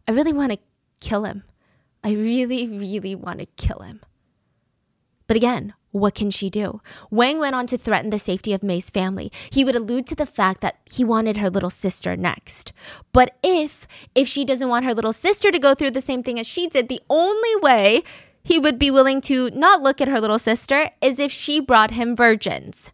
I 0.08 0.12
really 0.12 0.34
want 0.34 0.54
to 0.54 0.60
kill 1.02 1.26
him. 1.26 1.44
I 2.04 2.14
really, 2.14 2.68
really 2.68 3.14
want 3.14 3.42
to 3.42 3.46
kill 3.46 3.82
him. 3.82 4.02
But 5.32 5.38
again, 5.38 5.74
what 5.92 6.14
can 6.14 6.30
she 6.30 6.50
do? 6.50 6.82
Wang 7.10 7.40
went 7.40 7.56
on 7.56 7.66
to 7.68 7.78
threaten 7.78 8.10
the 8.10 8.20
safety 8.20 8.52
of 8.52 8.64
May's 8.64 8.90
family. 8.90 9.32
He 9.50 9.64
would 9.64 9.78
allude 9.78 10.06
to 10.08 10.16
the 10.16 10.26
fact 10.26 10.60
that 10.60 10.80
he 10.84 11.06
wanted 11.06 11.38
her 11.38 11.50
little 11.50 11.70
sister 11.70 12.18
next. 12.18 12.74
But 13.14 13.38
if 13.42 13.88
if 14.14 14.28
she 14.28 14.44
doesn't 14.44 14.68
want 14.68 14.84
her 14.84 14.94
little 14.94 15.14
sister 15.14 15.50
to 15.50 15.58
go 15.58 15.74
through 15.74 15.92
the 15.92 16.02
same 16.02 16.22
thing 16.22 16.38
as 16.38 16.48
she 16.48 16.68
did, 16.68 16.90
the 16.90 17.00
only 17.10 17.56
way 17.62 18.04
he 18.44 18.60
would 18.60 18.78
be 18.78 18.92
willing 18.92 19.22
to 19.22 19.50
not 19.52 19.82
look 19.82 20.02
at 20.02 20.10
her 20.10 20.20
little 20.20 20.38
sister 20.38 20.90
is 21.02 21.18
if 21.18 21.32
she 21.32 21.62
brought 21.62 21.92
him 21.92 22.14
virgins. 22.14 22.92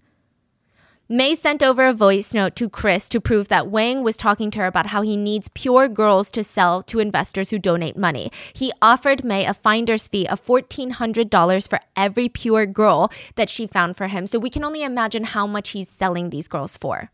May 1.09 1.35
sent 1.35 1.63
over 1.63 1.87
a 1.87 1.93
voice 1.93 2.33
note 2.33 2.57
to 2.57 2.67
Chris 2.67 3.07
to 3.09 3.21
prove 3.21 3.47
that 3.47 3.69
Wang 3.69 4.03
was 4.03 4.17
talking 4.17 4.51
to 4.51 4.59
her 4.59 4.65
about 4.65 4.87
how 4.87 5.03
he 5.03 5.15
needs 5.15 5.47
pure 5.47 5.87
girls 5.87 6.29
to 6.31 6.43
sell 6.43 6.83
to 6.83 6.99
investors 6.99 7.49
who 7.49 7.59
donate 7.59 7.95
money. 7.95 8.29
He 8.51 8.73
offered 8.81 9.23
May 9.23 9.45
a 9.45 9.53
finder's 9.53 10.09
fee 10.09 10.27
of 10.27 10.43
$1,400 10.45 11.69
for 11.69 11.79
every 11.95 12.27
pure 12.27 12.65
girl 12.65 13.09
that 13.35 13.47
she 13.47 13.67
found 13.67 13.95
for 13.95 14.07
him. 14.07 14.27
So 14.27 14.37
we 14.37 14.49
can 14.49 14.65
only 14.65 14.83
imagine 14.83 15.23
how 15.23 15.47
much 15.47 15.69
he's 15.69 15.87
selling 15.87 16.29
these 16.29 16.49
girls 16.49 16.75
for. 16.75 17.09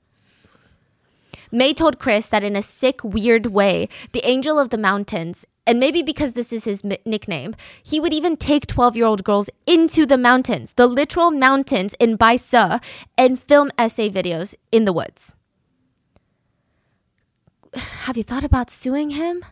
May 1.52 1.72
told 1.72 2.00
Chris 2.00 2.30
that 2.30 2.44
in 2.44 2.56
a 2.56 2.64
sick, 2.64 3.04
weird 3.04 3.46
way, 3.46 3.89
the 4.12 4.28
Angel 4.28 4.58
of 4.58 4.72
the 4.72 4.78
Mountains 4.80 5.46
and 5.66 5.80
maybe 5.80 6.03
because 6.03 6.34
this 6.34 6.51
is 6.51 6.66
his 6.66 6.84
m- 6.84 6.97
nickname, 7.05 7.55
he 7.82 7.99
would 7.99 8.14
even 8.14 8.36
take 8.36 8.68
12 8.68 8.97
year 8.97 9.05
old 9.05 9.24
girls 9.24 9.49
into 9.66 10.05
the 10.05 10.18
mountains, 10.18 10.74
the 10.74 10.88
literal 10.88 11.32
mountains 11.32 11.95
in 11.99 12.18
Baisa, 12.18 12.84
and 13.18 13.39
film 13.39 13.72
essay 13.78 14.09
videos 14.09 14.55
in 14.72 14.86
the 14.86 14.93
woods. 14.93 15.34
Have 17.76 18.18
you 18.18 18.24
thought 18.24 18.43
about 18.43 18.70
suing 18.70 19.11
him? 19.11 19.43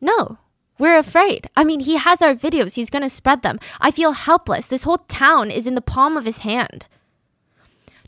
No. 0.00 0.38
We're 0.78 0.98
afraid. 0.98 1.48
I 1.56 1.62
mean, 1.62 1.80
he 1.80 1.96
has 1.96 2.20
our 2.20 2.34
videos. 2.34 2.74
He's 2.74 2.90
to 2.90 3.08
spread 3.08 3.42
them. 3.42 3.60
I 3.80 3.90
feel 3.90 4.12
helpless. 4.12 4.66
This 4.66 4.82
whole 4.82 4.98
town 4.98 5.50
is 5.50 5.66
in 5.66 5.76
the 5.76 5.80
palm 5.80 6.16
of 6.16 6.24
his 6.24 6.38
hand. 6.38 6.86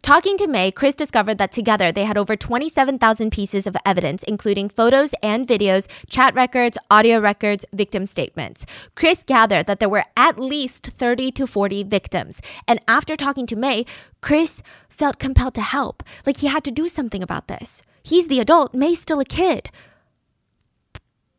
Talking 0.06 0.36
to 0.36 0.46
May, 0.46 0.70
Chris 0.70 0.94
discovered 0.94 1.36
that 1.38 1.50
together 1.50 1.90
they 1.90 2.04
had 2.04 2.16
over 2.16 2.36
27,000 2.36 3.32
pieces 3.32 3.66
of 3.66 3.76
evidence, 3.84 4.22
including 4.22 4.68
photos 4.68 5.12
and 5.20 5.48
videos, 5.48 5.88
chat 6.08 6.32
records, 6.32 6.78
audio 6.88 7.18
records, 7.18 7.64
victim 7.72 8.06
statements. 8.06 8.64
Chris 8.94 9.24
gathered 9.24 9.66
that 9.66 9.80
there 9.80 9.88
were 9.88 10.04
at 10.16 10.38
least 10.38 10.86
30 10.86 11.32
to 11.32 11.44
40 11.44 11.82
victims. 11.82 12.40
And 12.68 12.78
after 12.86 13.16
talking 13.16 13.46
to 13.48 13.56
May, 13.56 13.84
Chris 14.20 14.62
felt 14.88 15.18
compelled 15.18 15.54
to 15.54 15.60
help. 15.60 16.04
Like 16.24 16.36
he 16.36 16.46
had 16.46 16.62
to 16.62 16.70
do 16.70 16.88
something 16.88 17.20
about 17.20 17.48
this. 17.48 17.82
He's 18.04 18.28
the 18.28 18.38
adult, 18.38 18.74
May's 18.74 19.00
still 19.00 19.18
a 19.18 19.24
kid. 19.24 19.70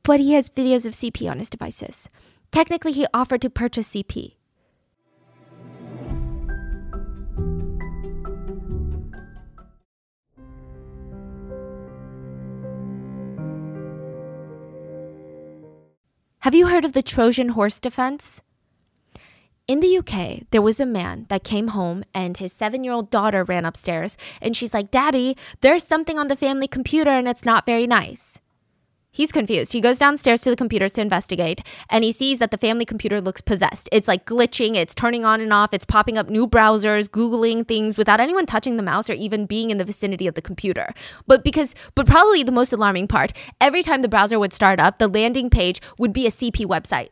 But 0.03 0.19
he 0.19 0.33
has 0.33 0.49
videos 0.49 0.85
of 0.85 0.91
CP 0.91 1.31
on 1.31 1.39
his 1.39 1.49
devices. 1.49 2.09
Technically, 2.51 2.91
he 2.91 3.07
offered 3.13 3.41
to 3.43 3.49
purchase 3.49 3.93
CP. 3.93 4.36
Have 16.47 16.55
you 16.55 16.67
heard 16.67 16.85
of 16.85 16.93
the 16.93 17.03
Trojan 17.03 17.49
horse 17.49 17.77
defense? 17.77 18.41
In 19.67 19.81
the 19.81 19.97
UK, 19.97 20.43
there 20.51 20.61
was 20.61 20.79
a 20.79 20.85
man 20.85 21.25
that 21.27 21.43
came 21.43 21.67
home 21.75 22.05
and 22.13 22.37
his 22.37 22.53
seven 22.53 22.85
year 22.85 22.93
old 22.93 23.09
daughter 23.09 23.43
ran 23.43 23.65
upstairs 23.65 24.15
and 24.41 24.55
she's 24.55 24.73
like, 24.73 24.89
Daddy, 24.89 25.35
there's 25.59 25.83
something 25.83 26.17
on 26.17 26.29
the 26.29 26.37
family 26.37 26.69
computer 26.69 27.09
and 27.09 27.27
it's 27.27 27.43
not 27.43 27.65
very 27.65 27.85
nice. 27.85 28.39
He's 29.11 29.31
confused. 29.31 29.73
He 29.73 29.81
goes 29.81 29.97
downstairs 29.97 30.41
to 30.41 30.51
the 30.51 30.55
computers 30.55 30.91
to 30.93 31.01
investigate 31.01 31.61
and 31.89 32.03
he 32.03 32.11
sees 32.11 32.39
that 32.39 32.51
the 32.51 32.57
family 32.57 32.85
computer 32.85 33.19
looks 33.19 33.41
possessed. 33.41 33.89
It's 33.91 34.07
like 34.07 34.25
glitching, 34.25 34.75
it's 34.75 34.93
turning 34.93 35.25
on 35.25 35.41
and 35.41 35.51
off, 35.51 35.73
it's 35.73 35.85
popping 35.85 36.17
up 36.17 36.29
new 36.29 36.47
browsers, 36.47 37.09
Googling 37.09 37.67
things 37.67 37.97
without 37.97 38.19
anyone 38.19 38.45
touching 38.45 38.77
the 38.77 38.83
mouse 38.83 39.09
or 39.09 39.13
even 39.13 39.45
being 39.45 39.71
in 39.71 39.79
the 39.79 39.85
vicinity 39.85 40.27
of 40.27 40.35
the 40.35 40.41
computer. 40.41 40.93
But 41.25 41.43
because, 41.43 41.73
but 41.95 42.05
probably 42.05 42.43
the 42.43 42.51
most 42.51 42.71
alarming 42.71 43.07
part, 43.07 43.33
every 43.59 43.81
time 43.81 44.03
the 44.03 44.07
browser 44.07 44.37
would 44.37 44.53
start 44.53 44.79
up, 44.79 44.99
the 44.99 45.07
landing 45.07 45.49
page 45.49 45.81
would 45.97 46.13
be 46.13 46.27
a 46.27 46.31
CP 46.31 46.65
website 46.65 47.09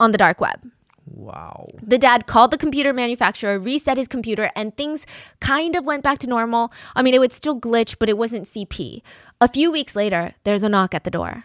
on 0.00 0.10
the 0.10 0.18
dark 0.18 0.40
web. 0.40 0.72
Wow. 1.06 1.68
The 1.82 1.98
dad 1.98 2.26
called 2.26 2.50
the 2.50 2.58
computer 2.58 2.92
manufacturer, 2.92 3.58
reset 3.58 3.96
his 3.96 4.08
computer, 4.08 4.50
and 4.54 4.76
things 4.76 5.06
kind 5.40 5.74
of 5.74 5.84
went 5.84 6.02
back 6.02 6.18
to 6.20 6.26
normal. 6.26 6.72
I 6.94 7.02
mean, 7.02 7.14
it 7.14 7.20
would 7.20 7.32
still 7.32 7.58
glitch, 7.58 7.96
but 7.98 8.08
it 8.08 8.16
wasn't 8.16 8.46
CP. 8.46 9.02
A 9.40 9.48
few 9.48 9.70
weeks 9.70 9.96
later, 9.96 10.34
there's 10.44 10.62
a 10.62 10.68
knock 10.68 10.94
at 10.94 11.04
the 11.04 11.10
door. 11.10 11.44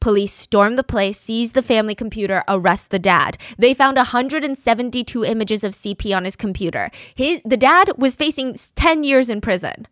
Police 0.00 0.32
storm 0.32 0.76
the 0.76 0.84
place, 0.84 1.18
seize 1.18 1.52
the 1.52 1.62
family 1.62 1.94
computer, 1.94 2.44
arrest 2.46 2.90
the 2.90 3.00
dad. 3.00 3.36
They 3.58 3.74
found 3.74 3.96
172 3.96 5.24
images 5.24 5.64
of 5.64 5.72
CP 5.72 6.16
on 6.16 6.24
his 6.24 6.36
computer. 6.36 6.90
His, 7.14 7.40
the 7.44 7.56
dad 7.56 7.90
was 7.96 8.14
facing 8.14 8.54
10 8.76 9.02
years 9.02 9.28
in 9.28 9.40
prison. 9.40 9.88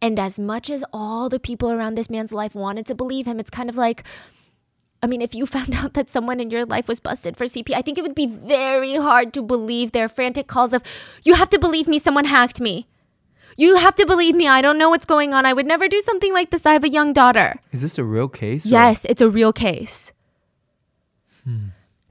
And 0.00 0.18
as 0.18 0.38
much 0.38 0.70
as 0.70 0.84
all 0.92 1.28
the 1.28 1.40
people 1.40 1.72
around 1.72 1.94
this 1.94 2.10
man's 2.10 2.32
life 2.32 2.54
wanted 2.54 2.86
to 2.86 2.94
believe 2.94 3.26
him, 3.26 3.40
it's 3.40 3.50
kind 3.50 3.68
of 3.68 3.76
like, 3.76 4.04
I 5.02 5.06
mean, 5.08 5.20
if 5.20 5.34
you 5.34 5.46
found 5.56 5.74
out 5.74 5.94
that 5.94 6.08
someone 6.10 6.40
in 6.40 6.50
your 6.50 6.64
life 6.64 6.88
was 6.88 7.00
busted 7.00 7.36
for 7.36 7.44
CP, 7.44 7.74
I 7.74 7.82
think 7.82 7.98
it 7.98 8.02
would 8.02 8.14
be 8.14 8.26
very 8.26 8.94
hard 8.96 9.32
to 9.34 9.42
believe 9.42 9.92
their 9.92 10.08
frantic 10.08 10.46
calls 10.46 10.72
of, 10.72 10.82
You 11.24 11.34
have 11.34 11.50
to 11.50 11.58
believe 11.58 11.88
me, 11.88 11.98
someone 11.98 12.24
hacked 12.26 12.60
me. 12.60 12.86
You 13.56 13.76
have 13.76 13.94
to 13.96 14.06
believe 14.06 14.34
me, 14.34 14.48
I 14.48 14.62
don't 14.62 14.78
know 14.78 14.88
what's 14.88 15.04
going 15.04 15.34
on. 15.34 15.44
I 15.44 15.52
would 15.52 15.66
never 15.66 15.86
do 15.86 16.00
something 16.00 16.32
like 16.32 16.50
this. 16.50 16.64
I 16.64 16.72
have 16.72 16.84
a 16.84 16.88
young 16.88 17.12
daughter. 17.12 17.60
Is 17.70 17.82
this 17.82 17.98
a 17.98 18.04
real 18.04 18.28
case? 18.28 18.64
or- 18.64 18.68
Yes, 18.70 19.04
it's 19.04 19.20
a 19.20 19.28
real 19.28 19.52
case. 19.52 20.12
Hmm. 21.44 21.68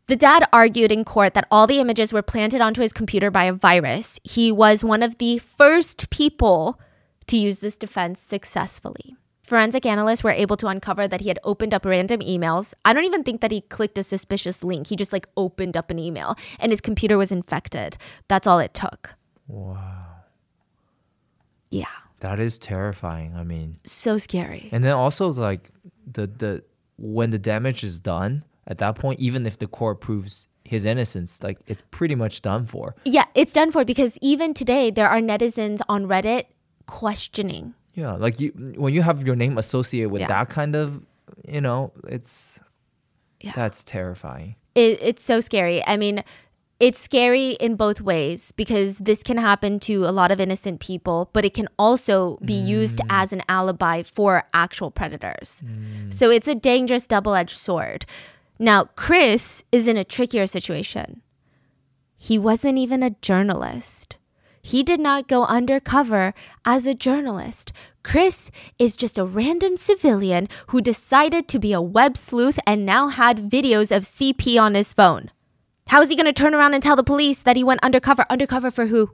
The 0.08 0.16
dad 0.18 0.44
argued 0.52 0.92
in 0.92 1.04
court 1.06 1.34
that 1.36 1.48
all 1.50 1.66
the 1.68 1.80
images 1.80 2.12
were 2.12 2.22
planted 2.22 2.60
onto 2.62 2.82
his 2.82 2.92
computer 2.94 3.32
by 3.32 3.46
a 3.46 3.54
virus. 3.54 4.20
He 4.24 4.52
was 4.52 4.84
one 4.84 5.02
of 5.02 5.18
the 5.20 5.38
first 5.40 6.10
people 6.10 6.80
to 7.28 7.38
use 7.38 7.60
this 7.60 7.78
defense 7.78 8.20
successfully. 8.20 9.16
Forensic 9.52 9.86
analysts 9.86 10.24
were 10.24 10.32
able 10.32 10.56
to 10.56 10.68
uncover 10.68 11.10
that 11.10 11.20
he 11.20 11.28
had 11.28 11.38
opened 11.44 11.74
up 11.74 11.84
random 11.84 12.22
emails. 12.22 12.74
I 12.86 12.94
don't 12.94 13.04
even 13.04 13.22
think 13.22 13.42
that 13.42 13.52
he 13.52 13.60
clicked 13.60 13.98
a 13.98 14.04
suspicious 14.04 14.64
link. 14.64 14.88
He 14.88 14.96
just 14.96 15.12
like 15.12 15.28
opened 15.36 15.76
up 15.76 15.90
an 15.92 16.00
email 16.00 16.38
and 16.58 16.72
his 16.72 16.80
computer 16.80 17.18
was 17.18 17.34
infected. 17.34 17.98
That's 18.30 18.48
all 18.48 18.60
it 18.60 18.74
took. 18.74 19.16
Wow. 19.50 20.06
Yeah. 21.70 21.88
That 22.22 22.40
is 22.40 22.58
terrifying. 22.58 23.36
I 23.36 23.44
mean, 23.44 23.76
So 23.84 24.18
scary. 24.18 24.70
and 24.72 24.86
then 24.86 24.94
also 24.94 25.30
like 25.34 25.70
the 26.10 26.28
the 26.28 26.64
when 26.98 27.32
the 27.32 27.40
damage 27.40 27.84
is 27.84 28.00
done 28.00 28.46
at 28.68 28.78
that 28.78 28.96
point, 28.96 29.20
even 29.20 29.46
if 29.46 29.58
the 29.60 29.68
court 29.68 30.00
proves 30.00 30.48
his 30.64 30.86
innocence, 30.86 31.44
like 31.44 31.60
it's 31.68 31.84
pretty 31.92 32.16
much 32.16 32.42
done 32.42 32.68
for. 32.68 32.96
Yeah, 33.04 33.26
it's 33.36 33.52
done 33.52 33.70
for 33.72 33.84
because 33.84 34.18
even 34.22 34.54
today 34.54 34.92
there 34.92 35.10
are 35.10 35.20
netizens 35.20 35.82
on 35.90 36.06
Reddit 36.06 36.46
questioning. 36.86 37.74
Yeah, 37.94 38.14
like 38.14 38.40
you 38.40 38.50
when 38.78 38.94
you 38.94 39.02
have 39.02 39.26
your 39.26 39.36
name 39.36 39.58
associated 39.58 40.12
with 40.12 40.22
Yeah. 40.22 40.28
that 40.28 40.50
kind 40.50 40.76
of, 40.76 41.02
you 41.48 41.62
know, 41.62 41.92
it's 42.08 42.60
Yeah. 43.42 43.52
that's 43.56 43.84
terrifying. 43.84 44.56
It, 44.76 45.00
it's 45.02 45.24
so 45.24 45.42
scary. 45.42 45.84
I 45.86 45.98
mean, 45.98 46.24
it's 46.80 46.98
scary 46.98 47.52
in 47.60 47.76
both 47.76 48.02
ways 48.02 48.52
because 48.54 48.98
this 48.98 49.22
can 49.22 49.38
happen 49.38 49.80
to 49.82 50.06
a 50.06 50.12
lot 50.12 50.32
of 50.32 50.40
innocent 50.40 50.80
people, 50.80 51.30
but 51.32 51.46
it 51.46 51.54
can 51.54 51.68
also 51.78 52.40
be 52.44 52.56
used 52.56 53.00
mm. 53.00 53.06
as 53.10 53.32
an 53.32 53.44
alibi 53.48 54.02
for 54.02 54.44
actual 54.54 54.90
predators. 54.90 55.62
Mm. 55.64 56.12
So 56.12 56.32
it's 56.32 56.48
a 56.48 56.56
dangerous 56.56 57.06
double 57.06 57.36
edged 57.36 57.58
sword. 57.58 58.06
Now, 58.58 58.86
Chris 58.96 59.64
is 59.72 59.88
in 59.88 59.98
a 59.98 60.04
trickier 60.04 60.48
situation. 60.48 61.22
He 62.18 62.40
wasn't 62.40 62.78
even 62.78 63.04
a 63.04 63.16
journalist. 63.22 64.16
He 64.62 64.84
did 64.84 65.00
not 65.00 65.28
go 65.28 65.44
undercover 65.44 66.34
as 66.66 66.86
a 66.86 66.94
journalist. 66.94 67.72
Chris 68.04 68.52
is 68.78 68.96
just 68.96 69.18
a 69.18 69.26
random 69.26 69.78
civilian 69.78 70.48
who 70.68 70.82
decided 70.82 71.48
to 71.48 71.60
be 71.60 71.74
a 71.74 71.82
web 71.82 72.18
sleuth 72.18 72.60
and 72.66 72.86
now 72.86 73.08
had 73.08 73.50
videos 73.50 73.96
of 73.96 74.04
CP 74.04 74.62
on 74.62 74.76
his 74.76 74.94
phone. 74.94 75.32
How 75.88 76.02
is 76.02 76.10
he 76.10 76.16
going 76.16 76.26
to 76.26 76.34
turn 76.34 76.56
around 76.56 76.74
and 76.74 76.82
tell 76.82 76.96
the 76.96 77.04
police 77.04 77.42
that 77.42 77.58
he 77.58 77.64
went 77.64 77.84
undercover? 77.84 78.26
Undercover 78.30 78.72
for 78.72 78.88
who? 78.88 79.12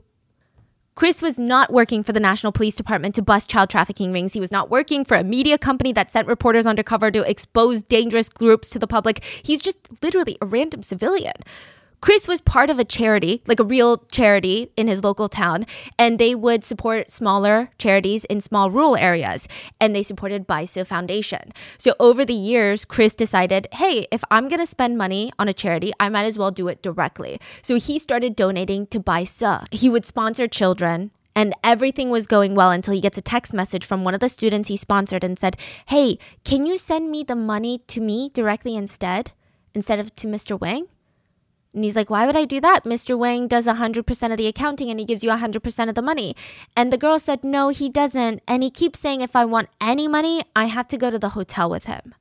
Chris 0.94 1.22
was 1.22 1.38
not 1.38 1.72
working 1.72 2.02
for 2.02 2.12
the 2.12 2.18
National 2.18 2.50
Police 2.50 2.74
Department 2.74 3.14
to 3.14 3.22
bust 3.22 3.48
child 3.48 3.70
trafficking 3.70 4.12
rings. 4.12 4.32
He 4.32 4.40
was 4.40 4.50
not 4.50 4.68
working 4.68 5.04
for 5.04 5.16
a 5.16 5.22
media 5.22 5.56
company 5.56 5.92
that 5.92 6.10
sent 6.10 6.26
reporters 6.26 6.66
undercover 6.66 7.12
to 7.12 7.28
expose 7.28 7.82
dangerous 7.82 8.28
groups 8.28 8.68
to 8.70 8.80
the 8.80 8.88
public. 8.88 9.22
He's 9.22 9.62
just 9.62 9.78
literally 10.02 10.36
a 10.40 10.46
random 10.46 10.82
civilian. 10.82 11.34
Chris 12.00 12.28
was 12.28 12.40
part 12.40 12.70
of 12.70 12.78
a 12.78 12.84
charity, 12.84 13.42
like 13.46 13.58
a 13.58 13.64
real 13.64 13.98
charity 14.10 14.70
in 14.76 14.86
his 14.86 15.02
local 15.02 15.28
town, 15.28 15.66
and 15.98 16.18
they 16.18 16.34
would 16.34 16.62
support 16.62 17.10
smaller 17.10 17.70
charities 17.78 18.24
in 18.26 18.40
small 18.40 18.70
rural 18.70 18.96
areas. 18.96 19.48
And 19.80 19.94
they 19.94 20.02
supported 20.02 20.46
BICA 20.46 20.86
Foundation. 20.86 21.52
So 21.76 21.94
over 21.98 22.24
the 22.24 22.34
years, 22.34 22.84
Chris 22.84 23.14
decided, 23.14 23.66
hey, 23.72 24.06
if 24.12 24.22
I'm 24.30 24.48
going 24.48 24.60
to 24.60 24.66
spend 24.66 24.96
money 24.96 25.32
on 25.38 25.48
a 25.48 25.52
charity, 25.52 25.92
I 25.98 26.08
might 26.08 26.24
as 26.24 26.38
well 26.38 26.50
do 26.50 26.68
it 26.68 26.82
directly. 26.82 27.40
So 27.62 27.76
he 27.76 27.98
started 27.98 28.36
donating 28.36 28.86
to 28.88 29.00
BICA. 29.00 29.64
He 29.72 29.88
would 29.88 30.04
sponsor 30.04 30.46
children 30.46 31.10
and 31.34 31.54
everything 31.62 32.10
was 32.10 32.26
going 32.26 32.54
well 32.56 32.72
until 32.72 32.94
he 32.94 33.00
gets 33.00 33.16
a 33.16 33.22
text 33.22 33.54
message 33.54 33.84
from 33.84 34.02
one 34.02 34.14
of 34.14 34.20
the 34.20 34.28
students 34.28 34.68
he 34.68 34.76
sponsored 34.76 35.22
and 35.22 35.38
said, 35.38 35.56
Hey, 35.86 36.18
can 36.44 36.66
you 36.66 36.78
send 36.78 37.10
me 37.10 37.22
the 37.22 37.36
money 37.36 37.78
to 37.86 38.00
me 38.00 38.30
directly 38.34 38.74
instead, 38.76 39.30
instead 39.72 40.00
of 40.00 40.14
to 40.16 40.26
Mr. 40.26 40.58
Wang? 40.58 40.88
And 41.74 41.84
he's 41.84 41.96
like, 41.96 42.10
Why 42.10 42.26
would 42.26 42.36
I 42.36 42.44
do 42.44 42.60
that? 42.60 42.84
Mr. 42.84 43.16
Wang 43.16 43.46
does 43.46 43.66
100% 43.66 44.30
of 44.30 44.36
the 44.36 44.46
accounting 44.46 44.90
and 44.90 44.98
he 44.98 45.06
gives 45.06 45.22
you 45.22 45.30
100% 45.30 45.88
of 45.88 45.94
the 45.94 46.02
money. 46.02 46.34
And 46.76 46.92
the 46.92 46.98
girl 46.98 47.18
said, 47.18 47.44
No, 47.44 47.68
he 47.68 47.88
doesn't. 47.88 48.42
And 48.48 48.62
he 48.62 48.70
keeps 48.70 49.00
saying, 49.00 49.20
If 49.20 49.36
I 49.36 49.44
want 49.44 49.68
any 49.80 50.08
money, 50.08 50.42
I 50.56 50.66
have 50.66 50.88
to 50.88 50.98
go 50.98 51.10
to 51.10 51.18
the 51.18 51.30
hotel 51.30 51.68
with 51.68 51.84
him. 51.84 52.14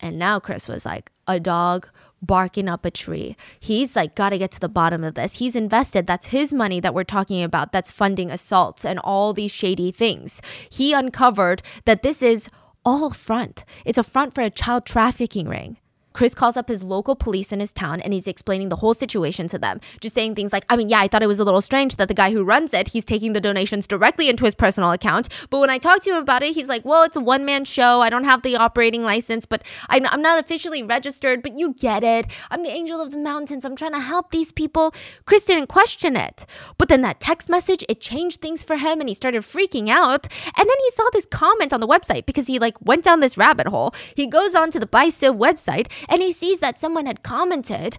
And 0.00 0.18
now 0.18 0.40
Chris 0.40 0.66
was 0.66 0.84
like, 0.84 1.10
A 1.26 1.38
dog 1.38 1.88
barking 2.22 2.68
up 2.68 2.86
a 2.86 2.90
tree. 2.90 3.36
He's 3.60 3.94
like, 3.94 4.14
Gotta 4.14 4.38
get 4.38 4.50
to 4.52 4.60
the 4.60 4.68
bottom 4.68 5.04
of 5.04 5.14
this. 5.14 5.36
He's 5.36 5.56
invested. 5.56 6.06
That's 6.06 6.26
his 6.26 6.52
money 6.52 6.80
that 6.80 6.94
we're 6.94 7.04
talking 7.04 7.42
about 7.42 7.70
that's 7.70 7.92
funding 7.92 8.30
assaults 8.30 8.84
and 8.84 8.98
all 8.98 9.34
these 9.34 9.52
shady 9.52 9.92
things. 9.92 10.40
He 10.70 10.94
uncovered 10.94 11.62
that 11.84 12.02
this 12.02 12.22
is 12.22 12.48
all 12.84 13.10
front. 13.10 13.64
It's 13.84 13.98
a 13.98 14.02
front 14.02 14.34
for 14.34 14.40
a 14.40 14.50
child 14.50 14.86
trafficking 14.86 15.48
ring. 15.48 15.78
Chris 16.14 16.34
calls 16.34 16.56
up 16.56 16.68
his 16.68 16.82
local 16.82 17.16
police 17.16 17.52
in 17.52 17.60
his 17.60 17.72
town 17.72 18.00
and 18.00 18.14
he's 18.14 18.28
explaining 18.28 18.68
the 18.68 18.76
whole 18.76 18.94
situation 18.94 19.48
to 19.48 19.58
them. 19.58 19.80
Just 20.00 20.14
saying 20.14 20.36
things 20.36 20.52
like, 20.52 20.64
I 20.68 20.76
mean, 20.76 20.88
yeah, 20.88 21.00
I 21.00 21.08
thought 21.08 21.24
it 21.24 21.26
was 21.26 21.40
a 21.40 21.44
little 21.44 21.60
strange 21.60 21.96
that 21.96 22.06
the 22.06 22.14
guy 22.14 22.30
who 22.30 22.44
runs 22.44 22.72
it, 22.72 22.88
he's 22.88 23.04
taking 23.04 23.32
the 23.32 23.40
donations 23.40 23.88
directly 23.88 24.28
into 24.28 24.44
his 24.44 24.54
personal 24.54 24.92
account. 24.92 25.28
But 25.50 25.58
when 25.58 25.70
I 25.70 25.78
talked 25.78 26.02
to 26.02 26.10
him 26.10 26.16
about 26.16 26.44
it, 26.44 26.54
he's 26.54 26.68
like, 26.68 26.84
well, 26.84 27.02
it's 27.02 27.16
a 27.16 27.20
one 27.20 27.44
man 27.44 27.64
show. 27.64 28.00
I 28.00 28.10
don't 28.10 28.24
have 28.24 28.42
the 28.42 28.56
operating 28.56 29.02
license, 29.02 29.44
but 29.44 29.62
I'm 29.88 30.06
I'm 30.06 30.22
not 30.22 30.38
officially 30.38 30.82
registered, 30.84 31.42
but 31.42 31.58
you 31.58 31.74
get 31.74 32.04
it. 32.04 32.26
I'm 32.50 32.62
the 32.62 32.70
angel 32.70 33.00
of 33.00 33.10
the 33.10 33.18
mountains. 33.18 33.64
I'm 33.64 33.74
trying 33.74 33.92
to 33.92 34.00
help 34.00 34.30
these 34.30 34.52
people. 34.52 34.94
Chris 35.26 35.44
didn't 35.44 35.66
question 35.66 36.16
it. 36.16 36.46
But 36.78 36.88
then 36.88 37.02
that 37.02 37.18
text 37.18 37.48
message, 37.48 37.84
it 37.88 38.00
changed 38.00 38.40
things 38.40 38.62
for 38.62 38.76
him 38.76 39.00
and 39.00 39.08
he 39.08 39.14
started 39.14 39.42
freaking 39.42 39.88
out. 39.88 40.28
And 40.56 40.68
then 40.68 40.76
he 40.84 40.90
saw 40.90 41.08
this 41.12 41.26
comment 41.26 41.72
on 41.72 41.80
the 41.80 41.88
website 41.88 42.26
because 42.26 42.46
he 42.46 42.60
like 42.60 42.76
went 42.80 43.02
down 43.02 43.18
this 43.18 43.36
rabbit 43.36 43.66
hole. 43.66 43.92
He 44.14 44.28
goes 44.28 44.54
on 44.54 44.70
to 44.70 44.78
the 44.78 44.86
BICIB 44.86 45.36
website 45.36 45.90
and 46.08 46.22
he 46.22 46.32
sees 46.32 46.60
that 46.60 46.78
someone 46.78 47.06
had 47.06 47.22
commented, 47.22 47.96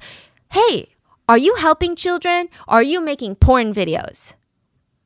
Hey, 0.51 0.95
are 1.27 1.37
you 1.37 1.55
helping 1.55 1.95
children? 1.95 2.49
Are 2.67 2.83
you 2.83 3.01
making 3.01 3.35
porn 3.35 3.73
videos? 3.73 4.33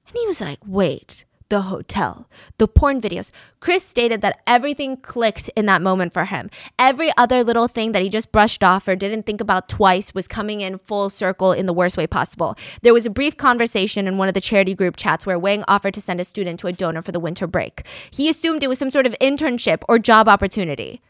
And 0.08 0.18
he 0.18 0.28
was 0.28 0.42
like, 0.42 0.60
Wait, 0.66 1.26
the 1.50 1.64
hotel, 1.64 2.30
the 2.58 2.68
porn 2.68 3.02
videos. 3.02 3.32
Chris 3.60 3.84
stated 3.84 4.22
that 4.22 4.40
everything 4.46 4.98
clicked 4.98 5.50
in 5.56 5.66
that 5.66 5.82
moment 5.82 6.14
for 6.14 6.26
him. 6.26 6.50
Every 6.78 7.12
other 7.18 7.44
little 7.44 7.68
thing 7.68 7.92
that 7.92 8.02
he 8.02 8.10
just 8.10 8.32
brushed 8.32 8.64
off 8.64 8.88
or 8.88 8.96
didn't 8.96 9.26
think 9.26 9.42
about 9.42 9.68
twice 9.68 10.14
was 10.14 10.28
coming 10.28 10.62
in 10.62 10.78
full 10.78 11.10
circle 11.10 11.52
in 11.52 11.66
the 11.66 11.74
worst 11.74 11.98
way 11.98 12.06
possible. 12.06 12.56
There 12.82 12.94
was 12.94 13.06
a 13.06 13.12
brief 13.12 13.36
conversation 13.36 14.08
in 14.08 14.18
one 14.18 14.28
of 14.28 14.36
the 14.36 14.42
charity 14.42 14.76
group 14.76 14.96
chats 14.96 15.26
where 15.26 15.40
Wang 15.40 15.64
offered 15.68 15.96
to 15.96 16.02
send 16.02 16.20
a 16.20 16.26
student 16.26 16.60
to 16.60 16.68
a 16.68 16.74
donor 16.74 17.02
for 17.02 17.12
the 17.12 17.20
winter 17.20 17.48
break. 17.48 17.86
He 18.12 18.30
assumed 18.30 18.64
it 18.64 18.68
was 18.68 18.80
some 18.80 18.92
sort 18.92 19.08
of 19.08 19.16
internship 19.20 19.82
or 19.90 20.00
job 20.00 20.30
opportunity. 20.30 21.02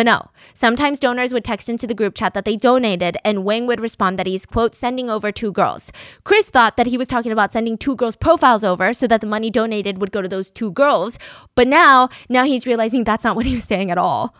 But 0.00 0.06
no, 0.06 0.30
sometimes 0.54 0.98
donors 0.98 1.34
would 1.34 1.44
text 1.44 1.68
into 1.68 1.86
the 1.86 1.92
group 1.92 2.14
chat 2.14 2.32
that 2.32 2.46
they 2.46 2.56
donated, 2.56 3.18
and 3.22 3.44
Wang 3.44 3.66
would 3.66 3.80
respond 3.82 4.18
that 4.18 4.26
he's, 4.26 4.46
quote, 4.46 4.74
sending 4.74 5.10
over 5.10 5.30
two 5.30 5.52
girls. 5.52 5.92
Chris 6.24 6.46
thought 6.48 6.78
that 6.78 6.86
he 6.86 6.96
was 6.96 7.06
talking 7.06 7.30
about 7.32 7.52
sending 7.52 7.76
two 7.76 7.94
girls' 7.96 8.16
profiles 8.16 8.64
over 8.64 8.94
so 8.94 9.06
that 9.06 9.20
the 9.20 9.26
money 9.26 9.50
donated 9.50 9.98
would 9.98 10.10
go 10.10 10.22
to 10.22 10.28
those 10.28 10.50
two 10.50 10.70
girls. 10.72 11.18
But 11.54 11.68
now, 11.68 12.08
now 12.30 12.46
he's 12.46 12.66
realizing 12.66 13.04
that's 13.04 13.24
not 13.24 13.36
what 13.36 13.44
he 13.44 13.54
was 13.56 13.64
saying 13.64 13.90
at 13.90 13.98
all. 13.98 14.34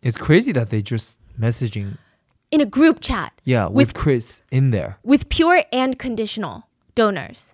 It's 0.00 0.16
crazy 0.16 0.52
that 0.52 0.70
they 0.70 0.80
just 0.80 1.18
messaging, 1.36 1.98
In 2.52 2.60
a 2.60 2.64
group 2.66 3.00
chat 3.00 3.32
yeah, 3.42 3.66
with, 3.66 3.94
Chris 3.94 4.42
in 4.52 4.70
there. 4.70 4.98
with 5.02 5.28
pure 5.28 5.64
and 5.72 5.98
conditional 5.98 6.68
donors. 6.94 7.52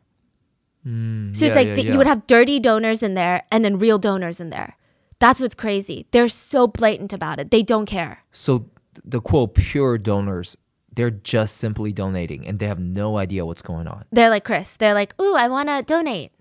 Mm, 0.87 1.35
so 1.35 1.47
it's 1.47 1.57
like 1.57 1.69
yeah, 1.69 1.75
the- 1.75 1.85
yeah. 1.85 1.93
you 1.93 1.97
would 1.97 2.07
have 2.07 2.27
dirty 2.27 2.61
donors 2.61 3.03
in 3.03 3.15
there 3.15 3.45
and 3.51 3.65
then 3.65 3.79
real 3.79 3.99
donors 3.99 4.41
in 4.41 4.51
there. 4.51 4.77
That's 5.21 5.39
what's 5.41 5.55
crazy. 5.55 6.07
They're 6.11 6.29
so 6.29 6.67
blatant 6.67 7.13
about 7.13 7.39
it. 7.39 7.51
They 7.51 7.63
don't 7.63 7.87
care. 7.87 8.25
So 8.33 8.71
the 9.05 9.21
quote 9.21 9.55
pure 9.55 9.99
donors, 9.99 10.57
they're 10.93 11.11
just 11.11 11.57
simply 11.59 11.93
donating 11.93 12.47
and 12.47 12.59
they 12.59 12.67
have 12.67 12.81
no 12.81 13.19
idea 13.19 13.47
what's 13.47 13.63
going 13.63 13.87
on. 13.87 14.05
They're 14.11 14.31
like 14.31 14.45
Chris. 14.45 14.77
They're 14.77 14.95
like, 14.95 15.15
"Ooh, 15.21 15.37
I 15.37 15.47
want 15.49 15.69
to 15.69 15.83
donate. 15.83 16.33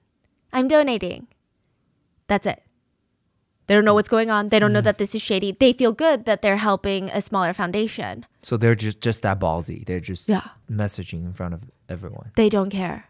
I'm 0.52 0.68
donating." 0.68 1.28
That's 2.28 2.46
it. 2.48 2.64
They 3.68 3.76
don't 3.76 3.86
know 3.86 3.94
what's 3.94 4.10
going 4.10 4.32
on. 4.32 4.50
They 4.50 4.58
don't 4.58 4.74
know 4.74 4.80
mm-hmm. 4.80 4.86
that 4.86 4.98
this 4.98 5.14
is 5.14 5.22
shady. 5.22 5.52
They 5.52 5.74
feel 5.74 5.94
good 5.94 6.26
that 6.26 6.42
they're 6.42 6.58
helping 6.58 7.10
a 7.10 7.22
smaller 7.22 7.54
foundation. 7.54 8.26
So 8.42 8.58
they're 8.58 8.76
just 8.76 9.02
just 9.02 9.22
that 9.22 9.40
ballsy. 9.40 9.86
They're 9.86 10.00
just 10.00 10.28
Yeah. 10.28 10.48
messaging 10.72 11.24
in 11.26 11.34
front 11.34 11.54
of 11.54 11.62
everyone. 11.88 12.32
They 12.36 12.50
don't 12.50 12.72
care. 12.72 13.06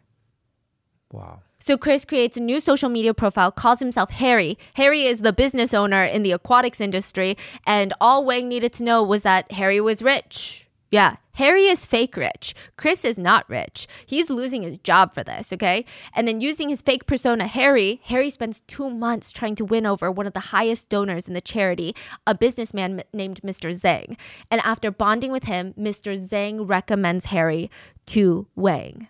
Wow. 1.11 1.43
So 1.59 1.77
Chris 1.77 2.05
creates 2.05 2.37
a 2.37 2.41
new 2.41 2.61
social 2.61 2.89
media 2.89 3.13
profile, 3.13 3.51
calls 3.51 3.79
himself 3.79 4.11
Harry. 4.11 4.57
Harry 4.75 5.03
is 5.03 5.19
the 5.19 5.33
business 5.33 5.73
owner 5.73 6.05
in 6.05 6.23
the 6.23 6.31
aquatics 6.31 6.79
industry, 6.79 7.35
and 7.67 7.91
all 7.99 8.23
Wang 8.23 8.47
needed 8.47 8.71
to 8.73 8.83
know 8.83 9.03
was 9.03 9.23
that 9.23 9.51
Harry 9.51 9.81
was 9.81 10.01
rich. 10.01 10.67
Yeah, 10.91 11.17
Harry 11.33 11.65
is 11.65 11.85
fake 11.85 12.17
rich. 12.17 12.55
Chris 12.75 13.05
is 13.05 13.17
not 13.17 13.47
rich. 13.49 13.87
He's 14.05 14.29
losing 14.29 14.63
his 14.63 14.79
job 14.79 15.13
for 15.13 15.23
this, 15.23 15.53
okay? 15.53 15.85
And 16.15 16.27
then 16.27 16.41
using 16.41 16.69
his 16.69 16.81
fake 16.81 17.05
persona, 17.05 17.45
Harry, 17.45 18.01
Harry 18.05 18.29
spends 18.29 18.61
two 18.61 18.89
months 18.89 19.31
trying 19.31 19.55
to 19.55 19.65
win 19.65 19.85
over 19.85 20.11
one 20.11 20.25
of 20.25 20.33
the 20.33 20.51
highest 20.51 20.89
donors 20.89 21.27
in 21.27 21.33
the 21.33 21.41
charity, 21.41 21.93
a 22.25 22.33
businessman 22.33 23.03
named 23.13 23.41
Mr. 23.41 23.69
Zhang. 23.69 24.17
And 24.49 24.61
after 24.61 24.91
bonding 24.91 25.31
with 25.31 25.43
him, 25.43 25.73
Mr. 25.77 26.17
Zhang 26.17 26.67
recommends 26.67 27.25
Harry 27.25 27.69
to 28.07 28.47
Wang. 28.55 29.09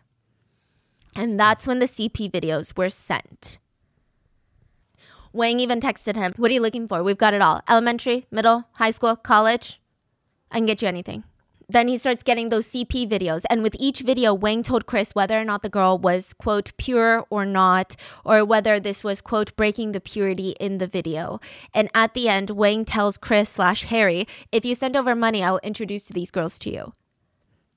And 1.19 1.37
that's 1.37 1.67
when 1.67 1.79
the 1.79 1.85
CP 1.85 2.31
videos 2.31 2.77
were 2.77 2.89
sent. 2.89 3.59
Wang 5.33 5.59
even 5.59 5.81
texted 5.81 6.15
him, 6.15 6.33
What 6.37 6.49
are 6.49 6.53
you 6.53 6.61
looking 6.61 6.87
for? 6.87 7.03
We've 7.03 7.17
got 7.17 7.33
it 7.33 7.41
all 7.41 7.61
elementary, 7.67 8.25
middle, 8.31 8.69
high 8.75 8.91
school, 8.91 9.17
college. 9.17 9.81
I 10.49 10.59
can 10.59 10.65
get 10.65 10.81
you 10.81 10.87
anything. 10.87 11.25
Then 11.67 11.89
he 11.89 11.97
starts 11.97 12.23
getting 12.23 12.47
those 12.47 12.69
CP 12.69 13.09
videos. 13.09 13.43
And 13.49 13.61
with 13.63 13.75
each 13.77 13.99
video, 13.99 14.33
Wang 14.33 14.63
told 14.63 14.85
Chris 14.85 15.13
whether 15.13 15.37
or 15.37 15.43
not 15.43 15.61
the 15.61 15.69
girl 15.69 15.97
was, 15.97 16.31
quote, 16.31 16.71
pure 16.77 17.25
or 17.29 17.45
not, 17.45 17.97
or 18.23 18.45
whether 18.45 18.79
this 18.79 19.03
was, 19.03 19.19
quote, 19.19 19.53
breaking 19.57 19.91
the 19.91 19.99
purity 19.99 20.55
in 20.57 20.77
the 20.77 20.87
video. 20.87 21.41
And 21.73 21.89
at 21.93 22.13
the 22.13 22.29
end, 22.29 22.51
Wang 22.51 22.85
tells 22.85 23.17
Chris 23.17 23.49
slash 23.49 23.83
Harry, 23.83 24.25
If 24.53 24.63
you 24.63 24.73
send 24.73 24.95
over 24.95 25.15
money, 25.15 25.43
I 25.43 25.51
will 25.51 25.59
introduce 25.63 26.07
these 26.07 26.31
girls 26.31 26.57
to 26.59 26.71
you. 26.71 26.93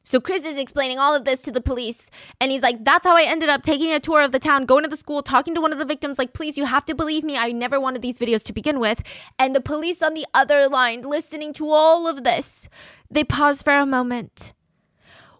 So 0.04 0.20
Chris 0.20 0.44
is 0.44 0.58
explaining 0.58 0.98
all 0.98 1.14
of 1.14 1.24
this 1.24 1.42
to 1.42 1.52
the 1.52 1.60
police, 1.60 2.10
and 2.40 2.50
he's 2.50 2.62
like, 2.62 2.84
"That's 2.84 3.06
how 3.06 3.16
I 3.16 3.22
ended 3.22 3.48
up 3.48 3.62
taking 3.62 3.92
a 3.92 4.00
tour 4.00 4.22
of 4.22 4.32
the 4.32 4.38
town, 4.38 4.66
going 4.66 4.82
to 4.82 4.90
the 4.90 4.96
school, 4.96 5.22
talking 5.22 5.54
to 5.54 5.60
one 5.60 5.72
of 5.72 5.78
the 5.78 5.84
victims. 5.84 6.18
Like, 6.18 6.32
please, 6.32 6.58
you 6.58 6.64
have 6.64 6.84
to 6.86 6.94
believe 6.94 7.24
me. 7.24 7.36
I 7.36 7.52
never 7.52 7.78
wanted 7.78 8.02
these 8.02 8.18
videos 8.18 8.44
to 8.44 8.52
begin 8.52 8.80
with." 8.80 9.02
And 9.38 9.54
the 9.54 9.60
police 9.60 10.02
on 10.02 10.14
the 10.14 10.26
other 10.34 10.68
line, 10.68 11.02
listening 11.02 11.52
to 11.54 11.70
all 11.70 12.08
of 12.08 12.24
this, 12.24 12.68
they 13.10 13.24
pause 13.24 13.62
for 13.62 13.74
a 13.74 13.86
moment, 13.86 14.52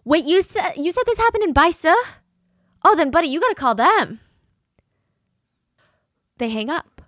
Wait, 0.05 0.25
you 0.25 0.41
said 0.41 0.73
you 0.75 0.91
said 0.91 1.03
this 1.05 1.17
happened 1.17 1.43
in 1.43 1.53
Bisa? 1.53 1.93
Oh, 2.83 2.95
then 2.95 3.09
buddy, 3.09 3.27
you 3.27 3.39
gotta 3.39 3.55
call 3.55 3.75
them. 3.75 4.19
They 6.37 6.49
hang 6.49 6.69
up. 6.69 7.01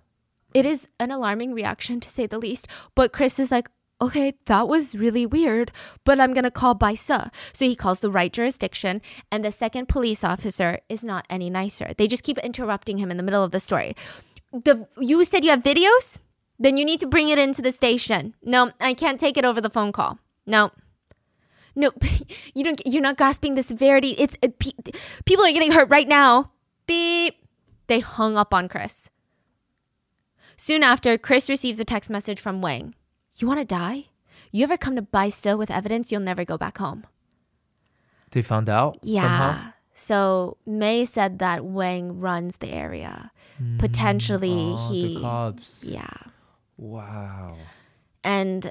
It 0.54 0.64
is 0.64 0.88
an 0.98 1.10
alarming 1.10 1.52
reaction 1.52 2.00
to 2.00 2.08
say 2.08 2.26
the 2.26 2.38
least, 2.38 2.66
but 2.94 3.12
Chris 3.12 3.38
is 3.38 3.50
like, 3.50 3.68
okay, 4.00 4.34
that 4.46 4.68
was 4.68 4.96
really 4.96 5.26
weird, 5.26 5.72
but 6.04 6.20
I'm 6.20 6.34
gonna 6.34 6.50
call 6.50 6.74
Baisa. 6.74 7.30
So 7.52 7.64
he 7.64 7.76
calls 7.76 8.00
the 8.00 8.10
right 8.10 8.32
jurisdiction, 8.32 9.00
and 9.30 9.44
the 9.44 9.52
second 9.52 9.88
police 9.88 10.24
officer 10.24 10.80
is 10.88 11.04
not 11.04 11.26
any 11.30 11.50
nicer. 11.50 11.92
They 11.96 12.06
just 12.06 12.22
keep 12.22 12.38
interrupting 12.38 12.98
him 12.98 13.10
in 13.10 13.16
the 13.16 13.22
middle 13.22 13.42
of 13.42 13.50
the 13.50 13.60
story. 13.60 13.94
The 14.52 14.86
you 14.98 15.24
said 15.24 15.44
you 15.44 15.50
have 15.50 15.62
videos? 15.62 16.18
Then 16.58 16.76
you 16.76 16.84
need 16.84 17.00
to 17.00 17.06
bring 17.06 17.28
it 17.28 17.38
into 17.38 17.60
the 17.60 17.72
station. 17.72 18.34
No, 18.42 18.72
I 18.80 18.94
can't 18.94 19.20
take 19.20 19.36
it 19.36 19.44
over 19.44 19.60
the 19.60 19.70
phone 19.70 19.92
call. 19.92 20.18
No. 20.46 20.70
No, 21.74 21.90
you 22.54 22.64
don't. 22.64 22.80
You're 22.86 23.02
not 23.02 23.18
grasping 23.18 23.54
the 23.54 23.62
severity. 23.62 24.14
It's 24.18 24.36
it, 24.40 24.58
pe- 24.58 24.92
people 25.26 25.44
are 25.44 25.52
getting 25.52 25.72
hurt 25.72 25.90
right 25.90 26.08
now. 26.08 26.52
Beep. 26.86 27.36
They 27.88 28.00
hung 28.00 28.36
up 28.36 28.54
on 28.54 28.68
Chris. 28.68 29.10
Soon 30.56 30.82
after, 30.82 31.18
Chris 31.18 31.50
receives 31.50 31.78
a 31.78 31.84
text 31.84 32.08
message 32.08 32.40
from 32.40 32.62
Wang. 32.62 32.94
You 33.36 33.46
want 33.46 33.60
to 33.60 33.66
die? 33.66 34.06
You 34.50 34.64
ever 34.64 34.76
come 34.76 34.96
to 34.96 35.30
still 35.30 35.58
with 35.58 35.70
evidence? 35.70 36.10
You'll 36.10 36.20
never 36.22 36.44
go 36.44 36.56
back 36.56 36.78
home. 36.78 37.06
They 38.30 38.42
found 38.42 38.68
out 38.68 38.98
Yeah. 39.02 39.22
somehow. 39.22 39.72
So 39.94 40.56
May 40.66 41.04
said 41.04 41.38
that 41.38 41.64
Wang 41.64 42.20
runs 42.20 42.58
the 42.58 42.68
area. 42.70 43.32
Mm. 43.62 43.78
Potentially, 43.78 44.74
Oh, 44.76 44.88
he. 44.90 45.14
the 45.14 45.20
cops. 45.20 45.84
Yeah. 45.84 46.10
Wow. 46.76 47.56
And, 48.22 48.70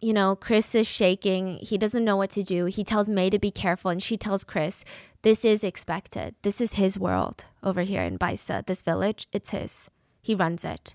you 0.00 0.12
know, 0.12 0.36
Chris 0.36 0.74
is 0.74 0.86
shaking. 0.86 1.56
He 1.56 1.76
doesn't 1.78 2.04
know 2.04 2.16
what 2.16 2.30
to 2.30 2.42
do. 2.44 2.66
He 2.66 2.84
tells 2.84 3.08
May 3.08 3.30
to 3.30 3.38
be 3.38 3.50
careful, 3.50 3.90
and 3.90 4.02
she 4.02 4.16
tells 4.16 4.44
Chris, 4.44 4.84
This 5.22 5.44
is 5.44 5.64
expected. 5.64 6.34
This 6.42 6.60
is 6.60 6.74
his 6.74 6.98
world 6.98 7.46
over 7.62 7.80
here 7.82 8.02
in 8.02 8.18
Baisa, 8.18 8.62
this 8.66 8.82
village. 8.82 9.26
It's 9.32 9.50
his. 9.50 9.90
He 10.20 10.34
runs 10.34 10.64
it. 10.64 10.94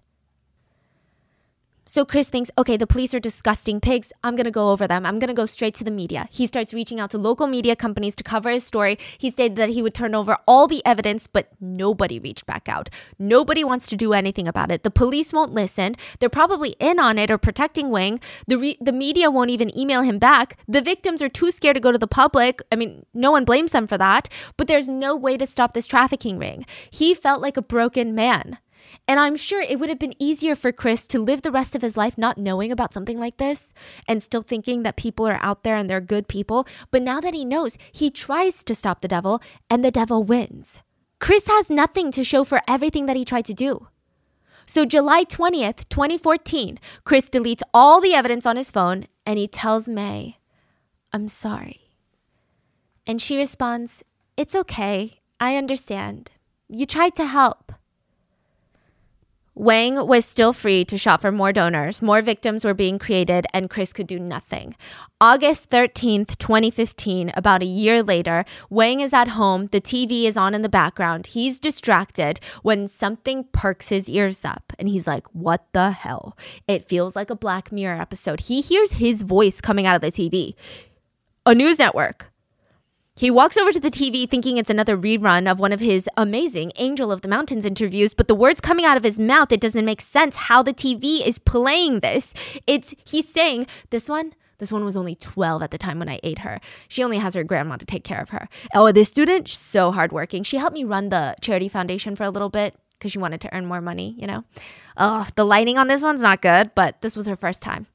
So 1.92 2.06
Chris 2.06 2.30
thinks, 2.30 2.52
okay, 2.56 2.78
the 2.78 2.86
police 2.86 3.16
are 3.16 3.20
disgusting 3.20 3.82
pigs. 3.82 4.14
I'm 4.24 4.36
going 4.36 4.46
to 4.46 4.52
go 4.52 4.70
over 4.70 4.86
them. 4.88 5.08
I'm 5.08 5.18
going 5.18 5.30
to 5.30 5.34
go 5.34 5.48
straight 5.48 5.74
to 5.74 5.84
the 5.84 5.90
media. 5.90 6.28
He 6.30 6.46
starts 6.46 6.72
reaching 6.72 7.00
out 7.00 7.10
to 7.10 7.18
local 7.18 7.48
media 7.48 7.76
companies 7.76 8.14
to 8.18 8.24
cover 8.24 8.52
his 8.52 8.64
story. 8.64 9.00
He 9.18 9.32
stated 9.32 9.56
that 9.56 9.70
he 9.70 9.82
would 9.82 9.96
turn 9.96 10.14
over 10.14 10.38
all 10.48 10.68
the 10.68 10.86
evidence, 10.86 11.26
but 11.26 11.50
nobody 11.60 12.20
reached 12.20 12.46
back 12.46 12.70
out. 12.70 12.92
Nobody 13.18 13.64
wants 13.64 13.88
to 13.88 13.98
do 13.98 14.14
anything 14.14 14.48
about 14.48 14.70
it. 14.70 14.84
The 14.84 14.92
police 14.92 15.34
won't 15.34 15.52
listen. 15.52 15.96
They're 16.20 16.30
probably 16.30 16.76
in 16.80 17.00
on 17.00 17.18
it 17.18 17.32
or 17.32 17.40
protecting 17.40 17.90
Wing. 17.90 18.20
The 18.46 18.60
re- 18.60 18.78
the 18.80 18.94
media 18.94 19.32
won't 19.32 19.50
even 19.50 19.76
email 19.76 20.04
him 20.04 20.20
back. 20.20 20.60
The 20.68 20.84
victims 20.84 21.24
are 21.24 21.28
too 21.28 21.50
scared 21.50 21.74
to 21.74 21.82
go 21.82 21.92
to 21.92 21.98
the 21.98 22.06
public. 22.06 22.62
I 22.72 22.76
mean, 22.76 23.08
no 23.16 23.32
one 23.32 23.46
blames 23.46 23.72
them 23.72 23.88
for 23.88 23.98
that, 23.98 24.30
but 24.58 24.68
there's 24.68 24.90
no 24.90 25.16
way 25.16 25.38
to 25.38 25.48
stop 25.48 25.74
this 25.74 25.88
trafficking 25.88 26.38
ring. 26.38 26.68
He 26.92 27.16
felt 27.16 27.42
like 27.42 27.58
a 27.58 27.64
broken 27.64 28.14
man. 28.14 28.60
And 29.08 29.20
I'm 29.20 29.36
sure 29.36 29.62
it 29.62 29.80
would 29.80 29.90
have 29.90 29.98
been 29.98 30.22
easier 30.22 30.56
for 30.56 30.72
Chris 30.72 31.08
to 31.08 31.20
live 31.20 31.42
the 31.42 31.52
rest 31.52 31.76
of 31.76 31.82
his 31.82 31.98
life 31.98 32.18
not 32.18 32.38
knowing 32.38 32.72
about 32.72 32.94
something 32.94 33.20
like 33.20 33.38
this 33.38 33.74
and 34.08 34.22
still 34.22 34.44
thinking 34.44 34.84
that 34.84 34.98
people 34.98 35.28
are 35.28 35.40
out 35.42 35.64
there 35.64 35.76
and 35.76 35.90
they're 35.90 36.02
good 36.02 36.28
people. 36.28 36.68
But 36.92 37.02
now 37.02 37.20
that 37.20 37.34
he 37.34 37.44
knows, 37.44 37.78
he 37.92 38.12
tries 38.12 38.64
to 38.64 38.76
stop 38.76 39.02
the 39.02 39.08
devil 39.08 39.42
and 39.70 39.84
the 39.84 39.92
devil 39.92 40.24
wins. 40.24 40.80
Chris 41.20 41.48
has 41.48 41.70
nothing 41.70 42.12
to 42.12 42.24
show 42.24 42.44
for 42.44 42.62
everything 42.68 43.08
that 43.08 43.18
he 43.18 43.26
tried 43.26 43.46
to 43.46 43.54
do. 43.54 43.88
So, 44.66 44.86
July 44.86 45.24
20th, 45.24 45.90
2014, 45.90 46.80
Chris 47.04 47.28
deletes 47.28 47.64
all 47.74 48.00
the 48.00 48.14
evidence 48.14 48.46
on 48.46 48.56
his 48.56 48.70
phone 48.70 49.08
and 49.26 49.40
he 49.40 49.48
tells 49.48 49.90
May, 49.90 50.38
I'm 51.12 51.28
sorry. 51.28 51.90
And 53.08 53.20
she 53.20 53.38
responds, 53.38 54.04
It's 54.38 54.54
okay. 54.54 55.22
I 55.40 55.56
understand. 55.56 56.30
You 56.68 56.86
tried 56.86 57.16
to 57.16 57.26
help. 57.26 57.69
Wang 59.60 60.08
was 60.08 60.24
still 60.24 60.54
free 60.54 60.86
to 60.86 60.98
shop 60.98 61.20
for 61.20 61.34
more 61.34 61.52
donors. 61.52 62.02
More 62.02 62.22
victims 62.22 62.64
were 62.64 62.74
being 62.74 62.98
created, 62.98 63.46
and 63.54 63.70
Chris 63.70 63.92
could 63.92 64.08
do 64.08 64.18
nothing. 64.18 64.74
August 65.20 65.70
13th, 65.70 66.38
2015, 66.38 67.34
about 67.36 67.62
a 67.62 67.66
year 67.66 68.02
later, 68.02 68.46
Wang 68.70 69.02
is 69.02 69.12
at 69.12 69.28
home. 69.28 69.68
The 69.68 69.82
TV 69.82 70.24
is 70.24 70.38
on 70.38 70.56
in 70.56 70.62
the 70.62 70.70
background. 70.70 71.28
He's 71.28 71.60
distracted 71.60 72.40
when 72.64 72.88
something 72.88 73.50
perks 73.52 73.90
his 73.90 74.10
ears 74.10 74.46
up, 74.46 74.72
and 74.80 74.88
he's 74.88 75.06
like, 75.06 75.28
What 75.34 75.68
the 75.74 75.92
hell? 75.92 76.38
It 76.66 76.88
feels 76.88 77.14
like 77.14 77.30
a 77.30 77.36
Black 77.36 77.70
Mirror 77.70 78.00
episode. 78.00 78.40
He 78.40 78.62
hears 78.62 78.94
his 78.94 79.24
voice 79.24 79.60
coming 79.60 79.86
out 79.86 79.96
of 79.98 80.02
the 80.02 80.10
TV. 80.10 80.56
A 81.46 81.54
news 81.54 81.80
network. 81.80 82.32
He 83.20 83.30
walks 83.30 83.58
over 83.58 83.74
to 83.74 83.82
the 83.82 83.92
TV 83.92 84.30
thinking 84.30 84.56
it's 84.56 84.70
another 84.70 84.98
rerun 84.98 85.52
of 85.52 85.60
one 85.60 85.74
of 85.74 85.82
his 85.82 86.08
amazing 86.16 86.72
Angel 86.78 87.12
of 87.12 87.20
the 87.20 87.28
Mountains 87.28 87.66
interviews, 87.66 88.14
but 88.14 88.30
the 88.30 88.34
words 88.34 88.62
coming 88.62 88.86
out 88.86 88.96
of 88.96 89.04
his 89.04 89.20
mouth, 89.20 89.52
it 89.52 89.60
doesn't 89.60 89.84
make 89.84 90.00
sense 90.00 90.38
how 90.38 90.64
the 90.64 90.74
TV 90.74 91.28
is 91.28 91.38
playing 91.38 92.00
this. 92.00 92.34
It's 92.66 92.96
he's 93.04 93.28
saying, 93.28 93.68
This 93.90 94.08
one, 94.08 94.34
this 94.60 94.72
one 94.72 94.86
was 94.86 94.96
only 94.96 95.16
12 95.16 95.62
at 95.62 95.72
the 95.72 95.78
time 95.78 96.00
when 96.00 96.08
I 96.08 96.22
ate 96.24 96.40
her. 96.40 96.62
She 96.88 97.04
only 97.04 97.18
has 97.18 97.34
her 97.34 97.44
grandma 97.44 97.76
to 97.76 97.86
take 97.86 98.06
care 98.06 98.22
of 98.22 98.30
her. 98.30 98.48
Oh, 98.74 98.90
this 98.94 99.10
student, 99.10 99.50
so 99.50 99.92
hardworking. 99.92 100.44
She 100.44 100.56
helped 100.56 100.76
me 100.76 100.86
run 100.86 101.10
the 101.10 101.36
charity 101.42 101.68
foundation 101.68 102.16
for 102.16 102.24
a 102.24 102.30
little 102.30 102.48
bit 102.50 102.78
because 102.98 103.12
she 103.12 103.20
wanted 103.20 103.42
to 103.42 103.54
earn 103.54 103.66
more 103.66 103.82
money, 103.82 104.16
you 104.18 104.28
know? 104.28 104.46
Oh, 104.96 105.28
the 105.36 105.44
lighting 105.44 105.78
on 105.78 105.90
this 105.90 106.04
one's 106.04 106.22
not 106.22 106.42
good, 106.42 106.72
but 106.74 107.02
this 107.02 107.18
was 107.18 107.28
her 107.28 107.36
first 107.36 107.62
time. 107.62 107.88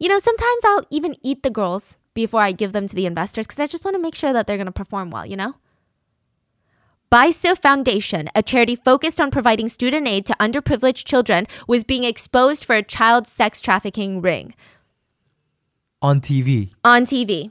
You 0.00 0.08
know, 0.08 0.18
sometimes 0.18 0.64
I'll 0.64 0.86
even 0.90 1.14
eat 1.22 1.44
the 1.44 1.50
girls 1.50 1.98
before 2.14 2.42
I 2.42 2.52
give 2.52 2.72
them 2.72 2.86
to 2.86 2.94
the 2.94 3.06
investors 3.06 3.46
because 3.46 3.60
I 3.60 3.66
just 3.66 3.84
want 3.84 3.94
to 3.94 4.02
make 4.02 4.14
sure 4.14 4.32
that 4.32 4.46
they're 4.46 4.56
going 4.56 4.66
to 4.66 4.72
perform 4.72 5.10
well, 5.10 5.26
you 5.26 5.36
know? 5.36 5.54
BISO 7.12 7.58
Foundation, 7.58 8.28
a 8.36 8.42
charity 8.42 8.76
focused 8.76 9.20
on 9.20 9.32
providing 9.32 9.68
student 9.68 10.06
aid 10.06 10.26
to 10.26 10.32
underprivileged 10.34 11.04
children, 11.04 11.46
was 11.66 11.82
being 11.82 12.04
exposed 12.04 12.64
for 12.64 12.76
a 12.76 12.84
child 12.84 13.26
sex 13.26 13.60
trafficking 13.60 14.20
ring 14.20 14.54
On 16.00 16.20
TV, 16.20 16.70
on 16.84 17.06
TV. 17.06 17.50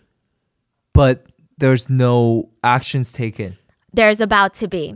but 0.93 1.25
there's 1.57 1.89
no 1.89 2.49
actions 2.63 3.11
taken. 3.11 3.57
There's 3.91 4.21
about 4.21 4.53
to 4.55 4.67
be. 4.69 4.95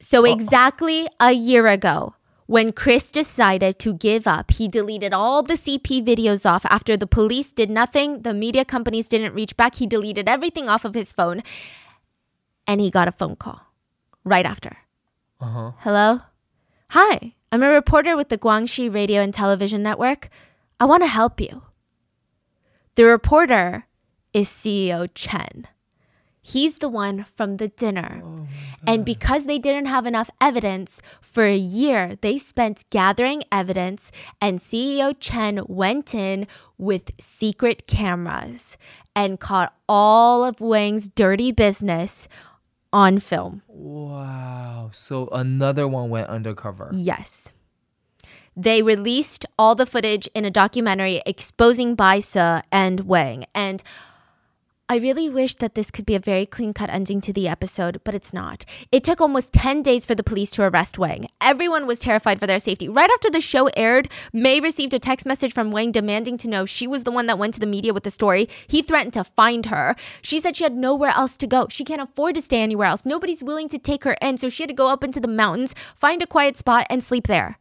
So, 0.00 0.20
oh. 0.20 0.32
exactly 0.32 1.08
a 1.18 1.32
year 1.32 1.66
ago, 1.66 2.14
when 2.48 2.72
Chris 2.72 3.12
decided 3.12 3.78
to 3.78 3.92
give 3.92 4.26
up, 4.26 4.50
he 4.50 4.68
deleted 4.68 5.12
all 5.12 5.42
the 5.42 5.52
CP 5.52 6.02
videos 6.02 6.48
off 6.48 6.64
after 6.70 6.96
the 6.96 7.06
police 7.06 7.50
did 7.50 7.68
nothing, 7.68 8.22
the 8.22 8.32
media 8.32 8.64
companies 8.64 9.06
didn't 9.06 9.34
reach 9.34 9.54
back. 9.54 9.74
He 9.74 9.86
deleted 9.86 10.30
everything 10.30 10.66
off 10.66 10.86
of 10.86 10.94
his 10.94 11.12
phone 11.12 11.42
and 12.66 12.80
he 12.80 12.90
got 12.90 13.06
a 13.06 13.12
phone 13.12 13.36
call 13.36 13.60
right 14.24 14.46
after. 14.46 14.78
Uh-huh. 15.38 15.72
Hello? 15.80 16.20
Hi, 16.92 17.34
I'm 17.52 17.62
a 17.62 17.68
reporter 17.68 18.16
with 18.16 18.30
the 18.30 18.38
Guangxi 18.38 18.92
Radio 18.92 19.20
and 19.20 19.34
Television 19.34 19.82
Network. 19.82 20.30
I 20.80 20.86
want 20.86 21.02
to 21.02 21.08
help 21.08 21.42
you. 21.42 21.64
The 22.94 23.04
reporter 23.04 23.84
is 24.32 24.48
CEO 24.48 25.06
Chen. 25.14 25.68
He's 26.48 26.78
the 26.78 26.88
one 26.88 27.26
from 27.36 27.58
the 27.58 27.68
dinner. 27.68 28.22
Oh 28.24 28.46
and 28.86 29.04
because 29.04 29.44
they 29.44 29.58
didn't 29.58 29.84
have 29.84 30.06
enough 30.06 30.30
evidence 30.40 31.02
for 31.20 31.44
a 31.44 31.54
year, 31.54 32.16
they 32.22 32.38
spent 32.38 32.88
gathering 32.88 33.42
evidence, 33.52 34.10
and 34.40 34.58
CEO 34.58 35.14
Chen 35.20 35.60
went 35.68 36.14
in 36.14 36.46
with 36.78 37.10
secret 37.20 37.86
cameras 37.86 38.78
and 39.14 39.38
caught 39.38 39.74
all 39.86 40.42
of 40.42 40.62
Wang's 40.62 41.10
dirty 41.10 41.52
business 41.52 42.28
on 42.94 43.18
film. 43.18 43.60
Wow. 43.68 44.88
So 44.94 45.28
another 45.30 45.86
one 45.86 46.08
went 46.08 46.28
undercover. 46.28 46.90
Yes. 46.94 47.52
They 48.56 48.82
released 48.82 49.44
all 49.58 49.74
the 49.74 49.86
footage 49.86 50.28
in 50.34 50.46
a 50.46 50.50
documentary 50.50 51.20
exposing 51.26 51.94
Baisa 51.94 52.62
and 52.72 53.00
Wang. 53.00 53.44
And 53.54 53.82
I 54.90 54.96
really 54.96 55.28
wish 55.28 55.54
that 55.56 55.74
this 55.74 55.90
could 55.90 56.06
be 56.06 56.14
a 56.14 56.18
very 56.18 56.46
clean 56.46 56.72
cut 56.72 56.88
ending 56.88 57.20
to 57.20 57.30
the 57.30 57.46
episode, 57.46 58.00
but 58.04 58.14
it's 58.14 58.32
not. 58.32 58.64
It 58.90 59.04
took 59.04 59.20
almost 59.20 59.52
10 59.52 59.82
days 59.82 60.06
for 60.06 60.14
the 60.14 60.22
police 60.22 60.50
to 60.52 60.62
arrest 60.62 60.98
Wang. 60.98 61.26
Everyone 61.42 61.86
was 61.86 61.98
terrified 61.98 62.40
for 62.40 62.46
their 62.46 62.58
safety. 62.58 62.88
Right 62.88 63.10
after 63.10 63.28
the 63.28 63.42
show 63.42 63.66
aired, 63.76 64.08
May 64.32 64.60
received 64.60 64.94
a 64.94 64.98
text 64.98 65.26
message 65.26 65.52
from 65.52 65.70
Wang 65.70 65.92
demanding 65.92 66.38
to 66.38 66.48
know 66.48 66.64
she 66.64 66.86
was 66.86 67.04
the 67.04 67.10
one 67.10 67.26
that 67.26 67.38
went 67.38 67.52
to 67.52 67.60
the 67.60 67.66
media 67.66 67.92
with 67.92 68.04
the 68.04 68.10
story. 68.10 68.48
He 68.66 68.80
threatened 68.80 69.12
to 69.12 69.24
find 69.24 69.66
her. 69.66 69.94
She 70.22 70.40
said 70.40 70.56
she 70.56 70.64
had 70.64 70.74
nowhere 70.74 71.12
else 71.14 71.36
to 71.36 71.46
go. 71.46 71.66
She 71.68 71.84
can't 71.84 72.00
afford 72.00 72.36
to 72.36 72.40
stay 72.40 72.62
anywhere 72.62 72.86
else. 72.86 73.04
Nobody's 73.04 73.42
willing 73.42 73.68
to 73.68 73.78
take 73.78 74.04
her 74.04 74.16
in, 74.22 74.38
so 74.38 74.48
she 74.48 74.62
had 74.62 74.70
to 74.70 74.74
go 74.74 74.88
up 74.88 75.04
into 75.04 75.20
the 75.20 75.28
mountains, 75.28 75.74
find 75.96 76.22
a 76.22 76.26
quiet 76.26 76.56
spot, 76.56 76.86
and 76.88 77.04
sleep 77.04 77.26
there. 77.26 77.58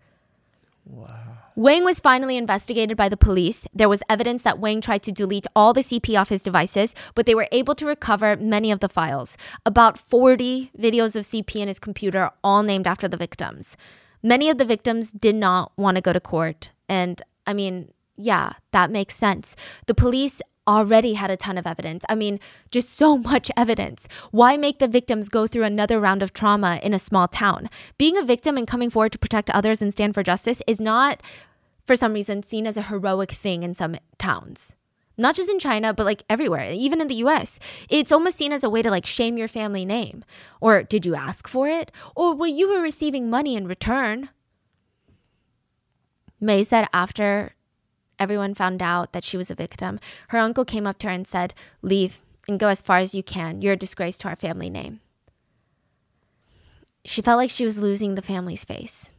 Wang 1.57 1.83
was 1.83 1.99
finally 1.99 2.37
investigated 2.37 2.95
by 2.95 3.09
the 3.09 3.17
police. 3.17 3.65
There 3.73 3.89
was 3.89 4.03
evidence 4.07 4.43
that 4.43 4.59
Wang 4.59 4.79
tried 4.79 5.01
to 5.01 5.11
delete 5.11 5.47
all 5.55 5.73
the 5.73 5.81
CP 5.81 6.15
off 6.15 6.29
his 6.29 6.43
devices, 6.43 6.93
but 7.15 7.25
they 7.25 7.33
were 7.33 7.47
able 7.51 7.73
to 7.73 7.87
recover 7.87 8.37
many 8.37 8.71
of 8.71 8.79
the 8.79 8.87
files. 8.87 9.39
About 9.65 9.97
40 9.97 10.69
videos 10.77 11.15
of 11.15 11.25
CP 11.25 11.55
in 11.55 11.67
his 11.67 11.79
computer, 11.79 12.29
all 12.43 12.61
named 12.61 12.85
after 12.85 13.07
the 13.07 13.17
victims. 13.17 13.75
Many 14.21 14.51
of 14.51 14.59
the 14.59 14.65
victims 14.65 15.11
did 15.11 15.33
not 15.33 15.71
want 15.77 15.95
to 15.95 16.01
go 16.01 16.13
to 16.13 16.19
court. 16.19 16.73
And 16.87 17.19
I 17.47 17.53
mean, 17.53 17.91
yeah, 18.17 18.53
that 18.71 18.91
makes 18.91 19.15
sense. 19.15 19.55
The 19.87 19.95
police 19.95 20.43
already 20.67 21.13
had 21.13 21.31
a 21.31 21.37
ton 21.37 21.57
of 21.57 21.65
evidence. 21.65 22.03
I 22.09 22.15
mean, 22.15 22.39
just 22.69 22.93
so 22.93 23.17
much 23.31 23.49
evidence. 23.57 24.07
Why 24.31 24.57
make 24.57 24.79
the 24.79 24.87
victims 24.87 25.29
go 25.29 25.47
through 25.47 25.63
another 25.63 25.99
round 25.99 26.21
of 26.21 26.33
trauma 26.33 26.79
in 26.83 26.93
a 26.93 26.99
small 26.99 27.27
town? 27.27 27.69
Being 27.97 28.17
a 28.17 28.23
victim 28.23 28.57
and 28.57 28.67
coming 28.67 28.89
forward 28.89 29.13
to 29.13 29.19
protect 29.19 29.49
others 29.49 29.81
and 29.81 29.91
stand 29.91 30.13
for 30.13 30.23
justice 30.23 30.61
is 30.67 30.79
not, 30.79 31.23
for 31.87 31.95
some 31.95 32.13
reason, 32.13 32.43
seen 32.43 32.67
as 32.67 32.77
a 32.77 32.83
heroic 32.83 33.31
thing 33.31 33.63
in 33.63 33.73
some 33.73 33.95
towns. 34.17 34.75
Not 35.17 35.35
just 35.35 35.49
in 35.49 35.57
China, 35.57 35.93
but 35.93 36.05
like 36.05 36.23
everywhere, 36.29 36.71
even 36.71 37.01
in 37.01 37.07
the 37.07 37.23
US. 37.25 37.59
It's 37.89 38.11
almost 38.11 38.37
seen 38.37 38.51
as 38.51 38.63
a 38.63 38.69
way 38.69 38.83
to 38.83 38.91
like 38.91 39.05
shame 39.05 39.37
your 39.37 39.47
family 39.47 39.85
name. 39.85 40.23
Or 40.61 40.83
did 40.83 41.05
you 41.05 41.15
ask 41.15 41.47
for 41.47 41.67
it? 41.67 41.91
Or 42.15 42.35
well, 42.35 42.49
you 42.49 42.69
were 42.69 42.81
receiving 42.81 43.29
money 43.29 43.55
in 43.55 43.67
return. 43.67 44.29
May 46.39 46.63
said 46.63 46.87
after 46.93 47.55
everyone 48.19 48.53
found 48.53 48.83
out 48.83 49.13
that 49.13 49.23
she 49.23 49.37
was 49.37 49.49
a 49.49 49.55
victim, 49.55 49.99
her 50.27 50.37
uncle 50.37 50.65
came 50.65 50.85
up 50.85 50.99
to 50.99 51.07
her 51.07 51.13
and 51.13 51.27
said, 51.27 51.55
Leave 51.81 52.21
and 52.47 52.59
go 52.59 52.67
as 52.67 52.81
far 52.81 52.97
as 52.97 53.15
you 53.15 53.23
can. 53.23 53.61
You're 53.61 53.73
a 53.73 53.77
disgrace 53.77 54.17
to 54.19 54.27
our 54.27 54.35
family 54.35 54.69
name. 54.69 54.99
She 57.05 57.21
felt 57.21 57.37
like 57.37 57.49
she 57.49 57.65
was 57.65 57.79
losing 57.79 58.15
the 58.15 58.21
family's 58.21 58.65
face. 58.65 59.13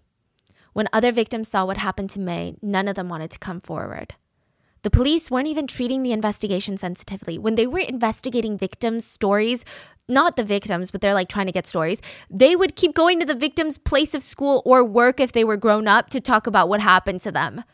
When 0.79 0.89
other 0.93 1.11
victims 1.11 1.49
saw 1.49 1.67
what 1.67 1.79
happened 1.79 2.09
to 2.11 2.21
May, 2.21 2.55
none 2.63 2.87
of 2.87 2.95
them 2.95 3.09
wanted 3.09 3.33
to 3.33 3.39
come 3.41 3.61
forward. 3.61 4.15
The 4.83 4.91
police 4.91 5.29
weren't 5.29 5.49
even 5.49 5.67
treating 5.67 6.05
the 6.05 6.13
investigation 6.13 6.79
sensitively. 6.79 7.37
When 7.37 7.57
they 7.57 7.67
were 7.67 7.81
investigating 7.81 8.57
victims' 8.57 9.05
stories, 9.05 9.65
not 10.07 10.37
the 10.37 10.45
victims, 10.45 10.93
but 10.93 11.01
they're 11.01 11.15
like 11.15 11.29
trying 11.29 11.47
to 11.47 11.53
get 11.53 11.67
stories, 11.67 12.01
they 12.31 12.55
would 12.55 12.77
keep 12.77 12.95
going 12.95 13.19
to 13.19 13.27
the 13.27 13.35
victim's 13.35 13.77
place 13.77 14.15
of 14.15 14.23
school 14.23 14.63
or 14.65 14.85
work 14.85 15.19
if 15.19 15.33
they 15.33 15.43
were 15.43 15.57
grown 15.57 15.89
up 15.89 16.11
to 16.11 16.21
talk 16.21 16.47
about 16.47 16.69
what 16.69 16.81
happened 16.81 17.23
to 17.23 17.33
them. 17.33 17.65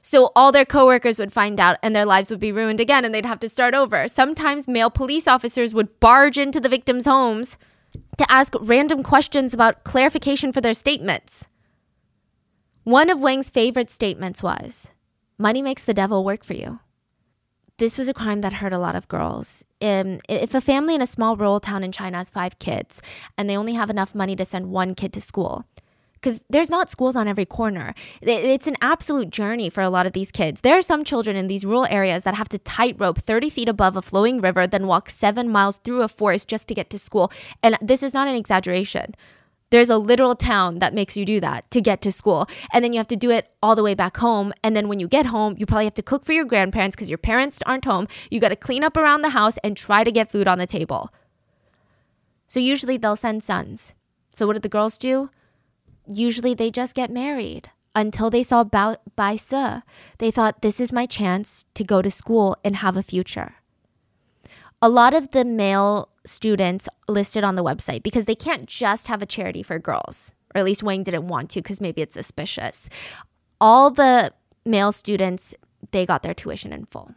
So 0.00 0.30
all 0.36 0.52
their 0.52 0.64
coworkers 0.64 1.18
would 1.18 1.32
find 1.32 1.58
out 1.58 1.78
and 1.82 1.96
their 1.96 2.06
lives 2.06 2.30
would 2.30 2.38
be 2.38 2.52
ruined 2.52 2.78
again 2.78 3.04
and 3.04 3.12
they'd 3.12 3.26
have 3.26 3.40
to 3.40 3.48
start 3.48 3.74
over. 3.74 4.06
Sometimes 4.06 4.68
male 4.68 4.88
police 4.88 5.26
officers 5.26 5.74
would 5.74 5.98
barge 5.98 6.38
into 6.38 6.60
the 6.60 6.68
victims' 6.68 7.06
homes 7.06 7.56
to 8.18 8.30
ask 8.30 8.54
random 8.60 9.02
questions 9.02 9.52
about 9.52 9.82
clarification 9.82 10.52
for 10.52 10.60
their 10.60 10.74
statements. 10.74 11.48
One 12.90 13.08
of 13.08 13.20
Wang's 13.20 13.50
favorite 13.50 13.88
statements 13.88 14.42
was, 14.42 14.90
Money 15.38 15.62
makes 15.62 15.84
the 15.84 15.94
devil 15.94 16.24
work 16.24 16.42
for 16.42 16.54
you. 16.54 16.80
This 17.78 17.96
was 17.96 18.08
a 18.08 18.12
crime 18.12 18.40
that 18.40 18.54
hurt 18.54 18.72
a 18.72 18.80
lot 18.80 18.96
of 18.96 19.06
girls. 19.06 19.64
Um, 19.80 20.18
if 20.28 20.54
a 20.54 20.60
family 20.60 20.96
in 20.96 21.00
a 21.00 21.06
small 21.06 21.36
rural 21.36 21.60
town 21.60 21.84
in 21.84 21.92
China 21.92 22.18
has 22.18 22.30
five 22.30 22.58
kids 22.58 23.00
and 23.38 23.48
they 23.48 23.56
only 23.56 23.74
have 23.74 23.90
enough 23.90 24.12
money 24.12 24.34
to 24.34 24.44
send 24.44 24.72
one 24.72 24.96
kid 24.96 25.12
to 25.12 25.20
school, 25.20 25.64
because 26.14 26.44
there's 26.50 26.68
not 26.68 26.90
schools 26.90 27.14
on 27.14 27.28
every 27.28 27.46
corner. 27.46 27.94
It's 28.22 28.66
an 28.66 28.76
absolute 28.82 29.30
journey 29.30 29.70
for 29.70 29.82
a 29.82 29.88
lot 29.88 30.06
of 30.06 30.12
these 30.12 30.32
kids. 30.32 30.62
There 30.62 30.76
are 30.76 30.82
some 30.82 31.04
children 31.04 31.36
in 31.36 31.46
these 31.46 31.64
rural 31.64 31.86
areas 31.86 32.24
that 32.24 32.34
have 32.34 32.48
to 32.48 32.58
tightrope 32.58 33.18
30 33.18 33.50
feet 33.50 33.68
above 33.68 33.96
a 33.96 34.02
flowing 34.02 34.40
river, 34.40 34.66
then 34.66 34.88
walk 34.88 35.10
seven 35.10 35.48
miles 35.48 35.78
through 35.78 36.02
a 36.02 36.08
forest 36.08 36.48
just 36.48 36.66
to 36.66 36.74
get 36.74 36.90
to 36.90 36.98
school. 36.98 37.30
And 37.62 37.78
this 37.80 38.02
is 38.02 38.12
not 38.12 38.26
an 38.26 38.34
exaggeration. 38.34 39.14
There's 39.70 39.88
a 39.88 39.98
literal 39.98 40.34
town 40.34 40.80
that 40.80 40.94
makes 40.94 41.16
you 41.16 41.24
do 41.24 41.40
that 41.40 41.70
to 41.70 41.80
get 41.80 42.02
to 42.02 42.12
school. 42.12 42.48
And 42.72 42.84
then 42.84 42.92
you 42.92 42.98
have 42.98 43.08
to 43.08 43.16
do 43.16 43.30
it 43.30 43.48
all 43.62 43.76
the 43.76 43.84
way 43.84 43.94
back 43.94 44.16
home. 44.16 44.52
And 44.64 44.76
then 44.76 44.88
when 44.88 44.98
you 44.98 45.06
get 45.06 45.26
home, 45.26 45.54
you 45.58 45.66
probably 45.66 45.84
have 45.84 45.94
to 45.94 46.02
cook 46.02 46.24
for 46.24 46.32
your 46.32 46.44
grandparents 46.44 46.96
because 46.96 47.08
your 47.08 47.18
parents 47.18 47.60
aren't 47.66 47.84
home. 47.84 48.08
You 48.30 48.40
got 48.40 48.48
to 48.48 48.56
clean 48.56 48.82
up 48.82 48.96
around 48.96 49.22
the 49.22 49.30
house 49.30 49.58
and 49.62 49.76
try 49.76 50.02
to 50.02 50.10
get 50.10 50.30
food 50.30 50.48
on 50.48 50.58
the 50.58 50.66
table. 50.66 51.10
So 52.48 52.58
usually 52.58 52.96
they'll 52.96 53.14
send 53.14 53.44
sons. 53.44 53.94
So 54.34 54.46
what 54.46 54.54
did 54.54 54.62
the 54.62 54.68
girls 54.68 54.98
do? 54.98 55.30
Usually 56.08 56.52
they 56.52 56.72
just 56.72 56.96
get 56.96 57.10
married 57.10 57.70
until 57.94 58.28
they 58.28 58.42
saw 58.42 58.64
Bai 58.64 59.36
Se. 59.36 59.82
They 60.18 60.30
thought, 60.32 60.62
this 60.62 60.80
is 60.80 60.92
my 60.92 61.06
chance 61.06 61.64
to 61.74 61.84
go 61.84 62.02
to 62.02 62.10
school 62.10 62.56
and 62.64 62.76
have 62.76 62.96
a 62.96 63.02
future. 63.02 63.54
A 64.82 64.88
lot 64.88 65.14
of 65.14 65.30
the 65.30 65.44
male 65.44 66.09
students 66.24 66.88
listed 67.08 67.44
on 67.44 67.56
the 67.56 67.64
website 67.64 68.02
because 68.02 68.26
they 68.26 68.34
can't 68.34 68.66
just 68.66 69.08
have 69.08 69.22
a 69.22 69.26
charity 69.26 69.62
for 69.62 69.78
girls, 69.78 70.34
or 70.54 70.58
at 70.58 70.64
least 70.64 70.82
Wang 70.82 71.02
didn't 71.02 71.28
want 71.28 71.50
to 71.50 71.62
because 71.62 71.80
maybe 71.80 72.02
it's 72.02 72.14
suspicious. 72.14 72.88
All 73.60 73.90
the 73.90 74.32
male 74.64 74.92
students, 74.92 75.54
they 75.90 76.06
got 76.06 76.22
their 76.22 76.34
tuition 76.34 76.72
in 76.72 76.86
full 76.86 77.14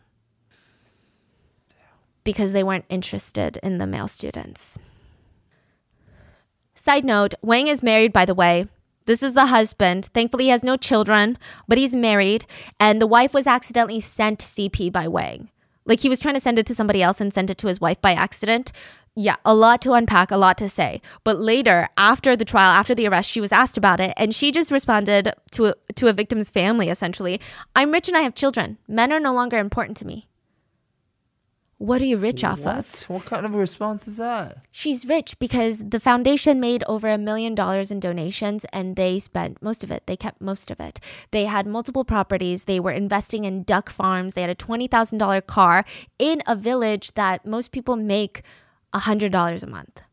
because 2.24 2.54
they 2.54 2.64
weren't 2.64 2.86
interested 2.90 3.58
in 3.62 3.78
the 3.78 3.88
male 3.88 4.08
students. 4.08 4.78
Side 6.74 7.06
note 7.06 7.34
Wang 7.42 7.68
is 7.68 7.84
married, 7.84 8.14
by 8.14 8.26
the 8.26 8.34
way. 8.34 8.68
This 9.06 9.22
is 9.22 9.34
the 9.34 9.48
husband. 9.48 10.06
Thankfully, 10.14 10.46
he 10.46 10.50
has 10.50 10.64
no 10.64 10.78
children, 10.78 11.38
but 11.68 11.78
he's 11.78 11.94
married. 11.94 12.46
And 12.80 13.02
the 13.02 13.08
wife 13.08 13.34
was 13.34 13.48
accidentally 13.48 14.00
sent 14.00 14.40
CP 14.40 14.92
by 14.92 15.08
Wang. 15.08 15.50
Like 15.86 16.02
he 16.02 16.10
was 16.10 16.20
trying 16.20 16.36
to 16.36 16.42
send 16.42 16.60
it 16.60 16.66
to 16.68 16.76
somebody 16.76 17.02
else 17.02 17.20
and 17.20 17.34
sent 17.34 17.50
it 17.50 17.58
to 17.60 17.68
his 17.68 17.82
wife 17.82 18.02
by 18.02 18.14
accident. 18.14 18.72
Yeah, 19.16 19.36
a 19.46 19.54
lot 19.54 19.82
to 19.84 19.94
unpack, 19.94 20.32
a 20.32 20.38
lot 20.38 20.58
to 20.58 20.68
say. 20.68 21.02
But 21.24 21.40
later, 21.40 21.88
after 21.98 22.36
the 22.36 22.46
trial, 22.46 22.72
after 22.72 22.96
the 22.96 23.08
arrest, 23.08 23.30
she 23.30 23.42
was 23.42 23.52
asked 23.52 23.78
about 23.78 24.00
it 24.00 24.14
and 24.18 24.34
she 24.34 24.52
just 24.52 24.72
responded 24.72 25.34
to 25.52 25.68
a, 25.68 25.76
to 25.96 26.08
a 26.08 26.14
victim's 26.14 26.50
family 26.50 26.90
essentially, 26.90 27.40
"I'm 27.76 27.92
rich 27.92 28.08
and 28.08 28.18
I 28.18 28.22
have 28.22 28.34
children. 28.34 28.78
Men 28.88 29.14
are 29.14 29.20
no 29.20 29.34
longer 29.34 29.60
important 29.60 29.98
to 29.98 30.06
me." 30.06 30.28
What 31.84 32.02
are 32.02 32.06
you 32.06 32.16
rich 32.16 32.46
off 32.46 32.62
what? 32.62 32.78
of? 32.78 33.02
What 33.10 33.26
kind 33.26 33.46
of 33.46 33.54
a 33.54 33.58
response 33.58 34.08
is 34.08 34.16
that? 34.16 34.60
She's 34.72 35.06
rich 35.06 35.38
because 35.38 35.90
the 35.90 36.00
foundation 36.00 36.62
made 36.62 36.82
over 36.88 37.10
a 37.10 37.18
million 37.18 37.56
dollars 37.56 37.92
in 37.92 38.00
donations 38.00 38.66
and 38.72 38.96
they 38.96 39.20
spent 39.20 39.62
most 39.62 39.84
of 39.84 39.92
it. 39.92 40.04
They 40.08 40.16
kept 40.16 40.40
most 40.40 40.72
of 40.72 40.80
it. 40.80 41.02
They 41.32 41.44
had 41.44 41.68
multiple 41.68 42.06
properties. 42.06 42.64
They 42.64 42.80
were 42.80 42.94
investing 42.94 43.44
in 43.44 43.64
duck 43.64 43.90
farms. 43.90 44.34
They 44.34 44.40
had 44.40 44.50
a 44.50 44.56
$20,000 44.56 45.46
car 45.46 45.84
in 46.18 46.42
a 46.48 46.56
village 46.56 47.16
that 47.16 47.46
most 47.46 47.74
people 47.74 47.98
make 47.98 48.44
$100 48.94 49.62
a 49.62 49.68
month. 49.68 50.04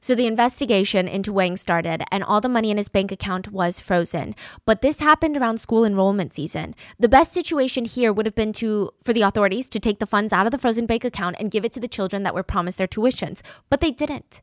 So 0.00 0.14
the 0.14 0.26
investigation 0.26 1.06
into 1.06 1.32
Wang 1.32 1.56
started, 1.56 2.02
and 2.10 2.24
all 2.24 2.40
the 2.40 2.48
money 2.48 2.70
in 2.70 2.78
his 2.78 2.88
bank 2.88 3.12
account 3.12 3.52
was 3.52 3.80
frozen. 3.80 4.34
But 4.64 4.80
this 4.80 5.00
happened 5.00 5.36
around 5.36 5.58
school 5.58 5.84
enrollment 5.84 6.32
season. 6.32 6.74
The 6.98 7.08
best 7.08 7.32
situation 7.32 7.84
here 7.84 8.12
would 8.12 8.26
have 8.26 8.34
been 8.34 8.54
to 8.54 8.90
for 9.04 9.12
the 9.12 9.22
authorities 9.22 9.68
to 9.68 9.80
take 9.80 9.98
the 9.98 10.06
funds 10.06 10.32
out 10.32 10.46
of 10.46 10.52
the 10.52 10.58
frozen 10.58 10.86
bank 10.86 11.04
account 11.04 11.36
and 11.38 11.50
give 11.50 11.64
it 11.64 11.72
to 11.72 11.80
the 11.80 11.88
children 11.88 12.22
that 12.22 12.34
were 12.34 12.42
promised 12.42 12.78
their 12.78 12.88
tuitions. 12.88 13.42
But 13.68 13.80
they 13.80 13.90
didn't. 13.90 14.40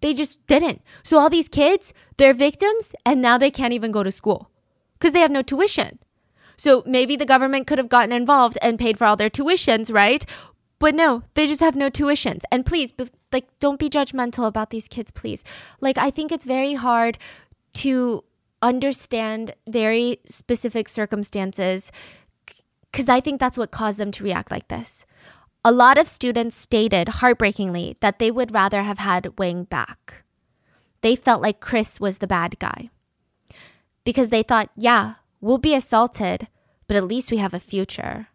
They 0.00 0.14
just 0.14 0.46
didn't. 0.46 0.82
So 1.02 1.18
all 1.18 1.30
these 1.30 1.48
kids, 1.48 1.92
they're 2.16 2.34
victims, 2.34 2.94
and 3.04 3.20
now 3.20 3.36
they 3.36 3.50
can't 3.50 3.72
even 3.72 3.90
go 3.90 4.02
to 4.02 4.12
school 4.12 4.50
because 4.98 5.12
they 5.12 5.20
have 5.20 5.30
no 5.30 5.42
tuition. 5.42 5.98
So 6.56 6.82
maybe 6.86 7.16
the 7.16 7.26
government 7.26 7.66
could 7.66 7.78
have 7.78 7.88
gotten 7.88 8.12
involved 8.12 8.58
and 8.62 8.78
paid 8.78 8.96
for 8.96 9.06
all 9.06 9.16
their 9.16 9.30
tuitions, 9.30 9.92
right? 9.92 10.24
But 10.78 10.94
no, 10.94 11.22
they 11.34 11.46
just 11.46 11.60
have 11.60 11.76
no 11.76 11.88
tuitions. 11.90 12.42
And 12.50 12.66
please, 12.66 12.92
like, 13.32 13.46
don't 13.60 13.78
be 13.78 13.88
judgmental 13.88 14.46
about 14.46 14.70
these 14.70 14.88
kids, 14.88 15.10
please. 15.10 15.44
Like, 15.80 15.98
I 15.98 16.10
think 16.10 16.32
it's 16.32 16.46
very 16.46 16.74
hard 16.74 17.18
to 17.74 18.24
understand 18.60 19.54
very 19.68 20.20
specific 20.26 20.88
circumstances 20.88 21.92
because 22.90 23.08
I 23.08 23.20
think 23.20 23.40
that's 23.40 23.58
what 23.58 23.70
caused 23.70 23.98
them 23.98 24.10
to 24.12 24.24
react 24.24 24.50
like 24.50 24.68
this. 24.68 25.04
A 25.64 25.72
lot 25.72 25.98
of 25.98 26.06
students 26.06 26.56
stated 26.56 27.08
heartbreakingly 27.08 27.96
that 28.00 28.18
they 28.18 28.30
would 28.30 28.52
rather 28.52 28.82
have 28.82 28.98
had 28.98 29.38
Wang 29.38 29.64
back. 29.64 30.22
They 31.00 31.16
felt 31.16 31.42
like 31.42 31.60
Chris 31.60 31.98
was 31.98 32.18
the 32.18 32.26
bad 32.26 32.58
guy 32.58 32.90
because 34.04 34.30
they 34.30 34.42
thought, 34.42 34.70
yeah, 34.76 35.14
we'll 35.40 35.58
be 35.58 35.74
assaulted, 35.74 36.48
but 36.86 36.96
at 36.96 37.04
least 37.04 37.30
we 37.30 37.38
have 37.38 37.52
a 37.54 37.60
future. 37.60 38.28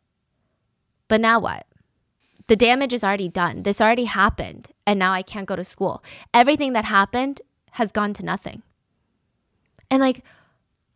But 1.07 1.21
now 1.21 1.39
what? 1.39 1.65
The 2.49 2.55
damage 2.55 2.93
is 2.93 3.03
already 3.03 3.29
done. 3.29 3.61
This 3.61 3.79
already 3.79 4.05
happened, 4.05 4.69
and 4.85 4.97
now 4.97 5.13
I 5.13 5.21
can't 5.21 5.47
go 5.47 5.55
to 5.55 5.63
school. 5.63 6.03
Everything 6.33 6.73
that 6.73 6.85
happened 6.85 7.41
has 7.73 7.91
gone 7.91 8.11
to 8.13 8.25
nothing. 8.25 8.63
And 9.91 10.01
like, 10.01 10.23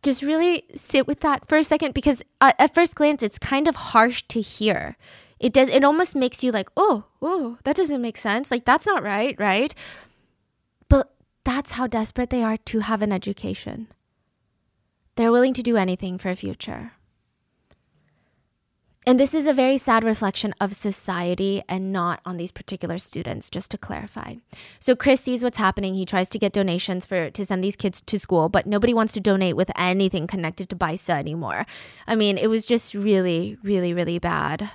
just 0.02 0.20
really 0.22 0.64
sit 0.74 1.06
with 1.06 1.20
that 1.20 1.48
for 1.48 1.56
a 1.56 1.64
second 1.64 1.94
because 1.94 2.22
uh, 2.40 2.52
at 2.58 2.74
first 2.74 2.96
glance, 2.96 3.22
it's 3.22 3.38
kind 3.38 3.68
of 3.68 3.76
harsh 3.76 4.22
to 4.28 4.40
hear. 4.40 4.96
It 5.38 5.52
does. 5.52 5.68
It 5.68 5.84
almost 5.84 6.16
makes 6.16 6.42
you 6.42 6.50
like, 6.50 6.68
oh, 6.76 7.04
oh, 7.22 7.58
that 7.62 7.76
doesn't 7.76 8.02
make 8.02 8.16
sense. 8.16 8.50
Like 8.50 8.64
that's 8.64 8.86
not 8.86 9.04
right, 9.04 9.38
right? 9.38 9.74
But 10.88 11.14
that's 11.44 11.72
how 11.72 11.86
desperate 11.86 12.30
they 12.30 12.42
are 12.42 12.56
to 12.56 12.80
have 12.80 13.00
an 13.00 13.12
education. 13.12 13.86
They're 15.14 15.32
willing 15.32 15.54
to 15.54 15.62
do 15.62 15.76
anything 15.76 16.18
for 16.18 16.30
a 16.30 16.36
future. 16.36 16.92
And 19.06 19.20
this 19.20 19.34
is 19.34 19.44
a 19.44 19.52
very 19.52 19.76
sad 19.76 20.02
reflection 20.02 20.54
of 20.62 20.74
society 20.74 21.62
and 21.68 21.92
not 21.92 22.20
on 22.24 22.38
these 22.38 22.50
particular 22.50 22.96
students, 22.96 23.50
just 23.50 23.70
to 23.72 23.78
clarify. 23.78 24.36
So 24.78 24.96
Chris 24.96 25.20
sees 25.20 25.42
what's 25.42 25.58
happening. 25.58 25.94
He 25.94 26.06
tries 26.06 26.30
to 26.30 26.38
get 26.38 26.54
donations 26.54 27.04
for 27.04 27.30
to 27.30 27.44
send 27.44 27.62
these 27.62 27.76
kids 27.76 28.00
to 28.00 28.18
school, 28.18 28.48
but 28.48 28.64
nobody 28.64 28.94
wants 28.94 29.12
to 29.14 29.20
donate 29.20 29.56
with 29.56 29.70
anything 29.76 30.26
connected 30.26 30.70
to 30.70 30.76
Bai 30.76 30.94
Se 30.94 31.12
anymore. 31.12 31.66
I 32.06 32.14
mean, 32.14 32.38
it 32.38 32.46
was 32.46 32.64
just 32.64 32.94
really, 32.94 33.58
really, 33.62 33.92
really 33.92 34.18
bad. 34.18 34.70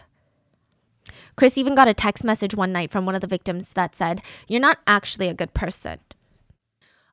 Chris 1.36 1.58
even 1.58 1.74
got 1.74 1.88
a 1.88 1.94
text 1.96 2.24
message 2.24 2.54
one 2.54 2.72
night 2.72 2.92
from 2.92 3.08
one 3.08 3.16
of 3.16 3.22
the 3.22 3.28
victims 3.28 3.74
that 3.74 3.96
said, 3.96 4.22
You're 4.48 4.62
not 4.62 4.78
actually 4.86 5.28
a 5.28 5.34
good 5.34 5.56
person. 5.56 5.98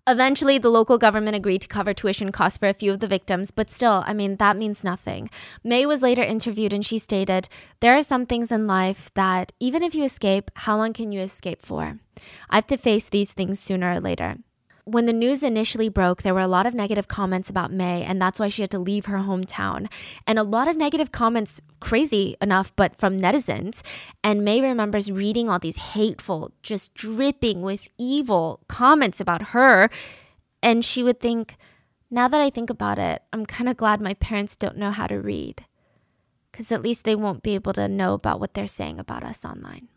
Eventually, 0.09 0.59
the 0.59 0.71
local 0.71 0.99
government 0.99 1.35
agreed 1.35 1.63
to 1.63 1.69
cover 1.69 1.93
tuition 1.93 2.31
costs 2.31 2.59
for 2.59 2.69
a 2.69 2.75
few 2.75 2.93
of 2.93 3.01
the 3.01 3.09
victims, 3.09 3.51
but 3.51 3.69
still, 3.69 4.05
I 4.07 4.13
mean, 4.13 4.37
that 4.37 4.57
means 4.57 4.85
nothing. 4.85 5.29
May 5.65 5.85
was 5.85 6.01
later 6.01 6.23
interviewed 6.23 6.73
and 6.73 6.87
she 6.87 6.99
stated, 6.99 7.49
There 7.81 7.97
are 7.97 8.03
some 8.03 8.25
things 8.25 8.53
in 8.53 8.69
life 8.69 9.11
that, 9.15 9.51
even 9.59 9.83
if 9.83 9.97
you 9.97 10.05
escape, 10.05 10.53
how 10.55 10.77
long 10.77 10.93
can 10.93 11.11
you 11.11 11.21
escape 11.21 11.67
for? 11.67 11.99
I 12.49 12.55
have 12.55 12.67
to 12.69 12.77
face 12.77 13.09
these 13.09 13.33
things 13.33 13.59
sooner 13.59 13.95
or 13.95 14.01
later 14.01 14.37
when 14.87 15.07
the 15.07 15.13
news 15.13 15.43
initially 15.43 15.89
broke, 15.89 16.23
there 16.23 16.33
were 16.33 16.39
a 16.41 16.47
lot 16.47 16.65
of 16.65 16.73
negative 16.73 17.09
comments 17.09 17.51
about 17.51 17.73
May, 17.73 18.05
and 18.05 18.23
that's 18.23 18.39
why 18.39 18.49
she 18.49 18.63
had 18.63 18.71
to 18.71 18.79
leave 18.79 19.07
her 19.07 19.19
hometown. 19.19 19.91
And 20.29 20.39
a 20.39 20.45
lot 20.45 20.69
of 20.69 20.77
negative 20.77 21.11
comments, 21.11 21.61
crazy 21.81 22.37
enough, 22.41 22.75
but 22.77 22.97
from 22.97 23.21
netizens. 23.21 23.83
And 24.23 24.45
May 24.45 24.61
remembers 24.61 25.11
reading 25.11 25.51
all 25.51 25.59
these 25.59 25.77
hateful, 25.77 26.53
just 26.63 26.95
dripping 26.95 27.63
with 27.63 27.89
evil 27.99 28.61
comments 28.69 29.21
about 29.21 29.49
her. 29.49 29.91
And 30.63 30.85
she 30.85 31.03
would 31.03 31.19
think, 31.19 31.57
now 32.09 32.29
that 32.29 32.41
I 32.41 32.49
think 32.49 32.71
about 32.71 33.01
it, 33.01 33.23
I'm 33.33 33.45
kind 33.45 33.69
of 33.69 33.77
glad 33.77 34.01
my 34.01 34.15
parents 34.15 34.55
don't 34.55 34.79
know 34.79 34.93
how 34.93 35.09
to 35.09 35.21
read. 35.21 35.65
Because 36.53 36.71
at 36.71 36.83
least 36.83 37.03
they 37.03 37.17
won't 37.17 37.43
be 37.43 37.57
able 37.57 37.73
to 37.73 37.89
know 37.89 38.15
about 38.15 38.39
what 38.39 38.55
they're 38.55 38.69
saying 38.69 39.01
about 39.01 39.25
us 39.25 39.45
online. 39.45 39.89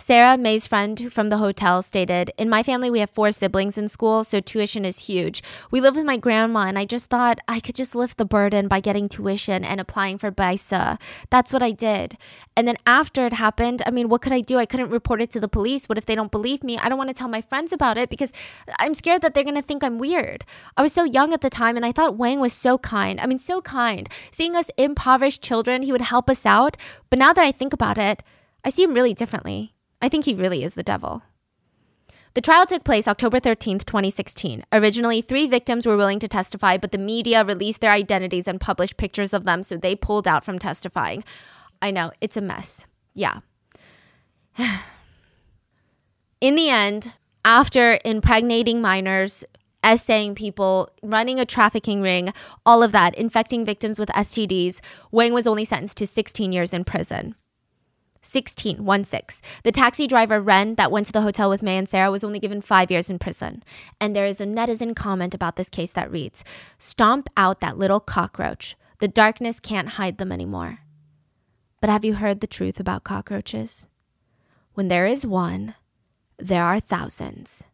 Sarah, 0.00 0.38
May's 0.38 0.64
friend 0.68 1.12
from 1.12 1.28
the 1.28 1.38
hotel, 1.38 1.82
stated 1.82 2.30
In 2.38 2.48
my 2.48 2.62
family, 2.62 2.88
we 2.88 3.00
have 3.00 3.10
four 3.10 3.32
siblings 3.32 3.76
in 3.76 3.88
school, 3.88 4.22
so 4.22 4.38
tuition 4.40 4.84
is 4.84 5.00
huge. 5.00 5.42
We 5.72 5.80
live 5.80 5.96
with 5.96 6.04
my 6.04 6.16
grandma, 6.16 6.60
and 6.60 6.78
I 6.78 6.84
just 6.84 7.06
thought 7.06 7.40
I 7.48 7.58
could 7.58 7.74
just 7.74 7.96
lift 7.96 8.16
the 8.16 8.24
burden 8.24 8.68
by 8.68 8.78
getting 8.78 9.08
tuition 9.08 9.64
and 9.64 9.80
applying 9.80 10.16
for 10.16 10.30
BISA. 10.30 11.00
That's 11.30 11.52
what 11.52 11.64
I 11.64 11.72
did. 11.72 12.16
And 12.56 12.68
then 12.68 12.76
after 12.86 13.26
it 13.26 13.32
happened, 13.32 13.82
I 13.86 13.90
mean, 13.90 14.08
what 14.08 14.22
could 14.22 14.32
I 14.32 14.40
do? 14.40 14.56
I 14.56 14.66
couldn't 14.66 14.90
report 14.90 15.20
it 15.20 15.32
to 15.32 15.40
the 15.40 15.48
police. 15.48 15.88
What 15.88 15.98
if 15.98 16.06
they 16.06 16.14
don't 16.14 16.30
believe 16.30 16.62
me? 16.62 16.78
I 16.78 16.88
don't 16.88 16.96
want 16.96 17.10
to 17.10 17.14
tell 17.14 17.28
my 17.28 17.40
friends 17.40 17.72
about 17.72 17.98
it 17.98 18.08
because 18.08 18.32
I'm 18.78 18.94
scared 18.94 19.22
that 19.22 19.34
they're 19.34 19.42
going 19.42 19.56
to 19.56 19.62
think 19.62 19.82
I'm 19.82 19.98
weird. 19.98 20.44
I 20.76 20.82
was 20.82 20.92
so 20.92 21.02
young 21.02 21.34
at 21.34 21.40
the 21.40 21.50
time, 21.50 21.76
and 21.76 21.84
I 21.84 21.90
thought 21.90 22.16
Wang 22.16 22.38
was 22.38 22.52
so 22.52 22.78
kind. 22.78 23.20
I 23.20 23.26
mean, 23.26 23.40
so 23.40 23.60
kind. 23.60 24.08
Seeing 24.30 24.54
us 24.54 24.70
impoverished 24.78 25.42
children, 25.42 25.82
he 25.82 25.90
would 25.90 26.02
help 26.02 26.30
us 26.30 26.46
out. 26.46 26.76
But 27.10 27.18
now 27.18 27.32
that 27.32 27.44
I 27.44 27.50
think 27.50 27.72
about 27.72 27.98
it, 27.98 28.22
I 28.64 28.70
see 28.70 28.84
him 28.84 28.94
really 28.94 29.12
differently. 29.12 29.74
I 30.00 30.08
think 30.08 30.24
he 30.24 30.34
really 30.34 30.62
is 30.62 30.74
the 30.74 30.82
devil. 30.82 31.22
The 32.34 32.40
trial 32.40 32.66
took 32.66 32.84
place 32.84 33.08
October 33.08 33.40
13th, 33.40 33.84
2016. 33.84 34.64
Originally, 34.72 35.20
three 35.20 35.46
victims 35.46 35.86
were 35.86 35.96
willing 35.96 36.20
to 36.20 36.28
testify, 36.28 36.76
but 36.76 36.92
the 36.92 36.98
media 36.98 37.44
released 37.44 37.80
their 37.80 37.90
identities 37.90 38.46
and 38.46 38.60
published 38.60 38.96
pictures 38.96 39.34
of 39.34 39.44
them, 39.44 39.62
so 39.62 39.76
they 39.76 39.96
pulled 39.96 40.28
out 40.28 40.44
from 40.44 40.58
testifying. 40.58 41.24
I 41.82 41.90
know, 41.90 42.12
it's 42.20 42.36
a 42.36 42.40
mess. 42.40 42.86
Yeah. 43.14 43.40
In 46.40 46.54
the 46.54 46.68
end, 46.70 47.12
after 47.44 47.98
impregnating 48.04 48.80
minors, 48.80 49.44
essaying 49.82 50.34
people, 50.34 50.90
running 51.02 51.40
a 51.40 51.46
trafficking 51.46 52.02
ring, 52.02 52.32
all 52.64 52.82
of 52.82 52.92
that, 52.92 53.14
infecting 53.14 53.64
victims 53.64 53.98
with 53.98 54.10
STDs, 54.10 54.80
Wang 55.10 55.32
was 55.32 55.46
only 55.46 55.64
sentenced 55.64 55.96
to 55.98 56.06
16 56.06 56.52
years 56.52 56.72
in 56.72 56.84
prison. 56.84 57.34
16, 58.22 58.84
1 58.84 59.04
6. 59.04 59.42
The 59.64 59.72
taxi 59.72 60.06
driver 60.06 60.40
Ren 60.40 60.74
that 60.74 60.90
went 60.90 61.06
to 61.06 61.12
the 61.12 61.22
hotel 61.22 61.48
with 61.48 61.62
May 61.62 61.78
and 61.78 61.88
Sarah 61.88 62.10
was 62.10 62.24
only 62.24 62.38
given 62.38 62.60
five 62.60 62.90
years 62.90 63.10
in 63.10 63.18
prison. 63.18 63.62
And 64.00 64.14
there 64.14 64.26
is 64.26 64.40
a 64.40 64.46
netizen 64.46 64.94
comment 64.94 65.34
about 65.34 65.56
this 65.56 65.68
case 65.68 65.92
that 65.92 66.10
reads 66.10 66.44
Stomp 66.78 67.28
out 67.36 67.60
that 67.60 67.78
little 67.78 68.00
cockroach. 68.00 68.76
The 68.98 69.08
darkness 69.08 69.60
can't 69.60 69.90
hide 69.90 70.18
them 70.18 70.32
anymore. 70.32 70.80
But 71.80 71.90
have 71.90 72.04
you 72.04 72.14
heard 72.14 72.40
the 72.40 72.46
truth 72.46 72.80
about 72.80 73.04
cockroaches? 73.04 73.86
When 74.74 74.88
there 74.88 75.06
is 75.06 75.24
one, 75.24 75.74
there 76.38 76.64
are 76.64 76.80
thousands. 76.80 77.64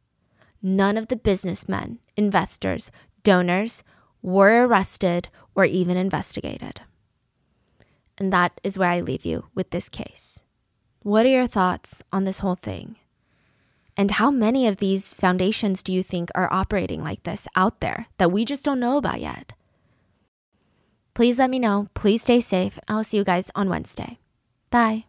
None 0.63 0.97
of 0.97 1.09
the 1.09 1.17
businessmen, 1.17 1.99
investors, 2.17 2.91
donors 3.23 3.83
were 4.23 4.67
arrested 4.67 5.29
or 5.55 5.65
even 5.65 5.97
investigated. 5.97 6.81
And 8.19 8.33
that 8.33 8.61
is 8.63 8.79
where 8.79 8.91
I 8.91 9.01
leave 9.01 9.25
you 9.25 9.47
with 9.55 9.71
this 9.71 9.89
case. 9.89 10.41
What 11.03 11.27
are 11.27 11.31
your 11.31 11.47
thoughts 11.47 12.03
on 12.13 12.25
this 12.25 12.39
whole 12.39 12.55
thing? 12.55 12.97
And 13.97 14.13
how 14.13 14.31
many 14.31 14.67
of 14.67 14.79
these 14.79 15.15
foundations 15.15 15.83
do 15.83 15.93
you 15.93 16.03
think 16.03 16.31
are 16.35 16.53
operating 16.53 17.03
like 17.03 17.23
this 17.23 17.47
out 17.55 17.81
there 17.81 18.07
that 18.19 18.33
we 18.33 18.45
just 18.45 18.65
don't 18.65 18.81
know 18.81 18.97
about 18.97 19.21
yet? 19.21 19.53
Please 21.15 21.39
let 21.39 21.51
me 21.51 21.59
know. 21.59 21.89
Please 21.95 22.23
stay 22.23 22.41
safe. 22.41 22.79
I'll 22.89 23.05
see 23.05 23.17
you 23.17 23.25
guys 23.25 23.51
on 23.55 23.69
Wednesday. 23.69 24.19
Bye. 24.71 25.05